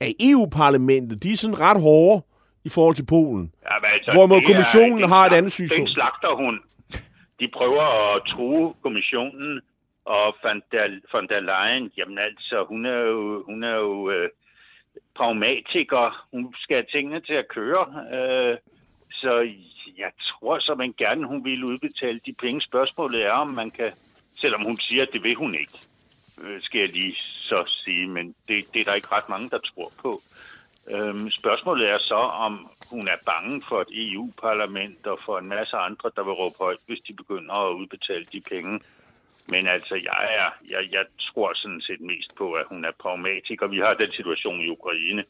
at 0.00 0.12
EU-parlamentet, 0.20 1.22
de 1.22 1.32
er 1.32 1.36
sådan 1.36 1.60
ret 1.60 1.80
hårde 1.80 2.22
i 2.64 2.68
forhold 2.68 2.94
til 2.96 3.06
Polen. 3.06 3.52
Jamen, 3.70 3.88
altså, 3.94 4.10
Hvorimod 4.14 4.36
er- 4.36 4.46
kommissionen 4.52 5.08
har 5.08 5.26
et 5.26 5.32
andet 5.32 5.52
synspunkt. 5.52 5.80
Den 5.80 5.88
slagter 5.88 6.32
hun. 6.44 6.60
De 7.40 7.48
prøver 7.58 8.14
at 8.16 8.22
true 8.32 8.74
kommissionen, 8.82 9.60
og 10.04 10.36
van 10.44 10.62
der, 10.72 10.84
van 11.14 11.26
der 11.28 11.40
Leyen, 11.40 11.90
jamen 11.98 12.18
altså, 12.18 12.64
hun 12.68 12.86
er 12.86 12.98
jo, 13.12 13.42
hun 13.46 13.62
er 13.64 13.76
jo 13.76 14.10
øh, 14.10 14.28
pragmatiker. 15.16 16.26
Hun 16.32 16.54
skal 16.58 16.76
have 16.76 16.86
tingene 16.94 17.20
til 17.20 17.34
at 17.34 17.48
køre. 17.48 17.82
Øh, 18.16 18.56
så 19.12 19.32
jeg 19.98 20.10
tror 20.28 20.58
så 20.58 20.74
man 20.74 20.94
gerne, 20.98 21.26
hun 21.26 21.44
ville 21.44 21.64
udbetale 21.72 22.20
de 22.26 22.32
penge. 22.42 22.60
Spørgsmålet 22.60 23.24
er, 23.24 23.32
om 23.32 23.48
man 23.60 23.70
kan, 23.70 23.90
selvom 24.42 24.62
hun 24.64 24.76
siger, 24.76 25.02
at 25.02 25.08
det 25.12 25.22
vil 25.22 25.34
hun 25.34 25.54
ikke, 25.54 25.78
øh, 26.44 26.62
skal 26.62 26.80
jeg 26.80 26.88
lige 26.88 27.16
så 27.50 27.64
sige, 27.84 28.06
men 28.06 28.34
det, 28.48 28.64
det 28.72 28.80
er 28.80 28.84
der 28.84 28.94
ikke 28.94 29.12
ret 29.12 29.28
mange, 29.28 29.50
der 29.50 29.58
tror 29.58 29.92
på. 30.02 30.20
Øhm, 30.94 31.30
spørgsmålet 31.30 31.90
er 31.90 31.98
så, 31.98 32.22
om 32.46 32.70
hun 32.90 33.08
er 33.08 33.24
bange 33.32 33.62
for 33.68 33.80
et 33.80 33.92
EU-parlament 33.92 35.06
og 35.06 35.18
for 35.26 35.38
en 35.38 35.48
masse 35.48 35.76
andre, 35.76 36.10
der 36.16 36.24
vil 36.24 36.32
råbe 36.32 36.56
højt, 36.58 36.78
hvis 36.86 37.00
de 37.08 37.12
begynder 37.12 37.54
at 37.54 37.74
udbetale 37.74 38.26
de 38.32 38.40
penge. 38.52 38.80
Men 39.48 39.66
altså, 39.66 39.94
jeg, 39.94 40.22
er, 40.40 40.50
jeg, 40.70 40.92
jeg 40.92 41.04
tror 41.20 41.50
sådan 41.54 41.80
set 41.80 42.00
mest 42.00 42.34
på, 42.36 42.52
at 42.52 42.66
hun 42.68 42.84
er 42.84 43.00
pragmatiker. 43.00 43.66
Vi 43.66 43.78
har 43.78 43.94
den 43.94 44.12
situation 44.12 44.60
i 44.60 44.68
Ukraine, 44.68 45.24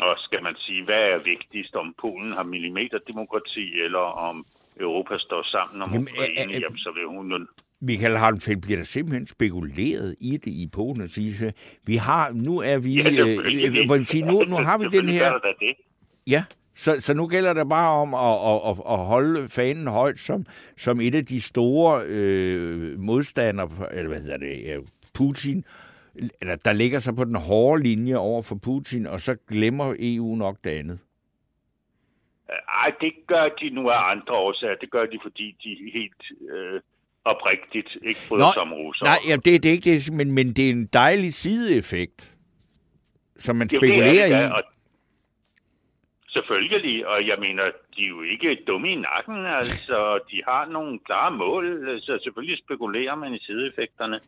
og 0.00 0.16
skal 0.18 0.42
man 0.42 0.56
sige, 0.56 0.84
hvad 0.84 1.02
er 1.02 1.18
vigtigst, 1.18 1.74
om 1.74 1.94
Polen 2.00 2.32
har 2.32 2.42
millimeterdemokrati, 2.42 3.80
eller 3.80 4.06
om 4.28 4.46
Europa 4.80 5.18
står 5.18 5.42
sammen 5.50 5.82
om 5.82 5.92
Jamen, 5.92 6.08
Ukraine, 6.08 6.52
jamen, 6.52 6.78
så 6.78 6.90
vil 6.94 7.06
hun 7.06 7.48
Michael 7.80 8.16
Hardenfeldt, 8.16 8.62
bliver 8.62 8.76
der 8.76 8.84
simpelthen 8.84 9.26
spekuleret 9.26 10.16
i 10.20 10.36
det 10.36 10.50
i 10.50 10.68
Polen 10.72 11.02
og 11.02 11.08
sige, 11.08 11.52
vi 11.84 11.96
har, 11.96 12.32
nu 12.34 12.58
er 12.58 12.78
vi, 12.78 12.94
Ja, 12.94 13.00
øh, 13.10 13.16
selvfølgelig. 13.16 13.90
øh, 13.90 13.98
vi 14.00 14.04
siger, 14.04 14.26
nu, 14.26 14.42
nu 14.50 14.56
har 14.56 14.78
vi 14.78 14.84
den 14.84 15.08
her, 15.08 15.32
det. 15.38 15.74
ja, 16.26 16.44
så, 16.74 17.00
så 17.00 17.14
nu 17.14 17.26
gælder 17.26 17.52
det 17.54 17.68
bare 17.68 18.00
om 18.00 18.14
at, 18.14 18.50
at, 18.50 18.70
at, 18.70 18.92
at 18.92 19.06
holde 19.06 19.48
fanen 19.48 19.86
højt 19.86 20.18
som, 20.18 20.46
som 20.76 21.00
et 21.00 21.14
af 21.14 21.26
de 21.26 21.40
store 21.40 22.02
øh, 22.06 22.98
modstandere, 22.98 23.68
eller 23.92 24.08
hvad 24.08 24.20
hedder 24.20 24.36
det, 24.36 24.62
ja, 24.64 24.76
Putin, 25.14 25.64
eller 26.40 26.56
der 26.56 26.72
ligger 26.72 26.98
sig 26.98 27.16
på 27.16 27.24
den 27.24 27.34
hårde 27.34 27.82
linje 27.82 28.16
over 28.16 28.42
for 28.42 28.54
Putin, 28.54 29.06
og 29.06 29.20
så 29.20 29.36
glemmer 29.48 29.94
EU 29.98 30.36
nok 30.36 30.56
det 30.64 30.70
andet. 30.70 30.98
Ej, 32.68 32.90
det 33.00 33.12
gør 33.26 33.44
de 33.60 33.70
nu 33.70 33.88
af 33.88 34.10
andre 34.10 34.34
årsager. 34.34 34.74
Det 34.74 34.90
gør 34.90 35.04
de, 35.04 35.18
fordi 35.22 35.56
de 35.64 35.90
helt 35.92 36.22
øh, 36.50 36.80
oprigtigt 37.24 37.88
ikke 38.02 38.20
bryder 38.28 38.52
sig 38.52 38.62
om 38.62 38.72
russer. 38.72 39.04
nej 39.04 39.18
ja, 39.28 39.36
det, 39.36 39.62
det 39.62 39.66
er 39.66 39.72
ikke 39.72 39.90
det, 39.90 40.12
men, 40.12 40.32
men 40.32 40.52
det 40.52 40.66
er 40.66 40.70
en 40.70 40.86
dejlig 40.86 41.34
sideeffekt, 41.34 42.34
som 43.38 43.56
man 43.56 43.68
Jamen, 43.72 43.82
det 43.82 43.88
er 43.88 43.92
spekulerer 43.92 44.28
det 44.28 44.48
i. 44.48 44.52
og 44.52 44.62
Selvfølgelig, 46.36 47.06
og 47.06 47.26
jeg 47.26 47.36
mener, 47.38 47.62
de 47.96 48.04
er 48.04 48.08
jo 48.08 48.22
ikke 48.22 48.64
dumme 48.66 48.88
i 48.92 48.94
nakken, 48.94 49.46
altså 49.60 50.18
de 50.30 50.42
har 50.48 50.66
nogle 50.66 50.98
klare 51.06 51.30
mål, 51.30 51.64
så 52.00 52.18
selvfølgelig 52.22 52.58
spekulerer 52.64 53.14
man 53.14 53.34
i 53.34 53.38
sideeffekterne. 53.38 54.20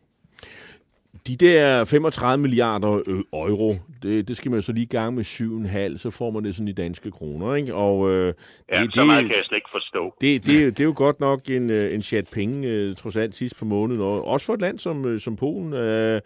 De 1.26 1.36
der 1.36 1.84
35 1.84 2.42
milliarder 2.42 3.02
øh, 3.08 3.20
euro, 3.32 3.74
det, 4.02 4.28
det 4.28 4.36
skal 4.36 4.50
man 4.50 4.58
jo 4.58 4.62
så 4.62 4.72
lige 4.72 4.86
gang 4.86 5.14
med 5.14 5.24
7,5, 5.24 5.98
så 5.98 6.10
får 6.10 6.30
man 6.30 6.44
det 6.44 6.54
sådan 6.54 6.68
i 6.68 6.72
danske 6.72 7.10
kroner, 7.10 7.54
ikke? 7.54 7.74
Og 7.74 8.10
øh, 8.10 8.34
Ja, 8.72 8.82
det, 8.82 8.94
så 8.94 9.04
meget 9.04 9.20
det, 9.20 9.28
kan 9.28 9.36
jeg 9.36 9.44
slet 9.44 9.56
ikke 9.56 9.68
forstå. 9.72 10.14
det, 10.20 10.46
det, 10.46 10.78
det 10.78 10.80
er 10.80 10.84
jo 10.84 10.94
godt 10.96 11.20
nok 11.20 11.50
en, 11.50 11.70
øh, 11.70 11.94
en 11.94 12.02
chat 12.02 12.30
penge, 12.34 12.68
øh, 12.68 12.94
trods 12.96 13.16
alt 13.16 13.34
sidst 13.34 13.58
på 13.58 13.64
måneden, 13.64 14.00
og 14.02 14.24
også 14.26 14.46
for 14.46 14.54
et 14.54 14.60
land 14.60 14.78
som, 14.78 15.18
som 15.18 15.36
Polen. 15.36 15.72
Øh, 15.72 16.20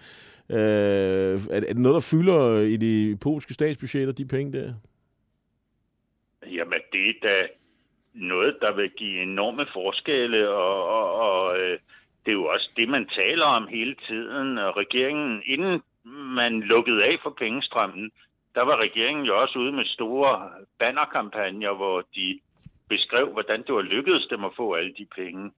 øh, 0.51 0.57
er, 0.59 1.57
er 1.57 1.61
det 1.61 1.77
noget, 1.77 1.95
der 1.95 2.01
fylder 2.17 2.61
i 2.61 2.77
de 2.77 3.17
polske 3.21 3.55
statsbudgetter, 3.55 4.13
de 4.13 4.27
penge 4.27 4.53
der? 4.53 4.73
Jamen, 6.47 6.81
det 6.93 7.09
er 7.09 7.13
da 7.29 7.47
noget, 8.15 8.57
der 8.61 8.77
vil 8.77 8.91
give 8.97 9.23
enorme 9.23 9.67
forskelle, 9.73 10.51
og, 10.51 10.89
og, 10.89 11.13
og 11.21 11.59
øh, 11.61 11.79
det 12.29 12.35
er 12.35 12.43
jo 12.45 12.47
også 12.47 12.71
det, 12.77 12.89
man 12.89 13.09
taler 13.21 13.47
om 13.47 13.67
hele 13.67 13.95
tiden. 14.09 14.59
Og 14.59 14.77
regeringen, 14.77 15.43
inden 15.47 15.83
man 16.41 16.61
lukkede 16.61 17.01
af 17.11 17.17
for 17.23 17.31
pengestrømmen, 17.31 18.11
der 18.55 18.65
var 18.65 18.77
regeringen 18.87 19.25
jo 19.27 19.39
også 19.43 19.59
ude 19.59 19.73
med 19.73 19.85
store 19.85 20.51
bannerkampagner, 20.79 21.75
hvor 21.75 22.05
de 22.15 22.41
beskrev, 22.89 23.27
hvordan 23.33 23.63
det 23.63 23.75
var 23.75 23.83
lykkedes 23.83 24.27
dem 24.27 24.45
at 24.45 24.57
få 24.57 24.75
alle 24.75 24.95
de 24.99 25.07
penge. 25.17 25.53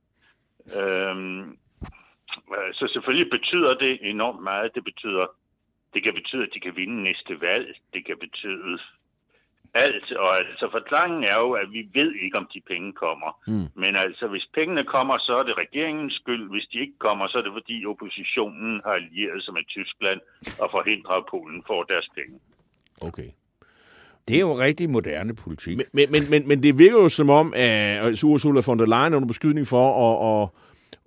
Øhm, 0.81 1.59
så 2.73 2.89
selvfølgelig 2.93 3.31
betyder 3.31 3.75
det 3.75 3.99
enormt 4.03 4.43
meget. 4.43 4.75
Det 4.75 4.85
betyder, 4.85 5.27
det 5.95 6.03
kan 6.03 6.15
betyde, 6.15 6.43
at 6.43 6.55
de 6.55 6.61
kan 6.61 6.77
vinde 6.77 7.03
næste 7.03 7.41
valg. 7.41 7.75
Det 7.95 8.07
kan 8.07 8.19
betyde 8.19 8.79
alt. 9.75 10.13
Og 10.23 10.31
altså 10.41 10.67
forklaringen 10.79 11.25
er 11.25 11.39
jo, 11.45 11.51
at 11.63 11.69
vi 11.77 11.83
ved 11.99 12.11
ikke, 12.25 12.37
om 12.39 12.47
de 12.55 12.61
penge 12.73 12.93
kommer. 12.93 13.31
Mm. 13.47 13.67
Men 13.83 13.93
altså, 14.05 14.25
hvis 14.33 14.47
pengene 14.55 14.85
kommer, 14.85 15.17
så 15.19 15.33
er 15.41 15.45
det 15.49 15.55
regeringens 15.65 16.15
skyld. 16.21 16.45
Hvis 16.51 16.67
de 16.73 16.79
ikke 16.85 16.99
kommer, 17.07 17.25
så 17.29 17.39
er 17.39 17.43
det 17.43 17.53
fordi 17.59 17.87
oppositionen 17.93 18.81
har 18.85 18.95
allieret 19.01 19.43
sig 19.43 19.53
med 19.55 19.65
Tyskland 19.77 20.21
og 20.63 20.69
forhindrer, 20.77 21.15
at 21.21 21.29
Polen 21.31 21.63
får 21.67 21.83
deres 21.83 22.09
penge. 22.19 22.37
Okay. 23.09 23.31
Det 24.29 24.37
er 24.37 24.41
jo 24.41 24.59
rigtig 24.59 24.91
moderne 24.91 25.35
politik. 25.35 25.77
Men, 25.77 25.87
men, 25.93 26.07
men, 26.13 26.23
men, 26.31 26.49
men 26.49 26.63
det 26.63 26.79
virker 26.79 26.99
jo 26.99 27.09
som 27.09 27.31
om, 27.31 27.53
at 27.57 28.25
Ursula 28.25 28.61
von 28.67 28.79
der 28.79 28.87
Leyen 28.87 29.13
er 29.13 29.17
under 29.17 29.27
beskydning 29.27 29.67
for 29.67 29.87
at, 30.07 30.15
at, 30.31 30.49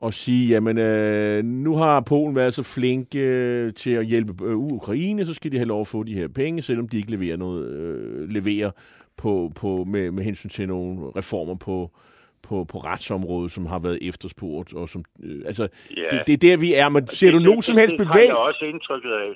at 0.06 0.14
sige, 0.14 0.48
jamen 0.50 0.78
øh, 0.78 1.44
nu 1.44 1.76
har 1.76 2.00
Polen 2.02 2.36
været 2.36 2.54
så 2.54 2.64
flink 2.64 3.16
øh, 3.16 3.74
til 3.74 3.92
at 3.92 4.06
hjælpe 4.06 4.46
øh, 4.46 4.58
Ukraine, 4.58 5.26
så 5.26 5.34
skal 5.34 5.52
de 5.52 5.58
have 5.58 5.68
lov 5.68 5.82
at 5.82 5.88
få 5.88 6.04
de 6.04 6.14
her 6.14 6.28
penge, 6.28 6.62
selvom 6.62 6.88
de 6.88 6.98
ikke 6.98 7.12
leverer 7.12 7.38
noget, 7.38 7.68
øh, 7.72 8.30
leverer 8.30 8.72
på, 9.18 9.52
på, 9.56 9.84
med, 9.84 10.12
med 10.12 10.24
hensyn 10.24 10.50
til 10.50 10.68
nogle 10.68 11.12
reformer 11.16 11.56
på, 11.56 11.92
på, 12.44 12.64
på 12.64 12.78
retsområdet, 12.78 13.52
som 13.52 13.66
har 13.66 13.80
været 13.80 14.00
efterspurgt. 14.02 14.74
Og 14.74 14.90
som, 14.90 15.06
øh, 15.24 15.42
altså, 15.46 15.68
Ja. 15.98 16.04
det, 16.12 16.28
det 16.28 16.34
er 16.34 16.38
der, 16.38 16.58
vi 16.58 16.74
er. 16.74 16.90
Men 16.90 17.08
ser 17.08 17.32
du 17.32 17.38
Det- 17.38 17.46
nogen 17.46 17.62
som 17.62 17.78
helst 17.78 17.96
det 17.98 18.08
har 18.08 18.20
jeg 18.20 18.36
også 18.36 18.66
indtrykket 18.66 19.10
af. 19.12 19.34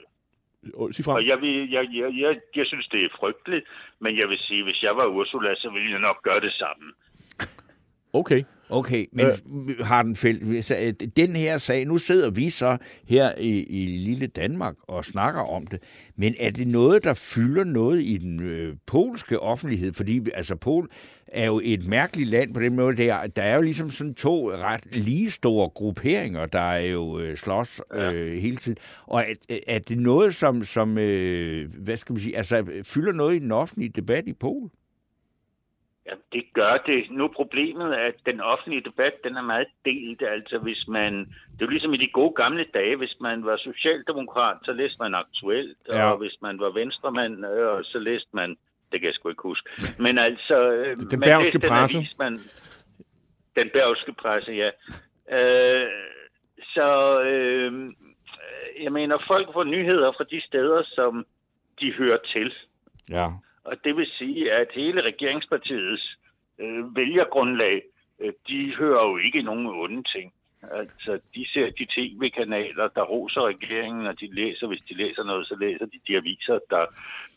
Sig 0.91 1.05
frem. 1.05 1.15
Og 1.15 1.25
jeg, 1.27 1.37
vil, 1.41 1.69
jeg, 1.71 1.85
jeg, 1.93 2.09
jeg, 2.23 2.35
jeg 2.55 2.65
synes, 2.65 2.87
det 2.87 2.99
er 3.05 3.09
frygteligt, 3.19 3.65
men 4.01 4.11
jeg 4.19 4.29
vil 4.29 4.37
sige, 4.37 4.63
hvis 4.63 4.81
jeg 4.83 4.91
var 4.95 5.05
Ursula, 5.17 5.55
så 5.55 5.69
ville 5.73 5.91
jeg 5.91 5.99
nok 5.99 6.23
gøre 6.23 6.39
det 6.47 6.51
samme. 6.61 6.85
Okay. 8.13 8.43
Okay, 8.69 9.05
men 9.11 9.25
øh. 9.25 9.85
Hardenfeldt, 9.85 10.65
så, 10.65 10.77
øh, 10.77 10.93
den 11.15 11.29
her 11.29 11.57
sag, 11.57 11.85
nu 11.85 11.97
sidder 11.97 12.29
vi 12.29 12.49
så 12.49 12.77
her 13.05 13.35
i, 13.37 13.63
i 13.63 13.85
lille 13.85 14.27
Danmark 14.27 14.75
og 14.87 15.05
snakker 15.05 15.41
om 15.41 15.67
det, 15.67 15.79
men 16.15 16.35
er 16.39 16.49
det 16.49 16.67
noget, 16.67 17.03
der 17.03 17.13
fylder 17.13 17.63
noget 17.63 18.03
i 18.03 18.17
den 18.17 18.43
øh, 18.43 18.75
polske 18.85 19.39
offentlighed? 19.39 19.93
Fordi 19.93 20.21
altså, 20.33 20.55
Polen 20.55 20.89
er 21.27 21.45
jo 21.45 21.61
et 21.63 21.87
mærkeligt 21.87 22.29
land 22.29 22.53
på 22.53 22.59
den 22.59 22.75
måde, 22.75 22.97
der, 22.97 23.27
der 23.27 23.43
er 23.43 23.55
jo 23.55 23.61
ligesom 23.61 23.89
sådan 23.89 24.13
to 24.13 24.51
ret 24.51 24.95
lige 24.95 25.31
store 25.31 25.69
grupperinger, 25.69 26.45
der 26.45 26.59
er 26.59 26.79
jo 26.79 27.19
øh, 27.19 27.37
slås 27.37 27.81
øh, 27.93 28.37
hele 28.41 28.57
tiden. 28.57 28.77
Og 29.05 29.25
er, 29.49 29.57
er 29.67 29.79
det 29.79 29.97
noget, 29.97 30.35
som, 30.35 30.63
som 30.63 30.97
øh, 30.97 31.73
hvad 31.73 31.97
skal 31.97 32.13
man 32.13 32.19
sige, 32.19 32.37
altså 32.37 32.65
fylder 32.83 33.13
noget 33.13 33.35
i 33.35 33.39
den 33.39 33.51
offentlige 33.51 33.91
debat 33.95 34.27
i 34.27 34.33
Polen? 34.33 34.69
Ja, 36.07 36.13
det 36.33 36.43
gør 36.53 36.73
det. 36.85 37.11
Nu 37.11 37.23
er 37.23 37.33
problemet, 37.41 37.93
at 37.93 38.15
den 38.25 38.41
offentlige 38.41 38.81
debat, 38.89 39.13
den 39.23 39.37
er 39.37 39.41
meget 39.41 39.67
delt. 39.85 40.21
Altså 40.35 40.57
hvis 40.57 40.87
man, 40.87 41.13
det 41.53 41.61
er 41.61 41.65
jo 41.65 41.75
ligesom 41.75 41.93
i 41.93 41.97
de 41.97 42.09
gode 42.13 42.33
gamle 42.43 42.65
dage, 42.73 42.95
hvis 42.95 43.15
man 43.21 43.45
var 43.45 43.57
socialdemokrat, 43.57 44.57
så 44.65 44.71
læste 44.71 44.97
man 44.99 45.13
aktuelt, 45.15 45.77
Ja. 45.89 46.11
og 46.11 46.17
hvis 46.17 46.37
man 46.41 46.59
var 46.59 46.69
venstremand, 46.69 47.45
øh, 47.45 47.83
så 47.83 47.99
læste 47.99 48.29
man, 48.33 48.49
det 48.91 48.99
kan 48.99 49.07
jeg 49.07 49.13
sgu 49.13 49.29
ikke 49.29 49.41
huske. 49.51 49.69
Men 50.05 50.17
altså, 50.17 50.71
øh, 50.71 50.97
Den 50.97 51.19
læste 51.19 51.59
presse. 51.59 51.97
avis, 51.97 52.17
man, 52.19 52.33
den 53.59 53.69
bergske 53.73 54.13
presse, 54.13 54.51
ja. 54.51 54.69
Øh, 55.37 55.87
Altså, 56.79 57.21
øh, 57.23 57.89
jeg 58.83 58.91
mener, 58.91 59.17
folk 59.27 59.53
får 59.53 59.63
nyheder 59.63 60.11
fra 60.17 60.23
de 60.31 60.41
steder, 60.47 60.83
som 60.93 61.25
de 61.81 61.93
hører 61.93 62.17
til. 62.33 62.53
Ja. 63.11 63.27
Og 63.69 63.75
det 63.83 63.95
vil 63.95 64.07
sige, 64.19 64.51
at 64.61 64.67
hele 64.73 65.01
regeringspartiets 65.01 66.17
øh, 66.59 66.95
vælgergrundlag, 66.95 67.81
øh, 68.19 68.33
de 68.47 68.75
hører 68.79 69.09
jo 69.09 69.17
ikke 69.17 69.41
nogen 69.41 69.67
onde 69.67 70.03
ting. 70.15 70.33
Altså, 70.71 71.19
de 71.35 71.45
ser 71.53 71.65
de 71.79 71.85
tv-kanaler, 71.95 72.87
der 72.87 73.03
roser 73.03 73.41
regeringen, 73.41 74.05
og 74.07 74.19
de 74.19 74.35
læser, 74.35 74.67
hvis 74.67 74.81
de 74.89 74.93
læser 74.93 75.23
noget, 75.23 75.47
så 75.47 75.55
læser 75.59 75.85
de 75.85 75.99
de 76.07 76.17
aviser, 76.17 76.59
der 76.69 76.85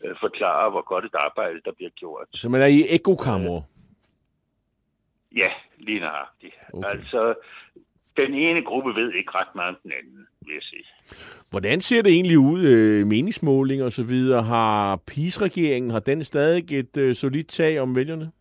øh, 0.03 0.15
forklarer, 0.19 0.69
hvor 0.69 0.81
godt 0.81 1.05
et 1.05 1.15
arbejde, 1.15 1.61
der 1.65 1.71
bliver 1.71 1.89
gjort. 1.89 2.27
Så 2.33 2.49
man 2.49 2.61
er 2.61 2.65
i 2.65 2.81
ekokammer? 2.89 3.61
Ja, 5.35 5.51
lige 5.77 5.99
nøjagtigt. 5.99 6.55
Okay. 6.73 6.87
Okay. 6.87 6.89
Altså, 6.89 7.35
den 8.17 8.33
ene 8.33 8.61
gruppe 8.61 8.95
ved 8.95 9.13
ikke 9.13 9.31
ret 9.35 9.55
meget 9.55 9.69
om 9.69 9.77
den 9.83 9.91
anden, 9.99 10.27
vil 10.45 10.53
jeg 10.53 10.63
sige. 10.63 10.83
Hvordan 11.49 11.81
ser 11.81 12.01
det 12.01 12.11
egentlig 12.11 12.39
ud, 12.39 12.61
øh, 12.61 13.07
meningsmåling 13.07 13.83
og 13.83 13.91
så 13.91 14.03
videre? 14.03 14.43
Har 14.43 14.95
PiS-regeringen, 14.95 15.91
har 15.91 15.99
den 15.99 16.23
stadig 16.23 16.79
et 16.79 16.97
øh, 16.97 17.15
solidt 17.15 17.47
tag 17.47 17.79
om 17.79 17.95
vælgerne? 17.95 18.31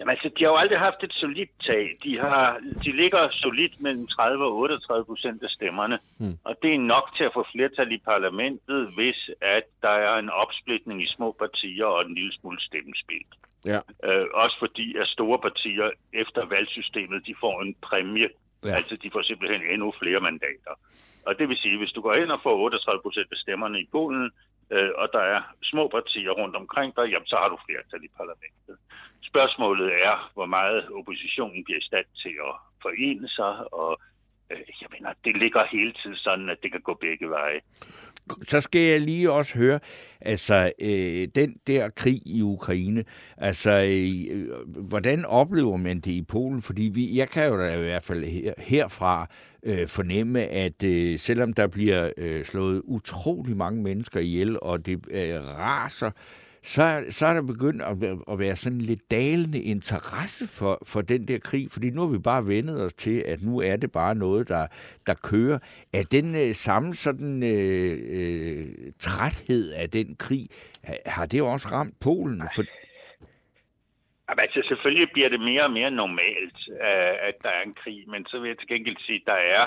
Jamen 0.00 0.10
altså, 0.10 0.28
de 0.36 0.44
har 0.44 0.50
jo 0.52 0.62
aldrig 0.62 0.78
haft 0.88 1.00
et 1.02 1.14
solidt 1.22 1.54
tag. 1.68 1.84
De, 2.04 2.18
har, 2.18 2.60
de 2.84 2.90
ligger 3.02 3.22
solidt 3.30 3.80
mellem 3.80 4.06
30 4.06 4.44
og 4.44 4.56
38 4.56 5.04
procent 5.04 5.42
af 5.42 5.50
stemmerne. 5.50 5.98
Hmm. 6.20 6.36
Og 6.44 6.54
det 6.62 6.74
er 6.74 6.88
nok 6.94 7.06
til 7.16 7.24
at 7.24 7.34
få 7.34 7.42
flertal 7.52 7.92
i 7.92 8.00
parlamentet, 8.12 8.80
hvis 8.96 9.30
at 9.40 9.66
der 9.82 9.96
er 10.08 10.14
en 10.18 10.30
opsplitning 10.42 11.02
i 11.02 11.12
små 11.16 11.28
partier 11.42 11.84
og 11.84 12.00
en 12.06 12.14
lille 12.14 12.32
smule 12.32 12.60
stemmespil. 12.60 13.26
Ja. 13.64 13.80
Øh, 14.04 14.26
også 14.34 14.56
fordi 14.58 14.96
at 14.96 15.06
store 15.06 15.38
partier 15.38 15.90
efter 16.12 16.46
valgsystemet, 16.46 17.26
de 17.26 17.34
får 17.40 17.62
en 17.62 17.74
præmie. 17.82 18.28
Ja. 18.64 18.70
Altså, 18.78 18.96
de 19.02 19.10
får 19.12 19.22
simpelthen 19.22 19.62
endnu 19.72 19.92
flere 20.02 20.20
mandater. 20.20 20.74
Og 21.26 21.38
det 21.38 21.48
vil 21.48 21.56
sige, 21.56 21.78
hvis 21.78 21.92
du 21.92 22.00
går 22.00 22.14
ind 22.14 22.30
og 22.30 22.40
får 22.42 22.54
38 22.56 23.02
procent 23.02 23.28
af 23.32 23.38
stemmerne 23.44 23.80
i 23.80 23.88
Polen, 23.92 24.30
øh, 24.70 24.90
og 24.96 25.08
der 25.12 25.24
er 25.34 25.40
små 25.62 25.88
partier 25.88 26.30
rundt 26.30 26.56
omkring 26.56 26.96
dig, 26.96 27.06
jamen 27.12 27.30
så 27.32 27.36
har 27.42 27.48
du 27.48 27.58
flertal 27.66 28.04
i 28.04 28.10
parlamentet. 28.16 28.76
Spørgsmålet 29.30 29.88
er, 30.10 30.30
hvor 30.34 30.46
meget 30.46 30.88
oppositionen 30.98 31.64
bliver 31.64 31.80
i 31.80 31.88
stand 31.90 32.08
til 32.22 32.34
at 32.48 32.54
forene 32.82 33.28
sig, 33.28 33.54
og 33.72 33.90
øh, 34.50 34.58
jeg 34.80 34.88
mener, 34.92 35.10
det 35.24 35.36
ligger 35.36 35.60
hele 35.72 35.92
tiden 35.92 36.16
sådan, 36.16 36.48
at 36.50 36.58
det 36.62 36.72
kan 36.72 36.80
gå 36.80 36.94
begge 37.00 37.28
veje. 37.30 37.60
så 38.42 38.60
skal 38.60 38.80
jeg 38.80 39.00
lige 39.00 39.32
også 39.32 39.58
høre, 39.58 39.80
altså 40.20 40.72
øh, 40.80 41.28
den 41.34 41.56
der 41.66 41.88
krig 41.88 42.20
i 42.26 42.42
Ukraine, 42.42 43.04
altså 43.36 43.70
øh, 43.70 44.88
hvordan 44.88 45.24
oplever 45.24 45.76
man 45.76 45.96
det 45.96 46.10
i 46.10 46.22
Polen? 46.22 46.62
Fordi 46.62 46.90
vi, 46.94 47.16
jeg 47.16 47.28
kan 47.28 47.48
jo 47.48 47.60
da 47.60 47.76
i 47.76 47.78
hvert 47.78 48.04
fald 48.04 48.24
her, 48.24 48.54
herfra 48.58 49.26
øh, 49.62 49.88
fornemme, 49.88 50.40
at 50.40 50.82
øh, 50.82 51.18
selvom 51.18 51.52
der 51.52 51.66
bliver 51.66 52.10
øh, 52.16 52.44
slået 52.44 52.82
utrolig 52.84 53.56
mange 53.56 53.82
mennesker 53.82 54.20
ihjel, 54.20 54.58
og 54.62 54.86
det 54.86 55.06
øh, 55.10 55.44
raser, 55.44 56.10
så, 56.62 57.04
så 57.10 57.26
er 57.26 57.34
der 57.34 57.42
begyndt 57.42 57.82
at, 57.82 58.00
være- 58.00 58.24
at 58.32 58.38
være 58.38 58.56
sådan 58.56 58.78
lidt 58.80 59.10
dalende 59.10 59.62
interesse 59.62 60.48
for, 60.48 60.78
for 60.86 61.00
den 61.00 61.28
der 61.28 61.38
krig, 61.38 61.70
fordi 61.70 61.90
nu 61.90 62.00
har 62.00 62.08
vi 62.08 62.18
bare 62.18 62.46
vendet 62.46 62.82
os 62.84 62.94
til, 62.94 63.22
at 63.26 63.42
nu 63.42 63.60
er 63.60 63.76
det 63.76 63.92
bare 63.92 64.14
noget, 64.14 64.48
der, 64.48 64.66
der 65.06 65.14
kører. 65.14 65.58
Er 65.92 66.02
den 66.02 66.34
øh, 66.34 66.54
samme 66.54 66.94
sådan 66.94 67.42
øh, 67.42 67.98
øh, 68.18 68.64
træthed 68.98 69.72
af 69.72 69.90
den 69.90 70.16
krig, 70.16 70.48
ha- 70.84 71.02
har 71.06 71.26
det 71.26 71.42
også 71.42 71.68
ramt 71.72 71.94
Polen? 72.00 72.42
For, 72.54 72.62
Jamen, 74.28 74.42
altså, 74.46 74.60
selvfølgelig 74.68 75.08
bliver 75.12 75.28
det 75.28 75.40
mere 75.40 75.64
og 75.68 75.72
mere 75.72 75.90
normalt, 75.90 76.58
øh, 76.88 77.14
at 77.28 77.34
der 77.42 77.48
er 77.58 77.62
en 77.66 77.74
krig, 77.82 78.04
men 78.12 78.26
så 78.26 78.38
vil 78.40 78.48
jeg 78.48 78.58
til 78.58 78.68
gengæld 78.68 78.96
sige, 79.06 79.20
at 79.22 79.26
der 79.32 79.40
er, 79.58 79.64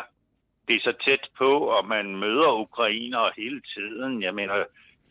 det 0.68 0.76
er 0.76 0.80
så 0.90 0.94
tæt 1.08 1.24
på, 1.42 1.52
og 1.76 1.88
man 1.88 2.06
møder 2.24 2.60
ukrainere 2.66 3.32
hele 3.38 3.62
tiden. 3.76 4.22
Jeg 4.24 4.34
mener, 4.36 4.54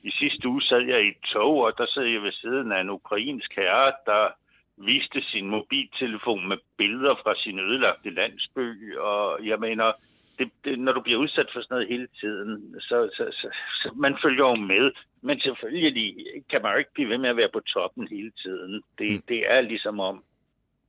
i 0.03 0.11
sidste 0.11 0.49
uge 0.49 0.63
sad 0.63 0.83
jeg 0.83 1.05
i 1.05 1.09
et 1.09 1.21
tog, 1.33 1.57
og 1.57 1.73
der 1.79 1.87
sad 1.87 2.05
jeg 2.05 2.23
ved 2.23 2.33
siden 2.33 2.73
af 2.73 2.81
en 2.81 2.91
ukrainsk 2.91 3.57
herre, 3.57 3.93
der 4.07 4.29
viste 4.77 5.23
sin 5.23 5.47
mobiltelefon 5.47 6.49
med 6.49 6.57
billeder 6.77 7.15
fra 7.23 7.35
sin 7.37 7.59
ødelagte 7.59 8.11
landsby, 8.11 8.97
og 8.99 9.47
jeg 9.47 9.59
mener, 9.59 9.93
det, 10.39 10.51
det, 10.65 10.79
når 10.79 10.93
du 10.93 11.01
bliver 11.01 11.19
udsat 11.19 11.49
for 11.53 11.61
sådan 11.61 11.75
noget 11.75 11.89
hele 11.89 12.09
tiden, 12.21 12.75
så, 12.81 13.11
så, 13.17 13.25
så, 13.31 13.49
så 13.83 13.93
man 13.97 14.17
følger 14.23 14.47
jo 14.49 14.55
med. 14.55 14.93
Men 15.23 15.41
selvfølgelig 15.41 16.17
kan 16.51 16.61
man 16.63 16.73
jo 16.73 16.79
ikke 16.79 16.93
blive 16.95 17.09
ved 17.09 17.19
med 17.19 17.31
at 17.31 17.37
være 17.37 17.53
på 17.53 17.61
toppen 17.61 18.09
hele 18.09 18.31
tiden. 18.31 18.83
Det, 18.99 19.29
det 19.29 19.41
er 19.51 19.63
ligesom 19.63 20.01
om, 20.01 20.25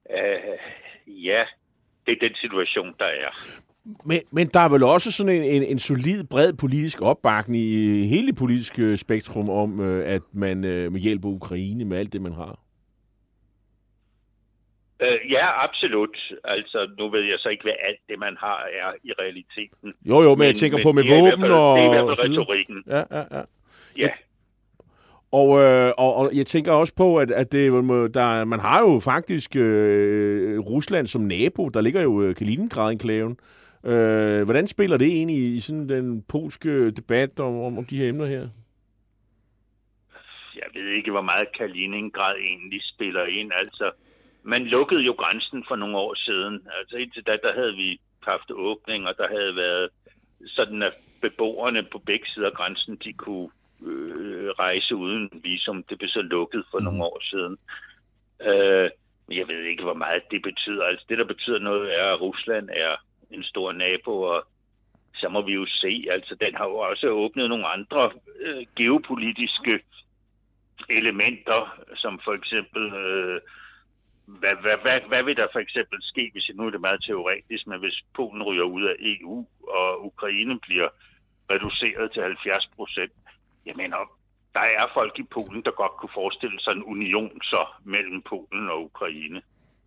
øh, 0.09 0.59
ja, 1.07 1.41
det 2.05 2.11
er 2.11 2.27
den 2.27 2.35
situation, 2.35 2.95
der 2.99 3.09
er. 3.25 3.31
Men, 4.05 4.19
men 4.31 4.47
der 4.47 4.59
er 4.59 4.69
vel 4.69 4.83
også 4.83 5.11
sådan 5.11 5.35
en, 5.35 5.43
en, 5.43 5.63
en 5.63 5.79
solid, 5.79 6.23
bred 6.23 6.53
politisk 6.53 7.01
opbakning 7.01 7.63
i 7.63 8.05
hele 8.07 8.27
det 8.27 8.35
politiske 8.35 8.97
spektrum 8.97 9.49
om, 9.49 9.79
øh, 9.79 10.13
at 10.13 10.21
man 10.31 10.63
øh, 10.63 10.95
hjælper 10.95 11.29
Ukraine 11.29 11.85
med 11.85 11.97
alt 11.97 12.13
det, 12.13 12.21
man 12.21 12.33
har. 12.33 12.59
Øh, 15.01 15.31
ja, 15.31 15.63
absolut. 15.63 16.17
Altså, 16.43 16.89
nu 16.97 17.09
ved 17.09 17.21
jeg 17.21 17.33
så 17.37 17.49
ikke, 17.49 17.63
hvad 17.63 17.73
alt 17.79 17.99
det, 18.09 18.19
man 18.19 18.35
har, 18.39 18.67
er 18.81 18.93
i 19.03 19.11
realiteten. 19.19 19.93
Jo, 20.05 20.21
jo, 20.21 20.29
men, 20.29 20.39
men 20.39 20.47
jeg 20.47 20.55
tænker 20.55 20.79
på 20.83 20.91
med 20.91 21.03
våben 21.03 21.41
fald- 21.41 21.51
og... 21.51 21.77
Det 21.77 21.85
er 21.85 21.89
i 21.89 22.05
hvert 22.05 22.19
fald 22.19 22.37
retorikken. 22.37 22.83
Ja, 22.87 23.03
ja, 23.11 23.23
ja. 23.37 23.41
Ja. 23.97 24.09
Og, 25.31 25.59
øh, 25.61 25.93
og, 25.97 26.15
og 26.15 26.31
jeg 26.33 26.45
tænker 26.45 26.71
også 26.71 26.95
på, 26.95 27.17
at, 27.17 27.31
at 27.31 27.51
det, 27.51 27.71
der, 28.13 28.45
man 28.45 28.59
har 28.59 28.79
jo 28.79 28.99
faktisk 28.99 29.55
øh, 29.55 30.59
Rusland 30.59 31.07
som 31.07 31.21
nabo. 31.21 31.69
Der 31.69 31.81
ligger 31.81 32.01
jo 32.01 32.33
Kaliningrad-enklaven. 32.37 33.31
Øh, 33.31 33.62
hvordan 34.43 34.67
spiller 34.67 34.97
det 34.97 35.05
ind 35.07 35.31
i, 35.31 35.59
sådan 35.59 35.89
den 35.89 36.21
polske 36.21 36.91
debat 36.91 37.39
om, 37.39 37.59
om, 37.59 37.77
om 37.77 37.85
de 37.85 37.97
her 37.97 38.09
emner 38.09 38.25
her? 38.25 38.49
jeg 40.55 40.81
ved 40.83 40.89
ikke, 40.89 41.11
hvor 41.11 41.21
meget 41.21 41.57
Kaliningrad 41.57 42.35
egentlig 42.37 42.81
spiller 42.83 43.25
ind. 43.25 43.51
Altså, 43.55 43.91
man 44.43 44.65
lukkede 44.65 45.01
jo 45.01 45.13
grænsen 45.17 45.65
for 45.67 45.75
nogle 45.75 45.97
år 45.97 46.13
siden. 46.15 46.67
Altså 46.77 46.97
indtil 46.97 47.23
da, 47.23 47.37
der 47.43 47.53
havde 47.53 47.75
vi 47.75 47.99
haft 48.21 48.51
åbning, 48.51 49.07
og 49.07 49.17
der 49.17 49.27
havde 49.27 49.55
været 49.55 49.89
sådan, 50.45 50.83
at 50.83 50.93
beboerne 51.21 51.83
på 51.91 51.97
begge 51.97 52.27
sider 52.27 52.47
af 52.47 52.53
grænsen, 52.53 52.95
de 52.95 53.13
kunne 53.13 53.49
øh, 53.85 54.49
rejse 54.49 54.95
uden 54.95 55.29
visum. 55.43 55.83
Det 55.83 55.97
blev 55.97 56.09
så 56.09 56.21
lukket 56.21 56.63
for 56.71 56.79
mm. 56.79 56.85
nogle 56.85 57.03
år 57.03 57.19
siden. 57.31 57.57
Øh, 58.49 58.89
jeg 59.39 59.47
ved 59.47 59.61
ikke, 59.63 59.83
hvor 59.83 59.93
meget 59.93 60.23
det 60.31 60.41
betyder. 60.41 60.83
Altså 60.83 61.05
det, 61.09 61.17
der 61.17 61.25
betyder 61.25 61.59
noget, 61.59 61.99
er, 61.99 62.13
at 62.13 62.21
Rusland 62.21 62.69
er 62.69 62.95
en 63.33 63.43
stor 63.43 63.71
nabo, 63.71 64.21
og 64.21 64.47
så 65.15 65.29
må 65.29 65.41
vi 65.41 65.53
jo 65.53 65.65
se. 65.65 66.05
Altså 66.11 66.35
den 66.35 66.55
har 66.55 66.65
jo 66.65 66.77
også 66.77 67.07
åbnet 67.07 67.49
nogle 67.49 67.67
andre 67.67 68.11
øh, 68.39 68.65
geopolitiske 68.75 69.79
elementer, 70.89 71.59
som 71.95 72.19
for 72.23 72.33
eksempel, 72.33 72.83
øh, 73.03 73.41
hvad, 74.25 74.55
hvad, 74.61 74.77
hvad, 74.81 74.97
hvad 75.07 75.23
vil 75.23 75.35
der 75.35 75.47
for 75.51 75.59
eksempel 75.59 75.97
ske, 76.01 76.29
hvis 76.31 76.51
nu 76.55 76.65
er 76.65 76.69
det 76.69 76.81
meget 76.81 77.03
teoretisk, 77.03 77.67
men 77.67 77.79
hvis 77.79 78.03
Polen 78.15 78.43
ryger 78.43 78.63
ud 78.63 78.83
af 78.83 78.95
EU, 78.99 79.47
og 79.67 80.05
Ukraine 80.05 80.59
bliver 80.59 80.89
reduceret 81.51 82.11
til 82.11 82.21
70 82.21 82.69
procent, 82.75 83.13
jeg 83.65 83.75
mener, 83.75 83.97
der 84.53 84.65
er 84.79 84.87
folk 84.93 85.19
i 85.19 85.23
Polen, 85.23 85.61
der 85.65 85.71
godt 85.71 85.91
kunne 85.91 86.17
forestille 86.21 86.59
sig 86.59 86.71
en 86.71 86.83
union 86.83 87.41
så 87.41 87.65
mellem 87.83 88.21
Polen 88.21 88.69
og 88.69 88.83
Ukraine. 88.83 89.41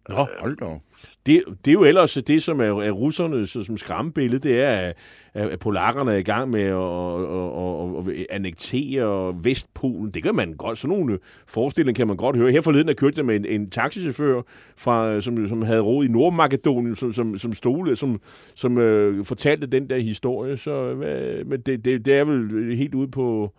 Nå, 0.08 0.26
hold 0.40 0.56
da 0.56 0.78
det, 1.26 1.44
det 1.64 1.70
er 1.70 1.72
jo 1.72 1.84
ellers 1.84 2.14
det, 2.14 2.42
som 2.42 2.60
er, 2.60 2.64
er 2.64 2.90
russerne 2.90 3.46
så, 3.46 3.62
som 3.62 3.76
skræmmebillede, 3.76 4.48
det 4.48 4.60
er, 4.60 4.92
at, 5.34 5.48
at 5.48 5.58
polakkerne 5.58 6.12
er 6.12 6.16
i 6.16 6.22
gang 6.22 6.50
med 6.50 6.62
at, 6.62 6.74
at, 6.74 8.10
at, 8.10 8.20
at 8.20 8.26
annektere 8.30 9.34
Vestpolen. 9.44 10.10
Det 10.10 10.22
kan 10.22 10.34
man 10.34 10.52
godt, 10.52 10.78
sådan 10.78 10.96
nogle 10.96 11.18
forestillinger 11.46 11.96
kan 11.96 12.06
man 12.06 12.16
godt 12.16 12.36
høre. 12.36 12.52
Her 12.52 12.60
forleden 12.60 12.88
er 12.88 12.94
kørte 12.94 13.18
jeg 13.18 13.26
med 13.26 13.36
en, 13.36 13.44
en 13.44 13.70
taxichauffør, 13.70 14.42
fra, 14.76 15.20
som, 15.20 15.48
som 15.48 15.62
havde 15.62 15.80
råd 15.80 16.04
i 16.04 16.08
Nordmakedonien, 16.08 16.96
som, 16.96 17.12
som, 17.12 17.38
som 17.38 17.54
stole, 17.54 17.96
som, 17.96 18.20
som 18.54 18.78
øh, 18.78 19.24
fortalte 19.24 19.66
den 19.66 19.90
der 19.90 19.98
historie. 19.98 20.56
Så 20.56 20.94
hvad, 20.94 21.44
men 21.44 21.60
det, 21.60 21.84
det, 21.84 22.04
det 22.04 22.14
er 22.14 22.24
vel 22.24 22.76
helt 22.76 22.94
ude 22.94 23.08
på, 23.08 23.52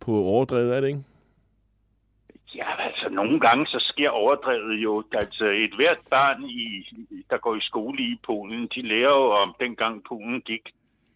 på 0.00 0.12
overdrevet, 0.12 0.76
er 0.76 0.80
det 0.80 0.88
ikke? 0.88 1.00
Ja, 2.54 2.82
altså 2.82 3.08
nogle 3.08 3.40
gange 3.40 3.66
så 3.66 3.78
sker 3.80 4.10
overdrevet 4.10 4.76
jo. 4.76 5.04
Altså 5.12 5.44
et 5.44 5.74
hvert 5.74 6.02
barn, 6.10 6.44
i, 6.44 6.64
der 7.30 7.38
går 7.38 7.54
i 7.56 7.60
skole 7.70 7.98
i 8.02 8.16
Polen, 8.26 8.68
de 8.74 8.82
lærer 8.82 9.16
jo 9.22 9.30
om 9.42 9.54
dengang 9.60 10.04
Polen 10.08 10.40
gik 10.40 10.64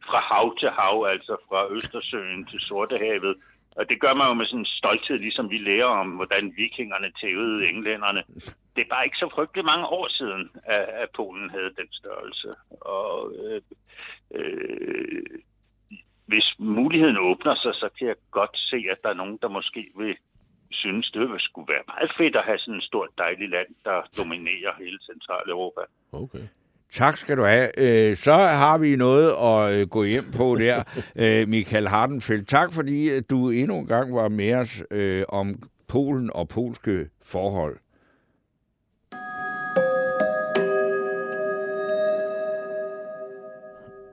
fra 0.09 0.21
hav 0.31 0.59
til 0.59 0.71
hav, 0.79 1.07
altså 1.13 1.37
fra 1.49 1.61
Østersøen 1.75 2.47
til 2.47 2.61
Sortehavet. 2.61 3.37
Og 3.77 3.91
det 3.91 4.01
gør 4.01 4.15
man 4.15 4.29
jo 4.29 4.35
med 4.35 4.47
sådan 4.47 4.59
en 4.59 4.75
stolthed, 4.79 5.19
ligesom 5.19 5.51
vi 5.51 5.59
lærer 5.59 5.91
om, 6.03 6.09
hvordan 6.11 6.55
vikingerne 6.57 7.11
tævede 7.21 7.69
englænderne. 7.71 8.23
Det 8.75 8.83
er 8.83 8.93
bare 8.95 9.05
ikke 9.05 9.23
så 9.23 9.29
frygtelig 9.35 9.65
mange 9.65 9.87
år 9.87 10.09
siden, 10.09 10.51
at, 10.65 10.87
at 11.03 11.09
Polen 11.17 11.51
havde 11.51 11.73
den 11.81 11.89
størrelse. 11.93 12.49
Og 12.81 13.33
øh, 13.43 13.61
øh, 14.35 15.23
hvis 16.27 16.55
muligheden 16.59 17.19
åbner 17.19 17.55
sig, 17.55 17.75
så 17.75 17.89
kan 17.99 18.09
jeg 18.09 18.17
godt 18.31 18.59
se, 18.71 18.79
at 18.91 18.99
der 19.03 19.09
er 19.11 19.21
nogen, 19.23 19.39
der 19.43 19.49
måske 19.49 19.91
vil 19.97 20.17
synes, 20.71 21.11
det 21.11 21.21
ville 21.21 21.41
skulle 21.41 21.69
være 21.75 21.85
meget 21.87 22.11
fedt 22.19 22.37
at 22.37 22.45
have 22.45 22.59
sådan 22.59 22.75
et 22.75 22.83
stort 22.83 23.09
dejligt 23.19 23.51
land, 23.51 23.71
der 23.85 23.99
dominerer 24.19 24.73
hele 24.79 24.99
Centraleuropa. 25.11 25.81
Okay. 26.13 26.45
Tak 26.91 27.17
skal 27.17 27.37
du 27.37 27.45
have. 27.45 27.69
Øh, 27.79 28.17
så 28.17 28.33
har 28.33 28.79
vi 28.79 28.97
noget 28.97 29.29
at 29.51 29.81
øh, 29.81 29.89
gå 29.89 30.05
hjem 30.05 30.25
på 30.37 30.57
der, 30.59 30.83
øh, 31.23 31.49
Michael 31.49 31.89
Hardenfeldt. 31.89 32.49
Tak 32.49 32.73
fordi 32.73 33.21
du 33.21 33.51
endnu 33.51 33.79
en 33.79 33.87
gang 33.87 34.15
var 34.15 34.29
med 34.29 34.55
os 34.55 34.83
øh, 34.91 35.25
om 35.29 35.47
Polen 35.89 36.31
og 36.35 36.49
polske 36.49 37.09
forhold. 37.25 37.77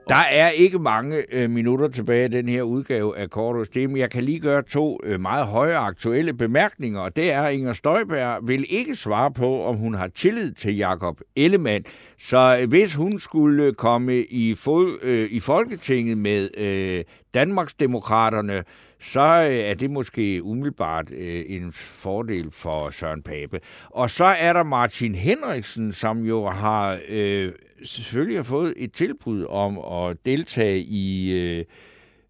Der 0.08 0.14
er 0.14 0.48
ikke 0.48 0.78
mange 0.78 1.22
øh, 1.32 1.50
minutter 1.50 1.88
tilbage 1.88 2.24
i 2.24 2.28
den 2.28 2.48
her 2.48 2.62
udgave 2.62 3.18
af 3.18 3.30
Kortos 3.30 3.66
Stemme. 3.66 3.98
Jeg 3.98 4.10
kan 4.10 4.24
lige 4.24 4.40
gøre 4.40 4.62
to 4.62 5.00
øh, 5.04 5.20
meget 5.20 5.46
høje 5.46 5.76
aktuelle 5.76 6.34
bemærkninger, 6.34 7.00
og 7.00 7.16
det 7.16 7.32
er, 7.32 7.42
at 7.42 7.54
Inger 7.54 7.72
Støjberg 7.72 8.48
vil 8.48 8.66
ikke 8.68 8.94
svare 8.94 9.32
på, 9.32 9.64
om 9.64 9.76
hun 9.76 9.94
har 9.94 10.08
tillid 10.08 10.52
til 10.52 10.76
Jakob 10.76 11.20
Ellemann. 11.36 11.84
Så 12.18 12.58
øh, 12.60 12.68
hvis 12.68 12.94
hun 12.94 13.18
skulle 13.18 13.64
øh, 13.64 13.72
komme 13.74 14.22
i, 14.22 14.54
fod, 14.54 14.98
øh, 15.02 15.28
i 15.30 15.40
Folketinget 15.40 16.18
med 16.18 16.48
øh, 16.56 17.04
Danmarksdemokraterne, 17.34 18.64
så 19.00 19.20
øh, 19.50 19.56
er 19.56 19.74
det 19.74 19.90
måske 19.90 20.42
umiddelbart 20.42 21.14
øh, 21.14 21.44
en 21.48 21.72
fordel 21.72 22.50
for 22.50 22.90
Søren 22.90 23.22
Pape. 23.22 23.60
Og 23.90 24.10
så 24.10 24.24
er 24.24 24.52
der 24.52 24.62
Martin 24.62 25.14
Henriksen, 25.14 25.92
som 25.92 26.18
jo 26.24 26.48
har 26.48 27.00
øh, 27.08 27.52
selvfølgelig 27.84 28.38
har 28.38 28.42
fået 28.42 28.74
et 28.76 28.92
tilbud 28.92 29.44
om 29.44 29.78
at 29.78 30.16
deltage 30.26 30.80
i, 30.80 31.32
øh, 31.32 31.64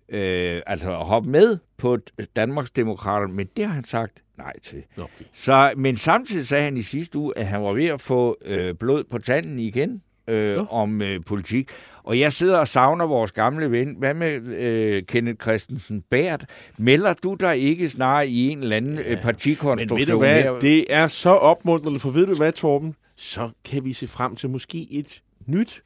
øh, 0.08 0.62
altså 0.66 0.90
at 0.90 1.06
hoppe 1.06 1.30
med 1.30 1.58
på 1.76 1.98
Danmarks 2.36 2.70
Demokrater, 2.70 3.26
men 3.26 3.48
det 3.56 3.66
har 3.66 3.74
han 3.74 3.84
sagt 3.84 4.22
nej 4.38 4.52
til. 4.62 4.82
Okay. 4.96 5.24
Så, 5.32 5.72
men 5.76 5.96
samtidig 5.96 6.46
sagde 6.46 6.64
han 6.64 6.76
i 6.76 6.82
sidste 6.82 7.18
uge, 7.18 7.38
at 7.38 7.46
han 7.46 7.62
var 7.62 7.72
ved 7.72 7.86
at 7.86 8.00
få 8.00 8.36
øh, 8.44 8.74
blod 8.74 9.04
på 9.04 9.18
tanden 9.18 9.58
igen 9.58 10.02
øh, 10.28 10.72
om 10.72 11.02
øh, 11.02 11.20
politik. 11.26 11.70
Og 12.02 12.18
jeg 12.18 12.32
sidder 12.32 12.58
og 12.58 12.68
savner 12.68 13.06
vores 13.06 13.32
gamle 13.32 13.70
ven. 13.70 13.96
Hvad 13.98 14.14
med 14.14 14.48
øh, 14.48 15.02
Kenneth 15.02 15.42
Christensen 15.42 16.02
Bært? 16.10 16.46
Melder 16.78 17.14
du 17.14 17.34
dig 17.40 17.58
ikke 17.58 17.88
snart 17.88 18.26
i 18.26 18.48
en 18.48 18.62
eller 18.62 18.76
anden 18.76 18.98
ja. 18.98 19.20
partikonstruktion? 19.22 19.98
Men 19.98 20.06
ved 20.06 20.06
du 20.06 20.18
hvad, 20.18 20.60
det 20.60 20.86
er 20.88 21.08
så 21.08 21.30
opmuntrende, 21.30 22.00
for 22.00 22.10
ved 22.10 22.26
du 22.26 22.34
hvad, 22.34 22.52
Torben? 22.52 22.94
Så 23.16 23.50
kan 23.64 23.84
vi 23.84 23.92
se 23.92 24.06
frem 24.06 24.36
til 24.36 24.50
måske 24.50 24.86
et 24.90 25.22
nyt 25.46 25.82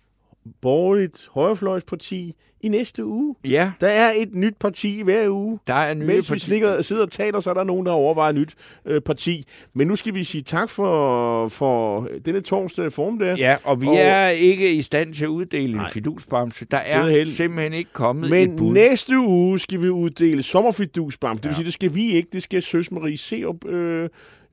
borgerligt 0.63 1.29
højrefløjsparti 1.33 2.35
i 2.61 2.69
næste 2.69 3.05
uge. 3.05 3.35
Ja. 3.45 3.73
Der 3.81 3.87
er 3.89 4.13
et 4.17 4.35
nyt 4.35 4.55
parti 4.61 5.01
hver 5.05 5.29
uge. 5.29 5.59
Der 5.67 5.75
er 5.75 5.95
nye 5.95 6.07
Mens 6.07 6.33
vi 6.33 6.39
slikker, 6.39 6.83
sidder 6.83 7.03
og 7.03 7.11
taler, 7.11 7.41
så 7.41 7.51
er 7.51 7.55
der 7.55 7.65
nogen, 7.65 7.87
der 7.87 7.93
overvejer 7.93 8.31
et 8.33 8.37
nyt 8.39 8.55
øh, 8.87 9.01
parti. 9.01 9.45
Men 9.75 9.87
nu 9.87 9.97
skal 9.97 10.15
vi 10.15 10.25
sige 10.25 10.43
tak 10.43 10.71
for, 10.71 11.49
for 11.49 12.09
denne 12.25 12.41
torsdag 12.41 12.93
formiddag. 12.93 13.37
Ja, 13.37 13.57
og 13.65 13.81
vi 13.81 13.87
Og- 13.87 13.97
er 13.99 14.29
ikke 14.29 14.75
i 14.75 14.83
stand 14.83 15.15
til 15.15 15.25
at 15.25 15.29
uddele 15.29 15.75
Nej. 15.77 15.85
en 15.85 15.91
fidusbamse. 15.91 16.65
Der 16.71 16.77
er 16.77 17.03
er 17.03 17.25
simpelthen 17.25 17.73
ikke 17.73 17.93
kommet 17.93 18.31
Men 18.31 18.51
et 18.53 18.59
bud. 18.59 18.73
næste 18.73 19.19
uge 19.19 19.59
skal 19.59 19.83
vi 19.83 19.89
uddele 19.89 20.43
sommerfidusbam. 20.43 21.35
Det 21.37 21.45
vil 21.45 21.51
Ja. 21.51 21.55
sige, 21.55 21.65
det 21.65 21.73
skal 21.75 21.95
vi 21.95 22.13
ikke. 22.13 22.29
Det 22.33 22.43
skal 22.43 22.63
Søs 22.63 22.91
Marie 22.91 23.17
Serup, 23.17 23.65
øh, 23.65 24.09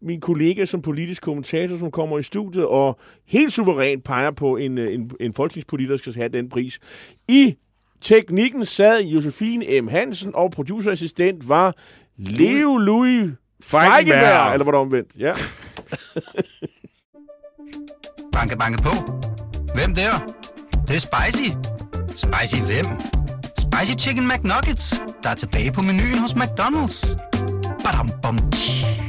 min 0.05 0.21
kollega 0.21 0.65
som 0.65 0.81
politisk 0.81 1.21
kommentator, 1.21 1.77
som 1.77 1.91
kommer 1.91 2.19
i 2.19 2.23
studiet 2.23 2.65
og 2.65 2.99
helt 3.25 3.53
suverænt 3.53 4.03
peger 4.03 4.31
på 4.31 4.57
en, 4.57 4.77
øh, 4.77 4.93
en, 4.93 5.11
en 5.19 5.33
folketingspolitiker, 5.33 5.95
der 5.95 5.97
skal 5.97 6.13
have 6.13 6.29
den 6.29 6.49
pris. 6.49 6.79
I 7.27 7.55
teknikken 8.01 8.65
sad 8.65 9.01
Josefine 9.01 9.81
M. 9.81 9.87
Hansen, 9.87 10.31
og 10.35 10.51
producerassistent 10.51 11.49
var 11.49 11.75
Leo 12.17 12.77
Louis 12.77 13.31
Feigenberg. 13.63 14.53
Eller 14.53 14.65
var 14.65 14.71
det 14.71 14.79
omvendt? 14.79 15.09
Ja. 15.19 15.33
Banke, 18.31 18.57
banke 18.57 18.83
på. 18.83 18.91
Hvem 19.75 19.95
der? 19.95 20.11
Det, 20.71 20.87
det 20.87 20.95
er 20.95 20.99
spicy. 20.99 21.49
Spicy 22.07 22.61
hvem? 22.61 22.85
Spicy 23.59 24.07
Chicken 24.07 24.27
McNuggets, 24.27 25.03
der 25.23 25.29
er 25.29 25.35
tilbage 25.35 25.71
på 25.71 25.81
menuen 25.81 26.17
hos 26.17 26.31
McDonald's. 26.31 27.17
Badum, 27.83 28.09
bom, 28.23 28.51
tji. 28.51 29.04